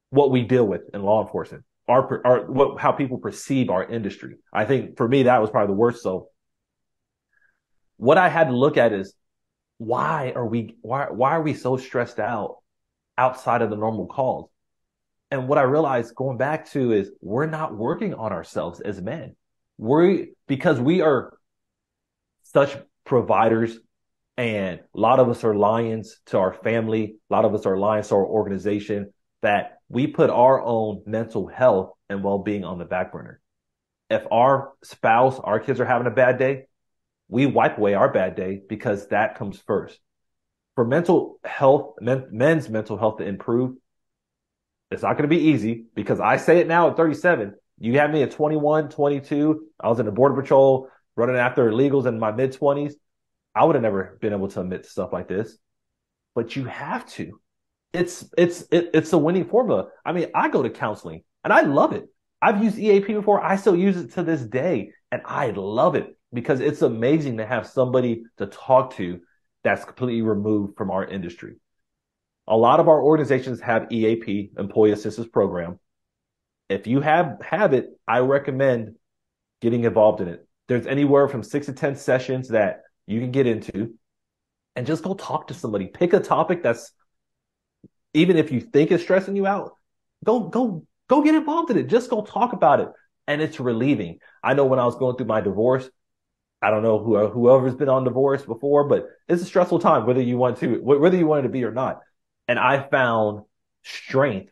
what 0.09 0.31
we 0.31 0.43
deal 0.43 0.67
with 0.67 0.81
in 0.93 1.01
law 1.01 1.23
enforcement, 1.23 1.63
our, 1.87 2.21
our 2.27 2.51
what, 2.51 2.79
how 2.79 2.91
people 2.91 3.19
perceive 3.19 3.69
our 3.69 3.83
industry. 3.83 4.35
I 4.51 4.65
think 4.65 4.97
for 4.97 5.07
me 5.07 5.23
that 5.23 5.41
was 5.41 5.49
probably 5.49 5.73
the 5.73 5.79
worst. 5.79 6.03
So 6.03 6.27
what 7.95 8.17
I 8.17 8.27
had 8.27 8.47
to 8.47 8.55
look 8.55 8.75
at 8.75 8.91
is 8.91 9.15
why 9.77 10.33
are 10.35 10.45
we 10.45 10.77
why 10.81 11.07
why 11.09 11.31
are 11.31 11.41
we 11.41 11.53
so 11.53 11.77
stressed 11.77 12.19
out 12.19 12.57
outside 13.17 13.61
of 13.61 13.69
the 13.69 13.75
normal 13.75 14.07
calls? 14.07 14.49
And 15.31 15.47
what 15.47 15.57
I 15.57 15.63
realized 15.63 16.15
going 16.15 16.37
back 16.37 16.69
to 16.71 16.91
is 16.91 17.11
we're 17.21 17.45
not 17.45 17.75
working 17.75 18.13
on 18.13 18.31
ourselves 18.31 18.79
as 18.79 19.01
men. 19.01 19.35
We 19.77 20.33
because 20.47 20.79
we 20.79 21.01
are 21.01 21.37
such 22.43 22.77
providers 23.05 23.77
and 24.37 24.79
a 24.79 24.99
lot 24.99 25.19
of 25.19 25.29
us 25.29 25.43
are 25.43 25.55
lions 25.55 26.19
to 26.27 26.37
our 26.37 26.53
family. 26.53 27.15
A 27.29 27.33
lot 27.33 27.45
of 27.45 27.53
us 27.53 27.65
are 27.65 27.77
lions 27.77 28.09
to 28.09 28.15
our 28.15 28.25
organization 28.25 29.13
that 29.41 29.79
we 29.89 30.07
put 30.07 30.29
our 30.29 30.61
own 30.61 31.03
mental 31.05 31.47
health 31.47 31.91
and 32.09 32.23
well-being 32.23 32.63
on 32.63 32.79
the 32.79 32.85
back 32.85 33.11
burner. 33.11 33.39
If 34.09 34.23
our 34.31 34.73
spouse, 34.83 35.39
our 35.39 35.59
kids 35.59 35.79
are 35.79 35.85
having 35.85 36.07
a 36.07 36.11
bad 36.11 36.37
day, 36.37 36.65
we 37.27 37.45
wipe 37.45 37.77
away 37.77 37.93
our 37.93 38.11
bad 38.11 38.35
day 38.35 38.61
because 38.67 39.07
that 39.07 39.35
comes 39.35 39.59
first. 39.65 39.99
for 40.75 40.85
mental 40.85 41.39
health, 41.45 41.95
men, 42.01 42.25
men's 42.31 42.69
mental 42.69 42.97
health 42.97 43.17
to 43.17 43.25
improve, 43.25 43.77
it's 44.91 45.03
not 45.03 45.13
going 45.13 45.29
to 45.29 45.35
be 45.35 45.43
easy 45.43 45.85
because 45.95 46.19
I 46.19 46.37
say 46.37 46.59
it 46.59 46.67
now 46.67 46.89
at 46.89 46.97
37. 46.97 47.55
You 47.79 47.99
had 47.99 48.11
me 48.11 48.23
at 48.23 48.31
21, 48.31 48.89
22. 48.89 49.65
I 49.79 49.89
was 49.89 49.99
in 49.99 50.05
the 50.05 50.11
border 50.11 50.39
patrol 50.41 50.89
running 51.15 51.37
after 51.37 51.69
illegals 51.69 52.05
in 52.05 52.19
my 52.19 52.31
mid 52.31 52.53
20s. 52.53 52.93
I 53.53 53.63
would 53.65 53.75
have 53.75 53.81
never 53.83 54.17
been 54.21 54.33
able 54.33 54.49
to 54.49 54.61
admit 54.61 54.85
stuff 54.85 55.13
like 55.13 55.27
this, 55.27 55.57
but 56.35 56.55
you 56.55 56.65
have 56.65 57.05
to. 57.13 57.39
It's 57.93 58.25
it's 58.37 58.61
it, 58.71 58.91
it's 58.93 59.13
a 59.13 59.17
winning 59.17 59.45
formula. 59.45 59.87
I 60.05 60.11
mean, 60.11 60.27
I 60.35 60.49
go 60.49 60.61
to 60.61 60.69
counseling 60.69 61.23
and 61.43 61.53
I 61.53 61.61
love 61.61 61.93
it. 61.93 62.05
I've 62.41 62.63
used 62.63 62.77
EAP 62.77 63.13
before. 63.13 63.43
I 63.43 63.55
still 63.55 63.75
use 63.75 63.97
it 63.97 64.13
to 64.13 64.23
this 64.23 64.41
day, 64.41 64.91
and 65.11 65.21
I 65.25 65.51
love 65.51 65.95
it 65.95 66.14
because 66.35 66.59
it's 66.59 66.81
amazing 66.81 67.37
to 67.37 67.45
have 67.45 67.65
somebody 67.65 68.23
to 68.37 68.45
talk 68.45 68.95
to 68.95 69.21
that's 69.63 69.85
completely 69.85 70.21
removed 70.21 70.77
from 70.77 70.91
our 70.91 71.03
industry. 71.03 71.55
A 72.47 72.55
lot 72.55 72.79
of 72.79 72.87
our 72.87 73.01
organizations 73.01 73.59
have 73.61 73.91
EAP, 73.91 74.51
Employee 74.59 74.91
Assistance 74.91 75.27
Program. 75.27 75.79
If 76.69 76.85
you 76.85 77.01
have 77.01 77.37
have 77.41 77.73
it, 77.73 77.89
I 78.07 78.19
recommend 78.19 78.95
getting 79.61 79.85
involved 79.85 80.21
in 80.21 80.27
it. 80.27 80.47
There's 80.67 80.85
anywhere 80.85 81.27
from 81.27 81.41
six 81.41 81.65
to 81.67 81.73
ten 81.73 81.95
sessions 81.95 82.49
that 82.49 82.81
you 83.07 83.19
can 83.19 83.31
get 83.31 83.47
into, 83.47 83.93
and 84.75 84.85
just 84.85 85.03
go 85.03 85.13
talk 85.13 85.47
to 85.47 85.53
somebody. 85.53 85.87
Pick 85.87 86.13
a 86.13 86.19
topic 86.19 86.61
that's 86.61 86.91
even 88.13 88.37
if 88.37 88.51
you 88.51 88.61
think 88.61 88.91
it's 88.91 89.03
stressing 89.03 89.35
you 89.35 89.47
out, 89.47 89.71
go 90.23 90.41
go 90.41 90.85
go 91.07 91.21
get 91.21 91.35
involved 91.35 91.71
in 91.71 91.77
it. 91.77 91.87
Just 91.87 92.09
go 92.09 92.21
talk 92.21 92.53
about 92.53 92.79
it, 92.79 92.89
and 93.27 93.41
it's 93.41 93.59
relieving. 93.59 94.19
I 94.43 94.53
know 94.53 94.65
when 94.65 94.79
I 94.79 94.85
was 94.85 94.95
going 94.95 95.17
through 95.17 95.27
my 95.27 95.41
divorce, 95.41 95.89
I 96.61 96.71
don't 96.71 96.83
know 96.83 96.99
who 96.99 97.27
whoever's 97.27 97.75
been 97.75 97.89
on 97.89 98.03
divorce 98.03 98.43
before, 98.43 98.87
but 98.87 99.07
it's 99.27 99.41
a 99.41 99.45
stressful 99.45 99.79
time 99.79 100.05
whether 100.05 100.21
you 100.21 100.37
want 100.37 100.57
to 100.59 100.77
whether 100.81 101.17
you 101.17 101.27
want 101.27 101.43
to 101.43 101.49
be 101.49 101.63
or 101.63 101.71
not. 101.71 102.01
And 102.47 102.57
I 102.57 102.87
found 102.87 103.43
strength 103.83 104.51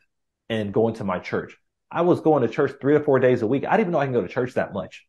in 0.49 0.71
going 0.71 0.95
to 0.95 1.03
my 1.03 1.19
church. 1.19 1.57
I 1.91 2.01
was 2.01 2.21
going 2.21 2.41
to 2.41 2.49
church 2.49 2.73
three 2.81 2.95
or 2.95 3.03
four 3.03 3.19
days 3.19 3.41
a 3.41 3.47
week. 3.47 3.65
I 3.65 3.71
didn't 3.71 3.81
even 3.81 3.91
know 3.91 3.99
I 3.99 4.05
can 4.05 4.13
go 4.13 4.21
to 4.21 4.27
church 4.27 4.55
that 4.55 4.73
much. 4.73 5.05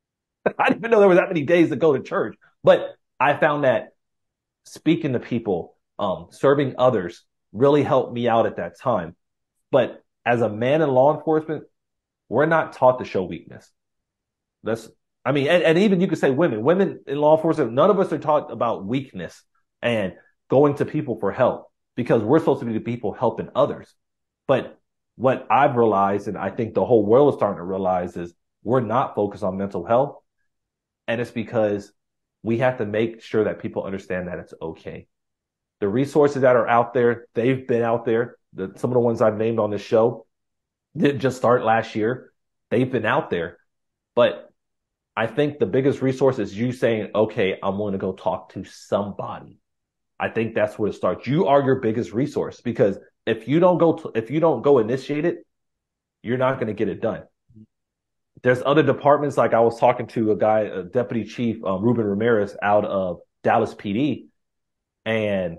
I 0.58 0.68
didn't 0.68 0.78
even 0.78 0.90
know 0.90 1.00
there 1.00 1.08
was 1.08 1.18
that 1.18 1.28
many 1.28 1.44
days 1.44 1.70
to 1.70 1.76
go 1.76 1.96
to 1.96 2.02
church. 2.02 2.36
But 2.62 2.94
I 3.18 3.36
found 3.36 3.64
that 3.64 3.88
speaking 4.64 5.14
to 5.14 5.20
people, 5.20 5.76
um, 5.98 6.28
serving 6.30 6.74
others 6.78 7.24
really 7.52 7.82
helped 7.82 8.12
me 8.12 8.28
out 8.28 8.46
at 8.46 8.56
that 8.56 8.78
time. 8.78 9.16
But 9.70 10.02
as 10.24 10.40
a 10.42 10.48
man 10.48 10.82
in 10.82 10.90
law 10.90 11.16
enforcement, 11.16 11.64
we're 12.28 12.46
not 12.46 12.74
taught 12.74 12.98
to 12.98 13.04
show 13.04 13.24
weakness. 13.24 13.70
That's, 14.62 14.88
I 15.24 15.32
mean, 15.32 15.48
and, 15.48 15.62
and 15.62 15.78
even 15.78 16.00
you 16.00 16.06
could 16.06 16.18
say 16.18 16.30
women, 16.30 16.62
women 16.62 17.00
in 17.06 17.18
law 17.18 17.36
enforcement, 17.36 17.72
none 17.72 17.90
of 17.90 18.00
us 18.00 18.12
are 18.12 18.18
taught 18.18 18.50
about 18.50 18.86
weakness 18.86 19.42
and 19.82 20.14
going 20.48 20.76
to 20.76 20.84
people 20.84 21.18
for 21.18 21.30
help 21.30 21.70
because 21.94 22.22
we're 22.22 22.38
supposed 22.38 22.60
to 22.60 22.66
be 22.66 22.72
the 22.72 22.80
people 22.80 23.12
helping 23.12 23.48
others. 23.54 23.94
But 24.46 24.78
what 25.16 25.46
I've 25.50 25.76
realized, 25.76 26.28
and 26.28 26.38
I 26.38 26.50
think 26.50 26.74
the 26.74 26.84
whole 26.84 27.04
world 27.04 27.34
is 27.34 27.38
starting 27.38 27.58
to 27.58 27.62
realize 27.62 28.16
is 28.16 28.34
we're 28.62 28.80
not 28.80 29.14
focused 29.14 29.42
on 29.42 29.58
mental 29.58 29.84
health. 29.84 30.16
And 31.06 31.20
it's 31.20 31.30
because 31.30 31.92
we 32.42 32.58
have 32.58 32.78
to 32.78 32.86
make 32.86 33.22
sure 33.22 33.44
that 33.44 33.60
people 33.60 33.84
understand 33.84 34.28
that 34.28 34.38
it's 34.38 34.54
okay. 34.60 35.06
The 35.80 35.88
resources 35.88 36.42
that 36.42 36.56
are 36.56 36.68
out 36.68 36.94
there, 36.94 37.26
they've 37.34 37.66
been 37.66 37.82
out 37.82 38.04
there. 38.04 38.36
The, 38.54 38.72
some 38.76 38.90
of 38.90 38.94
the 38.94 39.00
ones 39.00 39.20
I've 39.20 39.36
named 39.36 39.58
on 39.58 39.70
this 39.70 39.82
show 39.82 40.26
didn't 40.96 41.20
just 41.20 41.36
start 41.36 41.64
last 41.64 41.94
year. 41.94 42.32
They've 42.70 42.90
been 42.90 43.06
out 43.06 43.30
there. 43.30 43.58
But 44.14 44.49
I 45.20 45.26
think 45.26 45.58
the 45.58 45.66
biggest 45.66 46.00
resource 46.00 46.38
is 46.38 46.56
you 46.56 46.72
saying, 46.72 47.10
okay, 47.14 47.58
I'm 47.62 47.76
going 47.76 47.92
to 47.92 47.98
go 47.98 48.14
talk 48.14 48.54
to 48.54 48.64
somebody. 48.64 49.58
I 50.18 50.30
think 50.30 50.54
that's 50.54 50.78
where 50.78 50.88
it 50.88 50.94
starts. 50.94 51.26
You 51.26 51.46
are 51.46 51.62
your 51.62 51.74
biggest 51.74 52.14
resource 52.14 52.62
because 52.62 52.98
if 53.26 53.46
you 53.46 53.60
don't 53.60 53.76
go, 53.76 53.92
to, 53.98 54.12
if 54.14 54.30
you 54.30 54.40
don't 54.40 54.62
go 54.62 54.78
initiate 54.78 55.26
it, 55.26 55.46
you're 56.22 56.38
not 56.38 56.54
going 56.54 56.68
to 56.68 56.72
get 56.72 56.88
it 56.88 57.02
done. 57.02 57.24
There's 58.42 58.62
other 58.64 58.82
departments 58.82 59.36
like 59.36 59.52
I 59.52 59.60
was 59.60 59.78
talking 59.78 60.06
to 60.06 60.32
a 60.32 60.36
guy, 60.36 60.60
a 60.60 60.84
deputy 60.84 61.28
chief, 61.28 61.62
um, 61.64 61.82
Ruben 61.82 62.06
Ramirez 62.06 62.56
out 62.62 62.86
of 62.86 63.18
Dallas 63.44 63.74
PD, 63.74 64.28
and 65.04 65.58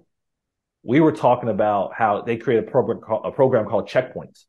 we 0.82 1.02
were 1.02 1.12
talking 1.12 1.50
about 1.50 1.94
how 1.94 2.24
they 2.24 2.38
created 2.38 2.68
a 2.68 2.72
program 2.72 3.02
a 3.24 3.32
program 3.32 3.68
called 3.68 3.88
Checkpoints 3.88 4.46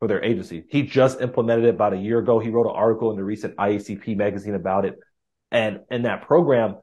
for 0.00 0.08
their 0.08 0.24
agency. 0.24 0.64
He 0.68 0.82
just 0.82 1.20
implemented 1.20 1.66
it 1.66 1.74
about 1.74 1.92
a 1.92 1.98
year 1.98 2.18
ago. 2.18 2.38
He 2.38 2.48
wrote 2.48 2.66
an 2.66 2.74
article 2.74 3.10
in 3.10 3.16
the 3.16 3.22
recent 3.22 3.54
IACP 3.56 4.16
magazine 4.16 4.54
about 4.54 4.86
it. 4.86 4.98
And 5.52 5.80
in 5.90 6.02
that 6.02 6.22
program, 6.22 6.76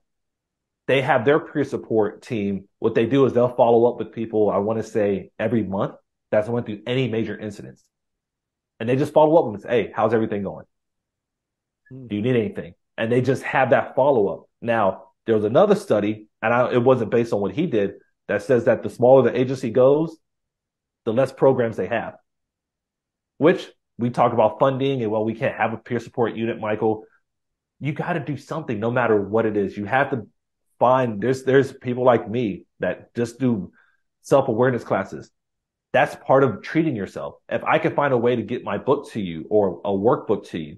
they 0.85 1.01
have 1.01 1.25
their 1.25 1.39
peer 1.39 1.63
support 1.63 2.21
team. 2.21 2.69
What 2.79 2.95
they 2.95 3.07
do 3.07 3.25
is 3.25 3.33
they'll 3.33 3.55
follow 3.55 3.91
up 3.91 3.97
with 3.97 4.13
people, 4.13 4.49
I 4.49 4.57
want 4.57 4.79
to 4.79 4.83
say 4.83 5.31
every 5.37 5.63
month 5.63 5.95
that's 6.31 6.47
went 6.47 6.67
through 6.67 6.81
any 6.85 7.09
major 7.09 7.37
incidents. 7.37 7.83
And 8.79 8.87
they 8.87 8.95
just 8.95 9.13
follow 9.13 9.35
up 9.37 9.53
and 9.53 9.61
say, 9.61 9.69
Hey, 9.69 9.91
how's 9.93 10.13
everything 10.13 10.43
going? 10.43 10.65
Hmm. 11.89 12.07
Do 12.07 12.15
you 12.15 12.21
need 12.21 12.35
anything? 12.35 12.75
And 12.97 13.11
they 13.11 13.21
just 13.21 13.43
have 13.43 13.71
that 13.71 13.95
follow 13.95 14.27
up. 14.27 14.49
Now, 14.61 15.05
there 15.25 15.35
was 15.35 15.43
another 15.43 15.75
study, 15.75 16.27
and 16.41 16.53
I, 16.53 16.71
it 16.71 16.83
wasn't 16.83 17.11
based 17.11 17.33
on 17.33 17.41
what 17.41 17.51
he 17.51 17.65
did, 17.65 17.95
that 18.27 18.43
says 18.43 18.65
that 18.65 18.83
the 18.83 18.89
smaller 18.89 19.23
the 19.23 19.37
agency 19.37 19.71
goes, 19.71 20.15
the 21.05 21.13
less 21.13 21.31
programs 21.31 21.77
they 21.77 21.87
have. 21.87 22.15
Which 23.37 23.67
we 23.97 24.09
talk 24.09 24.33
about 24.33 24.59
funding 24.59 25.01
and 25.01 25.11
well, 25.11 25.25
we 25.25 25.33
can't 25.33 25.55
have 25.55 25.73
a 25.73 25.77
peer 25.77 25.99
support 25.99 26.35
unit, 26.35 26.59
Michael. 26.59 27.05
You 27.79 27.93
got 27.93 28.13
to 28.13 28.19
do 28.19 28.37
something 28.37 28.79
no 28.79 28.91
matter 28.91 29.19
what 29.19 29.45
it 29.45 29.57
is. 29.57 29.77
You 29.77 29.85
have 29.85 30.11
to 30.11 30.27
find 30.79 31.21
there's 31.21 31.43
there's 31.43 31.71
people 31.71 32.03
like 32.03 32.29
me 32.29 32.65
that 32.79 33.13
just 33.15 33.39
do 33.39 33.71
self-awareness 34.21 34.83
classes. 34.83 35.31
That's 35.93 36.15
part 36.15 36.43
of 36.43 36.61
treating 36.61 36.95
yourself. 36.95 37.35
If 37.49 37.63
I 37.63 37.79
can 37.79 37.95
find 37.95 38.13
a 38.13 38.17
way 38.17 38.35
to 38.35 38.43
get 38.43 38.63
my 38.63 38.77
book 38.77 39.11
to 39.11 39.21
you 39.21 39.45
or 39.49 39.81
a 39.85 39.89
workbook 39.89 40.49
to 40.49 40.59
you, 40.59 40.77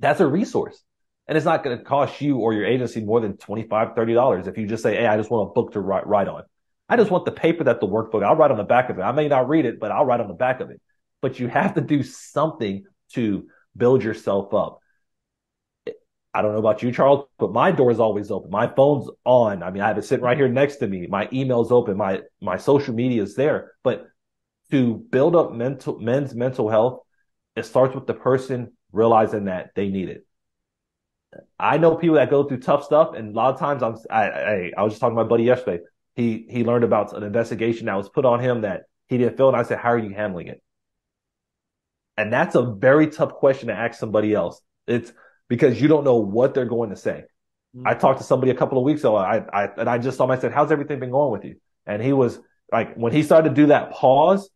that's 0.00 0.20
a 0.20 0.26
resource. 0.26 0.82
And 1.28 1.36
it's 1.36 1.44
not 1.44 1.62
going 1.62 1.78
to 1.78 1.84
cost 1.84 2.20
you 2.20 2.38
or 2.38 2.52
your 2.52 2.66
agency 2.66 3.00
more 3.04 3.20
than 3.20 3.34
$25, 3.34 3.94
$30 3.96 4.48
if 4.48 4.58
you 4.58 4.66
just 4.66 4.82
say, 4.82 4.96
Hey, 4.96 5.06
I 5.06 5.16
just 5.16 5.30
want 5.30 5.50
a 5.50 5.52
book 5.52 5.72
to 5.72 5.80
write, 5.80 6.06
write 6.06 6.28
on. 6.28 6.42
I 6.88 6.96
just 6.96 7.10
want 7.10 7.24
the 7.24 7.32
paper 7.32 7.64
that 7.64 7.80
the 7.80 7.86
workbook, 7.86 8.24
I'll 8.24 8.34
write 8.34 8.50
on 8.50 8.56
the 8.56 8.64
back 8.64 8.90
of 8.90 8.98
it. 8.98 9.02
I 9.02 9.12
may 9.12 9.28
not 9.28 9.48
read 9.48 9.64
it, 9.64 9.78
but 9.78 9.92
I'll 9.92 10.04
write 10.04 10.20
on 10.20 10.28
the 10.28 10.34
back 10.34 10.60
of 10.60 10.70
it. 10.70 10.80
But 11.22 11.38
you 11.38 11.48
have 11.48 11.74
to 11.74 11.80
do 11.80 12.02
something 12.02 12.84
to 13.14 13.46
build 13.76 14.04
yourself 14.04 14.52
up. 14.52 14.80
I 16.34 16.42
don't 16.42 16.52
know 16.52 16.58
about 16.58 16.82
you, 16.82 16.92
Charles, 16.92 17.26
but 17.38 17.52
my 17.52 17.72
door 17.72 17.90
is 17.90 18.00
always 18.00 18.30
open. 18.30 18.50
My 18.50 18.66
phone's 18.66 19.08
on. 19.24 19.62
I 19.62 19.70
mean, 19.70 19.82
I 19.82 19.88
have 19.88 19.98
it 19.98 20.04
sitting 20.04 20.24
right 20.24 20.36
here 20.36 20.48
next 20.48 20.76
to 20.76 20.86
me. 20.86 21.06
My 21.06 21.28
email's 21.32 21.72
open. 21.72 21.96
My, 21.96 22.20
my 22.40 22.56
social 22.56 22.94
media 22.94 23.22
is 23.22 23.34
there. 23.34 23.72
But 23.82 24.06
to 24.70 24.96
build 25.10 25.36
up 25.36 25.52
mental, 25.52 25.98
men's 25.98 26.34
mental 26.34 26.68
health, 26.68 27.00
it 27.54 27.64
starts 27.64 27.94
with 27.94 28.06
the 28.06 28.14
person 28.14 28.72
realizing 28.92 29.44
that 29.44 29.70
they 29.74 29.88
need 29.88 30.08
it. 30.08 30.26
I 31.58 31.78
know 31.78 31.96
people 31.96 32.16
that 32.16 32.30
go 32.30 32.44
through 32.44 32.60
tough 32.60 32.84
stuff, 32.84 33.14
and 33.14 33.30
a 33.30 33.32
lot 33.32 33.54
of 33.54 33.60
times 33.60 33.82
I'm, 33.82 33.96
I, 34.10 34.28
I, 34.30 34.72
I 34.76 34.82
was 34.82 34.92
just 34.92 35.00
talking 35.00 35.16
to 35.16 35.22
my 35.22 35.28
buddy 35.28 35.44
yesterday 35.44 35.80
he 36.14 36.46
he 36.48 36.64
learned 36.64 36.84
about 36.84 37.16
an 37.16 37.22
investigation 37.22 37.86
that 37.86 37.94
was 37.96 38.08
put 38.08 38.24
on 38.24 38.40
him 38.40 38.62
that 38.62 38.82
he 39.08 39.18
didn't 39.18 39.36
feel, 39.36 39.48
And 39.48 39.56
I 39.56 39.62
said, 39.62 39.78
How 39.78 39.90
are 39.90 39.98
you 39.98 40.14
handling 40.14 40.48
it? 40.48 40.62
And 42.22 42.32
that's 42.32 42.54
a 42.54 42.62
very 42.62 43.08
tough 43.08 43.32
question 43.32 43.66
to 43.66 43.74
ask 43.74 43.98
somebody 43.98 44.32
else. 44.32 44.62
It's 44.86 45.12
because 45.48 45.82
you 45.82 45.88
don't 45.88 46.04
know 46.04 46.18
what 46.18 46.54
they're 46.54 46.64
going 46.66 46.90
to 46.90 46.96
say. 46.96 47.24
Mm-hmm. 47.76 47.88
I 47.88 47.94
talked 47.94 48.20
to 48.20 48.24
somebody 48.24 48.52
a 48.52 48.54
couple 48.54 48.78
of 48.78 48.84
weeks 48.84 49.00
ago. 49.00 49.16
I, 49.16 49.38
I 49.38 49.68
and 49.76 49.90
I 49.90 49.98
just 49.98 50.18
saw 50.18 50.24
him. 50.24 50.30
I 50.30 50.38
said, 50.38 50.52
"How's 50.52 50.70
everything 50.70 51.00
been 51.00 51.10
going 51.10 51.32
with 51.32 51.44
you?" 51.44 51.56
And 51.84 52.00
he 52.00 52.12
was 52.12 52.38
like, 52.70 52.94
when 52.94 53.12
he 53.12 53.24
started 53.24 53.48
to 53.48 53.54
do 53.56 53.66
that 53.66 53.90
pause, 53.90 54.48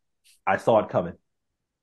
I 0.47 0.59
saw 0.59 0.79
it 0.85 0.91
coming. 0.91 1.15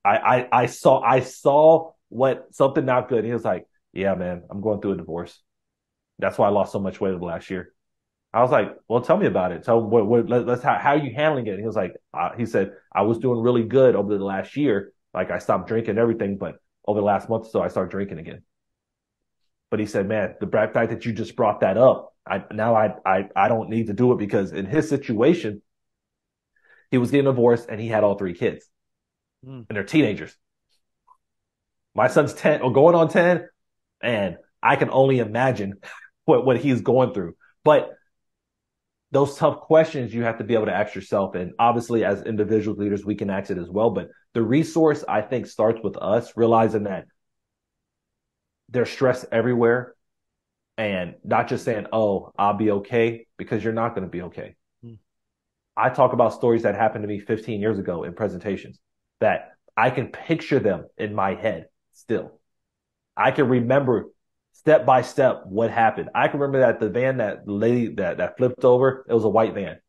I 0.06 0.16
I, 0.18 0.48
I 0.62 0.66
saw 0.68 1.02
I 1.02 1.20
saw 1.20 1.92
what 2.08 2.56
something 2.56 2.86
not 2.86 3.10
good. 3.10 3.26
He 3.26 3.34
was 3.34 3.44
like, 3.44 3.66
"Yeah, 3.92 4.16
man, 4.16 4.44
I'm 4.50 4.62
going 4.62 4.80
through 4.80 4.94
a 4.94 4.98
divorce. 4.98 5.38
That's 6.18 6.38
why 6.38 6.48
I 6.48 6.52
lost 6.52 6.72
so 6.72 6.80
much 6.80 7.02
weight 7.02 7.10
over 7.10 7.20
the 7.20 7.26
last 7.26 7.50
year." 7.50 7.74
I 8.34 8.42
was 8.42 8.52
like, 8.52 8.76
well, 8.88 9.02
tell 9.02 9.18
me 9.18 9.28
about 9.28 9.52
it. 9.52 9.64
Tell 9.64 9.80
what, 9.80 10.08
what 10.08 10.28
let, 10.28 10.50
us 10.50 10.64
how, 10.64 10.80
how 10.80 10.92
are 10.92 10.98
you 10.98 11.14
handling 11.14 11.46
it? 11.46 11.52
And 11.52 11.60
he 11.60 11.68
was 11.68 11.76
like, 11.76 11.94
uh, 12.16 12.30
he 12.36 12.48
said, 12.48 12.72
I 12.92 13.04
was 13.04 13.20
doing 13.20 13.40
really 13.40 13.64
good 13.64 13.96
over 13.96 14.18
the 14.18 14.24
last 14.24 14.58
year. 14.58 14.92
Like 15.14 15.32
I 15.32 15.40
stopped 15.40 15.68
drinking 15.68 15.98
everything, 15.98 16.38
but 16.38 16.56
over 16.86 17.00
the 17.00 17.06
last 17.06 17.30
month 17.30 17.46
or 17.46 17.50
so, 17.50 17.62
I 17.62 17.68
started 17.68 17.92
drinking 17.92 18.20
again. 18.20 18.44
But 19.70 19.80
he 19.80 19.86
said, 19.86 20.08
man, 20.08 20.36
the 20.40 20.48
fact 20.48 20.74
that 20.74 21.06
you 21.06 21.14
just 21.14 21.36
brought 21.36 21.62
that 21.62 21.78
up, 21.78 22.14
I, 22.28 22.44
now 22.52 22.76
I, 22.76 22.94
I, 23.06 23.30
I 23.36 23.48
don't 23.48 23.70
need 23.70 23.88
to 23.88 23.94
do 23.94 24.12
it 24.12 24.20
because 24.20 24.52
in 24.52 24.66
his 24.66 24.88
situation, 24.88 25.62
he 26.92 26.98
was 26.98 27.12
getting 27.12 27.26
divorced 27.26 27.68
and 27.70 27.82
he 27.82 27.88
had 27.88 28.04
all 28.04 28.18
three 28.18 28.34
kids 28.36 28.70
mm. 29.46 29.66
and 29.68 29.76
they're 29.76 29.84
teenagers. 29.84 30.36
My 31.96 32.08
son's 32.08 32.34
10 32.34 32.62
or 32.62 32.72
going 32.72 32.96
on 32.96 33.10
10 33.10 33.48
and 34.02 34.38
I 34.62 34.76
can 34.76 34.90
only 34.90 35.20
imagine 35.20 35.76
what, 36.26 36.46
what 36.46 36.60
he's 36.60 36.82
going 36.82 37.14
through. 37.14 37.36
But 37.64 37.92
those 39.14 39.38
tough 39.38 39.62
questions 39.62 40.12
you 40.12 40.24
have 40.24 40.40
to 40.40 40.44
be 40.44 40.56
able 40.56 40.66
to 40.66 40.74
ask 40.74 40.96
yourself. 40.96 41.36
And 41.36 41.54
obviously, 41.60 42.04
as 42.04 42.24
individual 42.24 42.76
leaders, 42.76 43.06
we 43.06 43.14
can 43.14 43.30
ask 43.30 43.52
it 43.52 43.60
as 43.60 43.70
well. 43.70 43.92
But 43.92 44.10
the 44.34 44.42
resource, 44.42 45.06
I 45.08 45.22
think, 45.22 45.46
starts 45.46 45.80
with 45.84 45.96
us 45.98 46.34
realizing 46.36 46.84
that 46.84 47.06
there's 48.70 48.90
stress 48.90 49.24
everywhere 49.32 49.94
and 50.80 51.14
not 51.24 51.48
just 51.48 51.64
saying, 51.64 51.86
oh, 51.94 52.32
I'll 52.40 52.56
be 52.56 52.72
okay, 52.72 53.28
because 53.38 53.64
you're 53.64 53.72
not 53.72 53.90
going 53.90 54.02
to 54.04 54.10
be 54.10 54.24
okay. 54.24 54.56
Mm. 54.84 54.98
I 55.78 55.90
talk 55.90 56.14
about 56.14 56.34
stories 56.34 56.64
that 56.64 56.74
happened 56.74 57.04
to 57.04 57.08
me 57.08 57.20
15 57.20 57.62
years 57.62 57.78
ago 57.78 58.04
in 58.06 58.14
presentations 58.14 58.80
that 59.20 59.52
I 59.78 59.92
can 59.92 60.08
picture 60.08 60.60
them 60.60 60.88
in 60.98 61.14
my 61.14 61.36
head 61.36 61.68
still. 61.92 62.40
I 63.16 63.30
can 63.30 63.48
remember 63.48 64.08
step 64.64 64.86
by 64.86 65.02
step 65.02 65.44
what 65.46 65.72
happened. 65.72 66.10
I 66.16 66.30
can 66.30 66.40
remember 66.40 66.60
that 66.60 66.80
the 66.80 66.90
van 66.90 67.18
that 67.18 67.48
lady 67.48 67.96
that, 67.96 68.18
that 68.18 68.38
flipped 68.38 68.64
over, 68.64 69.06
it 69.10 69.14
was 69.14 69.26
a 69.26 69.30
white 69.30 69.54
van 69.54 69.80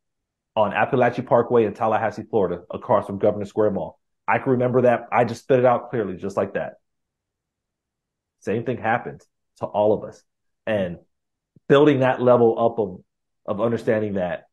on 0.57 0.73
Apalachee 0.73 1.25
Parkway 1.25 1.65
in 1.65 1.75
Tallahassee, 1.75 2.25
Florida, 2.29 2.63
across 2.71 3.07
from 3.07 3.19
Governor 3.19 3.45
Square 3.45 3.71
Mall. 3.71 3.99
I 4.27 4.39
can 4.39 4.53
remember 4.53 4.83
that. 4.83 5.07
I 5.13 5.25
just 5.25 5.43
spit 5.43 5.61
it 5.61 5.65
out 5.65 5.91
clearly, 5.91 6.17
just 6.17 6.37
like 6.37 6.55
that. 6.55 6.75
Same 8.41 8.65
thing 8.65 8.79
happened 8.79 9.21
to 9.59 9.67
all 9.67 9.93
of 9.93 10.09
us. 10.09 10.23
And 10.67 10.99
building 11.69 12.01
that 12.01 12.21
level 12.21 12.57
up 12.59 12.79
of, 12.79 13.01
of 13.47 13.65
understanding 13.65 14.15
that 14.15 14.45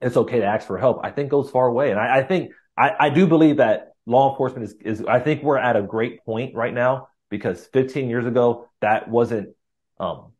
it's 0.00 0.16
okay 0.16 0.40
to 0.40 0.46
ask 0.46 0.66
for 0.66 0.76
help, 0.76 1.00
I 1.04 1.10
think 1.10 1.30
goes 1.30 1.50
far 1.50 1.66
away. 1.66 1.92
And 1.92 2.00
I, 2.00 2.18
I 2.18 2.22
think, 2.24 2.50
I, 2.76 2.92
I 2.98 3.10
do 3.10 3.26
believe 3.26 3.58
that 3.58 3.92
law 4.06 4.30
enforcement 4.30 4.64
is, 4.64 4.74
is, 5.00 5.06
I 5.06 5.20
think 5.20 5.42
we're 5.42 5.56
at 5.56 5.76
a 5.76 5.82
great 5.82 6.24
point 6.24 6.54
right 6.54 6.74
now 6.74 7.08
because 7.30 7.66
15 7.66 8.08
years 8.08 8.26
ago, 8.26 8.68
that 8.80 9.08
wasn't, 9.08 9.50
um, 9.98 10.32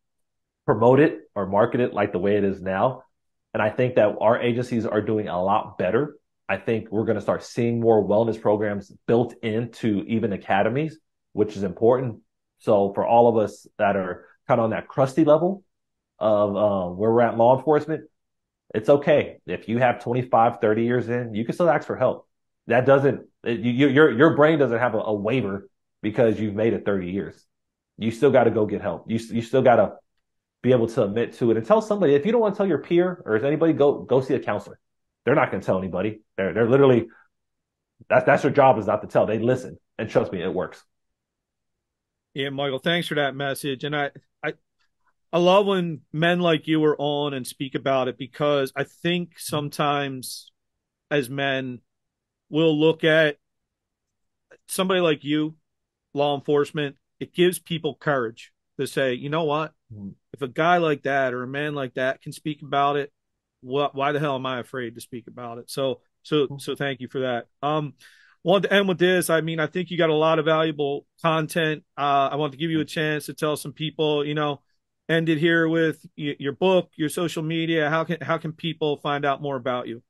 promoted 0.67 1.21
or 1.35 1.47
marketed 1.47 1.93
like 1.93 2.13
the 2.13 2.19
way 2.19 2.37
it 2.37 2.45
is 2.45 2.61
now. 2.61 3.05
And 3.55 3.63
I 3.63 3.71
think 3.71 3.95
that 3.95 4.17
our 4.21 4.39
agencies 4.41 4.85
are 4.85 5.01
doing 5.01 5.29
a 5.29 5.43
lot 5.43 5.79
better. 5.79 6.17
I 6.49 6.59
think 6.59 6.89
we're 6.91 7.05
going 7.05 7.17
to 7.17 7.23
start 7.23 7.43
seeing 7.43 7.81
more 7.81 8.07
wellness 8.07 8.41
programs 8.41 8.93
built 9.07 9.35
into 9.43 10.05
even 10.09 10.33
academies, 10.33 10.99
which 11.33 11.57
is 11.57 11.63
important. 11.63 12.21
So 12.59 12.93
for 12.95 13.07
all 13.07 13.29
of 13.29 13.43
us 13.43 13.67
that 13.79 13.97
are 13.97 14.27
kind 14.47 14.61
of 14.61 14.65
on 14.65 14.71
that 14.71 14.89
crusty 14.89 15.25
level 15.25 15.65
of 16.19 16.57
um, 16.57 16.97
where 16.97 17.13
we're 17.13 17.23
at 17.23 17.37
law 17.37 17.57
enforcement, 17.57 18.05
it's 18.75 18.89
okay. 18.89 19.39
If 19.47 19.69
you 19.69 19.79
have 19.79 20.03
25, 20.03 20.61
30 20.61 20.85
years 20.85 21.09
in, 21.09 21.35
you 21.35 21.45
can 21.45 21.55
still 21.55 21.71
ask 21.71 21.87
for 21.87 21.97
help. 21.97 22.29
That 22.67 22.85
doesn't, 22.85 23.27
it, 23.45 23.61
you, 23.61 23.89
your, 23.89 24.11
your 24.11 24.37
brain 24.37 24.59
doesn't 24.59 24.79
have 24.79 24.95
a, 24.95 24.99
a 24.99 25.15
waiver 25.15 25.69
because 26.07 26.39
you've 26.39 26.55
made 26.55 26.73
it 26.73 26.85
30 26.85 27.11
years. 27.11 27.45
You 27.99 28.13
still 28.13 28.31
got 28.31 28.45
to 28.45 28.53
go 28.53 28.65
get 28.65 28.81
help. 28.81 29.11
You, 29.11 29.19
you 29.19 29.43
still 29.43 29.63
got 29.63 29.77
to 29.77 29.95
be 30.63 30.71
able 30.71 30.87
to 30.87 31.03
admit 31.03 31.33
to 31.39 31.51
it 31.51 31.57
and 31.57 31.67
tell 31.67 31.83
somebody. 31.83 32.15
If 32.15 32.25
you 32.25 32.31
don't 32.31 32.41
want 32.41 32.55
to 32.55 32.59
tell 32.59 32.67
your 32.69 32.79
peer 32.79 33.21
or 33.25 33.35
if 33.35 33.43
anybody, 33.43 33.73
go 33.73 34.03
go 34.03 34.21
see 34.21 34.35
a 34.35 34.39
counselor. 34.39 34.79
They're 35.25 35.35
not 35.35 35.51
going 35.51 35.63
to 35.63 35.67
tell 35.67 35.79
anybody. 35.79 36.21
They're 36.37 36.55
they're 36.55 36.71
literally 36.71 37.09
that's 38.09 38.25
that's 38.25 38.43
their 38.43 38.53
job 38.53 38.79
is 38.79 38.87
not 38.87 39.03
to 39.03 39.09
tell. 39.09 39.27
They 39.27 39.41
listen, 39.41 39.79
and 39.99 40.09
trust 40.09 40.33
me, 40.33 40.41
it 40.45 40.55
works. 40.55 40.81
Yeah, 42.35 42.51
Michael, 42.51 42.79
thanks 42.79 43.09
for 43.09 43.17
that 43.17 43.35
message. 43.35 43.83
And 43.83 43.97
I 43.97 44.13
I 44.45 44.53
I 45.33 45.39
love 45.39 45.67
when 45.67 46.03
men 46.13 46.39
like 46.39 46.69
you 46.69 46.85
are 46.85 46.97
on 47.01 47.35
and 47.35 47.45
speak 47.45 47.75
about 47.75 48.07
it 48.07 48.17
because 48.17 48.73
I 48.77 48.85
think 48.85 49.41
sometimes 49.41 50.53
as 51.11 51.29
men 51.29 51.81
we'll 52.49 52.79
look 52.79 53.03
at 53.03 53.39
somebody 54.69 55.01
like 55.01 55.25
you, 55.25 55.57
law 56.17 56.37
enforcement, 56.37 56.97
it 57.21 57.35
gives 57.35 57.59
people 57.59 57.95
courage 57.95 58.53
to 58.79 58.87
say, 58.87 59.15
you 59.15 59.29
know 59.29 59.45
what? 59.45 59.73
Mm-hmm. 59.93 60.11
If 60.33 60.43
a 60.43 60.49
guy 60.49 60.79
like 60.79 61.03
that 61.05 61.33
or 61.33 61.43
a 61.43 61.49
man 61.49 61.75
like 61.75 61.95
that 61.95 62.23
can 62.23 62.33
speak 62.33 62.63
about 62.63 62.97
it, 62.97 63.13
what, 63.63 63.95
why 63.95 64.13
the 64.13 64.21
hell 64.21 64.35
am 64.35 64.47
I 64.47 64.61
afraid 64.61 64.95
to 64.95 65.01
speak 65.01 65.27
about 65.29 65.59
it? 65.59 65.71
So, 65.71 66.01
so, 66.23 66.37
mm-hmm. 66.37 66.59
so 66.59 66.75
thank 66.75 67.01
you 67.01 67.09
for 67.09 67.21
that. 67.21 67.47
Um, 67.63 67.95
want 68.43 68.65
to 68.65 68.73
end 68.73 68.89
with 68.89 68.99
this. 68.99 69.31
I 69.31 69.41
mean, 69.41 69.61
I 69.61 69.67
think 69.67 69.91
you 69.91 69.99
got 69.99 70.11
a 70.11 70.15
lot 70.15 70.39
of 70.39 70.45
valuable 70.45 71.07
content. 71.23 71.85
Uh, 71.97 72.29
I 72.33 72.37
want 72.37 72.53
to 72.53 72.59
give 72.59 72.71
you 72.71 72.81
a 72.81 72.85
chance 72.85 73.27
to 73.27 73.35
tell 73.35 73.57
some 73.57 73.73
people, 73.73 74.25
you 74.25 74.35
know, 74.35 74.61
end 75.09 75.29
it 75.29 75.39
here 75.39 75.69
with 75.69 76.05
your 76.17 76.53
book, 76.53 76.91
your 76.97 77.09
social 77.09 77.43
media. 77.43 77.89
How 77.91 78.05
can, 78.05 78.21
how 78.21 78.39
can 78.39 78.53
people 78.53 78.99
find 78.99 79.25
out 79.25 79.43
more 79.43 79.57
about 79.57 79.89
you? 79.89 80.03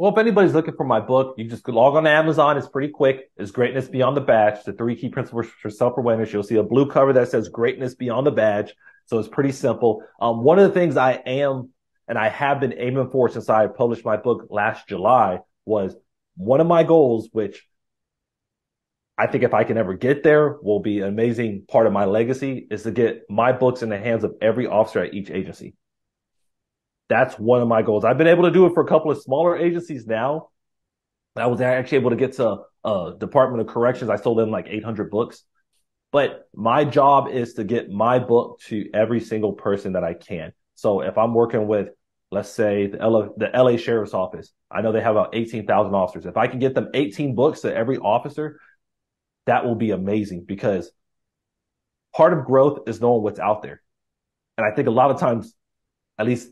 Well, 0.00 0.12
if 0.12 0.16
anybody's 0.16 0.54
looking 0.54 0.76
for 0.76 0.86
my 0.86 0.98
book, 0.98 1.34
you 1.36 1.44
just 1.44 1.68
log 1.68 1.94
on 1.94 2.04
to 2.04 2.10
Amazon. 2.10 2.56
It's 2.56 2.66
pretty 2.66 2.88
quick. 2.88 3.30
It's 3.36 3.50
Greatness 3.50 3.86
Beyond 3.86 4.16
the 4.16 4.22
Badge, 4.22 4.64
the 4.64 4.72
three 4.72 4.96
key 4.96 5.10
principles 5.10 5.48
for 5.60 5.68
self-awareness. 5.68 6.32
You'll 6.32 6.42
see 6.42 6.56
a 6.56 6.62
blue 6.62 6.86
cover 6.86 7.12
that 7.12 7.28
says 7.28 7.50
Greatness 7.50 7.96
Beyond 7.96 8.26
the 8.26 8.30
Badge. 8.30 8.74
So 9.04 9.18
it's 9.18 9.28
pretty 9.28 9.52
simple. 9.52 10.02
Um, 10.18 10.42
one 10.42 10.58
of 10.58 10.66
the 10.66 10.72
things 10.72 10.96
I 10.96 11.12
am 11.26 11.74
and 12.08 12.16
I 12.16 12.30
have 12.30 12.60
been 12.60 12.72
aiming 12.78 13.10
for 13.10 13.28
since 13.28 13.50
I 13.50 13.66
published 13.66 14.06
my 14.06 14.16
book 14.16 14.46
last 14.48 14.88
July 14.88 15.40
was 15.66 15.94
one 16.34 16.62
of 16.62 16.66
my 16.66 16.82
goals, 16.82 17.28
which 17.32 17.62
I 19.18 19.26
think 19.26 19.44
if 19.44 19.52
I 19.52 19.64
can 19.64 19.76
ever 19.76 19.92
get 19.92 20.22
there 20.22 20.56
will 20.62 20.80
be 20.80 21.00
an 21.00 21.08
amazing 21.08 21.66
part 21.68 21.86
of 21.86 21.92
my 21.92 22.06
legacy 22.06 22.66
is 22.70 22.84
to 22.84 22.90
get 22.90 23.24
my 23.28 23.52
books 23.52 23.82
in 23.82 23.90
the 23.90 23.98
hands 23.98 24.24
of 24.24 24.32
every 24.40 24.66
officer 24.66 25.00
at 25.00 25.12
each 25.12 25.28
agency. 25.30 25.74
That's 27.10 27.34
one 27.34 27.60
of 27.60 27.66
my 27.66 27.82
goals. 27.82 28.04
I've 28.04 28.16
been 28.16 28.28
able 28.28 28.44
to 28.44 28.52
do 28.52 28.66
it 28.66 28.72
for 28.72 28.84
a 28.84 28.86
couple 28.86 29.10
of 29.10 29.20
smaller 29.20 29.58
agencies 29.58 30.06
now. 30.06 30.48
I 31.34 31.48
was 31.48 31.60
actually 31.60 31.98
able 31.98 32.10
to 32.10 32.16
get 32.16 32.34
to 32.34 32.58
uh, 32.84 33.10
Department 33.10 33.60
of 33.60 33.66
Corrections. 33.66 34.08
I 34.08 34.16
sold 34.16 34.38
them 34.38 34.52
like 34.52 34.68
800 34.68 35.10
books. 35.10 35.42
But 36.12 36.48
my 36.54 36.84
job 36.84 37.28
is 37.28 37.54
to 37.54 37.64
get 37.64 37.90
my 37.90 38.20
book 38.20 38.60
to 38.66 38.88
every 38.94 39.20
single 39.20 39.52
person 39.52 39.94
that 39.94 40.04
I 40.04 40.14
can. 40.14 40.52
So 40.76 41.00
if 41.02 41.18
I'm 41.18 41.34
working 41.34 41.66
with, 41.66 41.88
let's 42.30 42.48
say 42.48 42.86
the 42.86 42.98
LA, 42.98 43.28
the 43.36 43.50
LA 43.52 43.76
Sheriff's 43.76 44.14
Office, 44.14 44.52
I 44.70 44.80
know 44.80 44.92
they 44.92 45.00
have 45.00 45.16
about 45.16 45.34
18,000 45.34 45.92
officers. 45.92 46.26
If 46.26 46.36
I 46.36 46.46
can 46.46 46.60
get 46.60 46.76
them 46.76 46.88
18 46.94 47.34
books 47.34 47.60
to 47.60 47.74
every 47.74 47.98
officer, 47.98 48.60
that 49.46 49.64
will 49.64 49.74
be 49.74 49.90
amazing 49.90 50.44
because 50.46 50.92
part 52.14 52.32
of 52.32 52.44
growth 52.44 52.88
is 52.88 53.00
knowing 53.00 53.22
what's 53.22 53.40
out 53.40 53.62
there. 53.62 53.82
And 54.56 54.64
I 54.64 54.74
think 54.76 54.86
a 54.86 54.92
lot 54.92 55.10
of 55.10 55.18
times, 55.18 55.54
at 56.18 56.26
least 56.26 56.50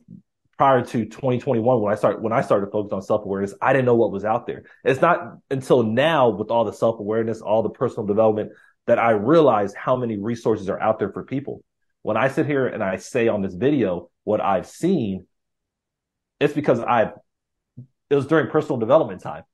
prior 0.58 0.84
to 0.84 1.04
2021 1.04 1.80
when 1.80 1.92
I 1.92 1.96
started 1.96 2.20
when 2.20 2.32
I 2.32 2.42
started 2.42 2.66
to 2.66 2.72
focus 2.72 2.92
on 2.92 3.00
self-awareness, 3.00 3.54
I 3.62 3.72
didn't 3.72 3.86
know 3.86 3.94
what 3.94 4.10
was 4.10 4.24
out 4.24 4.46
there. 4.46 4.64
It's 4.84 5.00
not 5.00 5.38
until 5.50 5.84
now 5.84 6.30
with 6.30 6.50
all 6.50 6.64
the 6.64 6.72
self-awareness, 6.72 7.40
all 7.40 7.62
the 7.62 7.70
personal 7.70 8.06
development 8.06 8.52
that 8.86 8.98
I 8.98 9.12
realized 9.12 9.76
how 9.76 9.96
many 9.96 10.18
resources 10.18 10.68
are 10.68 10.80
out 10.80 10.98
there 10.98 11.12
for 11.12 11.22
people. 11.22 11.62
When 12.02 12.16
I 12.16 12.28
sit 12.28 12.46
here 12.46 12.66
and 12.66 12.82
I 12.82 12.96
say 12.96 13.28
on 13.28 13.40
this 13.40 13.54
video 13.54 14.10
what 14.24 14.40
I've 14.40 14.66
seen, 14.66 15.26
it's 16.40 16.54
because 16.54 16.80
I've 16.80 17.12
it 18.10 18.16
was 18.16 18.26
during 18.26 18.50
personal 18.50 18.78
development 18.78 19.22
time. 19.22 19.44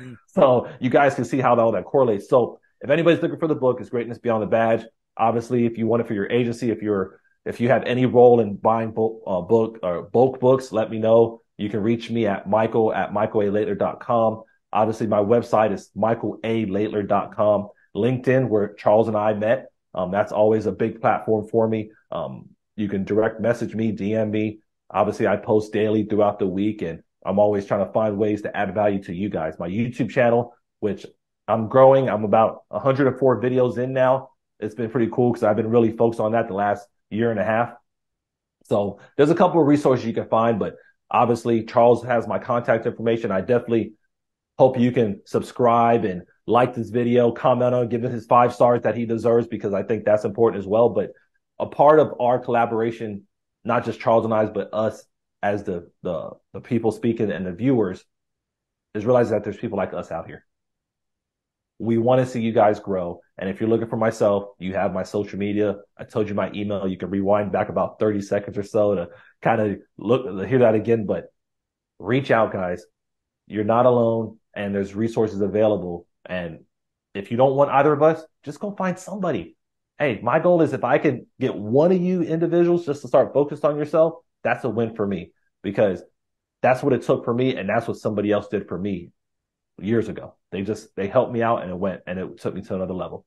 Mm. 0.00 0.16
So 0.28 0.68
you 0.80 0.90
guys 0.90 1.14
can 1.14 1.24
see 1.24 1.40
how 1.40 1.58
all 1.58 1.72
that 1.72 1.84
correlates. 1.84 2.28
So 2.28 2.60
if 2.80 2.88
anybody's 2.88 3.20
looking 3.20 3.38
for 3.38 3.48
the 3.48 3.54
book, 3.54 3.80
it's 3.80 3.90
Greatness 3.90 4.18
Beyond 4.18 4.42
the 4.42 4.46
Badge. 4.46 4.84
Obviously, 5.16 5.66
if 5.66 5.76
you 5.76 5.86
want 5.86 6.02
it 6.02 6.08
for 6.08 6.14
your 6.14 6.30
agency, 6.30 6.70
if 6.70 6.82
you're 6.82 7.20
if 7.44 7.60
you 7.60 7.68
have 7.68 7.84
any 7.84 8.06
role 8.06 8.40
in 8.40 8.56
buying 8.56 8.92
book, 8.92 9.22
uh, 9.26 9.40
book 9.40 9.78
or 9.82 10.02
bulk 10.02 10.40
books, 10.40 10.72
let 10.72 10.90
me 10.90 10.98
know. 10.98 11.40
You 11.56 11.68
can 11.68 11.82
reach 11.82 12.10
me 12.10 12.26
at 12.26 12.48
michael 12.48 12.92
at 12.92 13.12
michaellaidler.com. 13.12 14.42
Obviously, 14.72 15.06
my 15.06 15.18
website 15.18 15.72
is 15.72 15.90
michaellaidler.com. 15.96 17.68
LinkedIn, 17.94 18.48
where 18.48 18.74
Charles 18.74 19.08
and 19.08 19.16
I 19.16 19.34
met. 19.34 19.66
Um, 19.94 20.10
that's 20.10 20.32
always 20.32 20.66
a 20.66 20.72
big 20.72 21.00
platform 21.00 21.46
for 21.46 21.68
me. 21.68 21.90
Um, 22.10 22.48
you 22.76 22.88
can 22.88 23.04
direct 23.04 23.40
message 23.40 23.74
me, 23.74 23.92
DM 23.92 24.30
me. 24.30 24.60
Obviously, 24.90 25.26
I 25.26 25.36
post 25.36 25.72
daily 25.72 26.04
throughout 26.04 26.38
the 26.38 26.46
week, 26.46 26.80
and 26.82 27.02
I'm 27.24 27.38
always 27.38 27.66
trying 27.66 27.84
to 27.86 27.92
find 27.92 28.16
ways 28.16 28.42
to 28.42 28.56
add 28.56 28.74
value 28.74 29.02
to 29.04 29.14
you 29.14 29.28
guys. 29.28 29.58
My 29.58 29.68
YouTube 29.68 30.10
channel, 30.10 30.54
which 30.80 31.04
I'm 31.48 31.68
growing, 31.68 32.08
I'm 32.08 32.24
about 32.24 32.62
104 32.68 33.42
videos 33.42 33.76
in 33.78 33.92
now. 33.92 34.30
It's 34.58 34.74
been 34.74 34.90
pretty 34.90 35.10
cool 35.12 35.32
because 35.32 35.42
I've 35.42 35.56
been 35.56 35.70
really 35.70 35.94
focused 35.94 36.20
on 36.20 36.32
that 36.32 36.48
the 36.48 36.54
last 36.54 36.86
year 37.12 37.30
and 37.30 37.40
a 37.40 37.44
half. 37.44 37.74
So 38.64 39.00
there's 39.16 39.30
a 39.30 39.34
couple 39.34 39.60
of 39.60 39.66
resources 39.66 40.06
you 40.06 40.14
can 40.14 40.28
find, 40.28 40.58
but 40.58 40.76
obviously 41.10 41.64
Charles 41.64 42.04
has 42.04 42.26
my 42.26 42.38
contact 42.38 42.86
information. 42.86 43.30
I 43.30 43.40
definitely 43.40 43.94
hope 44.58 44.78
you 44.78 44.92
can 44.92 45.20
subscribe 45.26 46.04
and 46.04 46.22
like 46.46 46.74
this 46.74 46.90
video, 46.90 47.32
comment 47.32 47.74
on, 47.74 47.88
give 47.88 48.04
it 48.04 48.10
his 48.10 48.26
five 48.26 48.54
stars 48.54 48.82
that 48.82 48.96
he 48.96 49.06
deserves 49.06 49.46
because 49.46 49.74
I 49.74 49.82
think 49.82 50.04
that's 50.04 50.24
important 50.24 50.60
as 50.60 50.66
well. 50.66 50.88
But 50.88 51.12
a 51.58 51.66
part 51.66 52.00
of 52.00 52.14
our 52.20 52.38
collaboration, 52.38 53.26
not 53.64 53.84
just 53.84 54.00
Charles 54.00 54.24
and 54.24 54.34
I, 54.34 54.46
but 54.46 54.70
us 54.72 55.04
as 55.42 55.64
the 55.64 55.90
the 56.02 56.30
the 56.52 56.60
people 56.60 56.92
speaking 56.92 57.30
and 57.30 57.46
the 57.46 57.52
viewers, 57.52 58.04
is 58.94 59.06
realizing 59.06 59.32
that 59.32 59.44
there's 59.44 59.56
people 59.56 59.78
like 59.78 59.94
us 59.94 60.10
out 60.10 60.26
here. 60.26 60.44
We 61.78 61.98
want 61.98 62.20
to 62.20 62.26
see 62.26 62.40
you 62.40 62.52
guys 62.52 62.78
grow. 62.78 63.20
And 63.38 63.50
if 63.50 63.60
you're 63.60 63.68
looking 63.68 63.88
for 63.88 63.96
myself, 63.96 64.50
you 64.58 64.74
have 64.74 64.92
my 64.92 65.02
social 65.02 65.38
media. 65.38 65.76
I 65.98 66.04
told 66.04 66.28
you 66.28 66.34
my 66.34 66.50
email. 66.54 66.86
You 66.86 66.96
can 66.96 67.10
rewind 67.10 67.50
back 67.50 67.68
about 67.68 67.98
30 67.98 68.22
seconds 68.22 68.56
or 68.56 68.62
so 68.62 68.94
to 68.94 69.08
kind 69.40 69.60
of 69.60 69.78
look, 69.98 70.46
hear 70.46 70.60
that 70.60 70.74
again. 70.74 71.06
But 71.06 71.32
reach 71.98 72.30
out, 72.30 72.52
guys. 72.52 72.84
You're 73.46 73.64
not 73.64 73.86
alone 73.86 74.38
and 74.54 74.74
there's 74.74 74.94
resources 74.94 75.40
available. 75.40 76.06
And 76.26 76.60
if 77.14 77.30
you 77.30 77.36
don't 77.36 77.56
want 77.56 77.70
either 77.70 77.92
of 77.92 78.02
us, 78.02 78.22
just 78.42 78.60
go 78.60 78.74
find 78.74 78.98
somebody. 78.98 79.56
Hey, 79.98 80.20
my 80.22 80.38
goal 80.38 80.62
is 80.62 80.72
if 80.72 80.84
I 80.84 80.98
can 80.98 81.26
get 81.40 81.54
one 81.54 81.92
of 81.92 82.00
you 82.00 82.22
individuals 82.22 82.86
just 82.86 83.02
to 83.02 83.08
start 83.08 83.34
focused 83.34 83.64
on 83.64 83.76
yourself, 83.76 84.14
that's 84.42 84.64
a 84.64 84.70
win 84.70 84.94
for 84.94 85.06
me 85.06 85.32
because 85.62 86.02
that's 86.60 86.82
what 86.82 86.92
it 86.92 87.02
took 87.02 87.24
for 87.24 87.34
me. 87.34 87.56
And 87.56 87.68
that's 87.68 87.86
what 87.86 87.98
somebody 87.98 88.32
else 88.32 88.48
did 88.48 88.68
for 88.68 88.78
me 88.78 89.10
years 89.80 90.08
ago. 90.08 90.34
They 90.52 90.62
just 90.62 90.94
they 90.94 91.08
helped 91.08 91.32
me 91.32 91.42
out 91.42 91.62
and 91.62 91.70
it 91.70 91.76
went 91.76 92.02
and 92.06 92.18
it 92.18 92.38
took 92.38 92.54
me 92.54 92.62
to 92.62 92.74
another 92.74 92.94
level. 92.94 93.26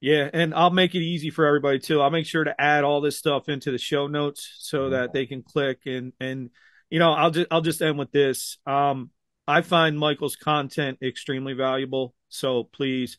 Yeah, 0.00 0.28
and 0.32 0.52
I'll 0.52 0.70
make 0.70 0.96
it 0.96 1.02
easy 1.02 1.30
for 1.30 1.46
everybody 1.46 1.78
too. 1.78 2.00
I'll 2.00 2.10
make 2.10 2.26
sure 2.26 2.42
to 2.42 2.60
add 2.60 2.82
all 2.82 3.00
this 3.00 3.16
stuff 3.16 3.48
into 3.48 3.70
the 3.70 3.78
show 3.78 4.08
notes 4.08 4.52
so 4.58 4.80
mm-hmm. 4.80 4.92
that 4.92 5.12
they 5.12 5.26
can 5.26 5.42
click 5.42 5.82
and 5.86 6.12
and 6.18 6.50
you 6.90 6.98
know, 6.98 7.12
I'll 7.12 7.30
just 7.30 7.46
I'll 7.50 7.60
just 7.60 7.80
end 7.80 7.98
with 7.98 8.12
this. 8.12 8.58
Um, 8.66 9.10
I 9.46 9.62
find 9.62 9.98
Michael's 9.98 10.36
content 10.36 10.98
extremely 11.02 11.54
valuable. 11.54 12.14
So 12.28 12.64
please, 12.64 13.16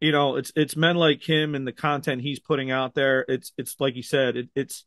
you 0.00 0.10
know, 0.10 0.36
it's 0.36 0.52
it's 0.56 0.76
men 0.76 0.96
like 0.96 1.22
him 1.22 1.54
and 1.54 1.66
the 1.66 1.72
content 1.72 2.22
he's 2.22 2.40
putting 2.40 2.70
out 2.70 2.94
there. 2.94 3.24
It's 3.28 3.52
it's 3.58 3.76
like 3.78 3.94
you 3.94 4.02
said, 4.02 4.36
it, 4.36 4.48
it's 4.54 4.84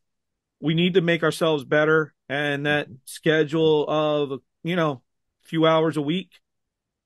we 0.59 0.73
need 0.73 0.95
to 0.95 1.01
make 1.01 1.23
ourselves 1.23 1.63
better, 1.63 2.13
and 2.27 2.65
that 2.65 2.87
schedule 3.05 3.85
of 3.87 4.39
you 4.63 4.75
know, 4.75 5.03
a 5.45 5.47
few 5.47 5.65
hours 5.65 5.95
a 5.95 6.01
week, 6.01 6.31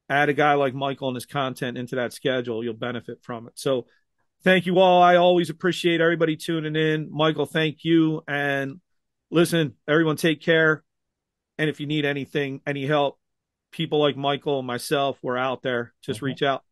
add 0.09 0.29
a 0.29 0.33
guy 0.33 0.53
like 0.53 0.73
Michael 0.73 1.09
and 1.09 1.15
his 1.15 1.25
content 1.25 1.77
into 1.77 1.95
that 1.95 2.13
schedule, 2.13 2.63
you'll 2.63 2.73
benefit 2.73 3.19
from 3.21 3.47
it. 3.47 3.53
So 3.55 3.85
thank 4.43 4.65
you 4.65 4.79
all. 4.79 5.01
I 5.01 5.17
always 5.17 5.49
appreciate 5.49 6.01
everybody 6.01 6.35
tuning 6.35 6.75
in. 6.75 7.09
Michael, 7.11 7.45
thank 7.45 7.83
you. 7.83 8.23
And 8.27 8.81
listen, 9.29 9.75
everyone 9.87 10.15
take 10.15 10.41
care. 10.41 10.83
And 11.57 11.69
if 11.69 11.79
you 11.79 11.85
need 11.85 12.05
anything, 12.05 12.61
any 12.65 12.85
help, 12.85 13.19
people 13.71 13.99
like 13.99 14.17
Michael 14.17 14.59
and 14.59 14.67
myself, 14.67 15.17
we're 15.21 15.37
out 15.37 15.61
there. 15.61 15.93
Just 16.01 16.17
mm-hmm. 16.17 16.27
reach 16.27 16.41
out. 16.41 16.63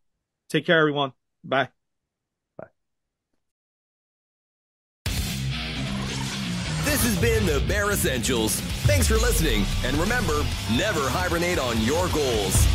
Take 0.50 0.66
care, 0.66 0.80
everyone. 0.80 1.12
Bye. 1.44 1.70
Bye. 2.58 2.68
This 6.86 7.04
has 7.04 7.20
been 7.20 7.46
the 7.46 7.64
Bear 7.68 7.92
Essentials. 7.92 8.62
Thanks 8.88 9.08
for 9.08 9.16
listening. 9.16 9.66
And 9.84 9.98
remember, 9.98 10.46
never 10.76 11.02
hibernate 11.02 11.60
on 11.60 11.80
your 11.82 12.08
goals. 12.10 12.66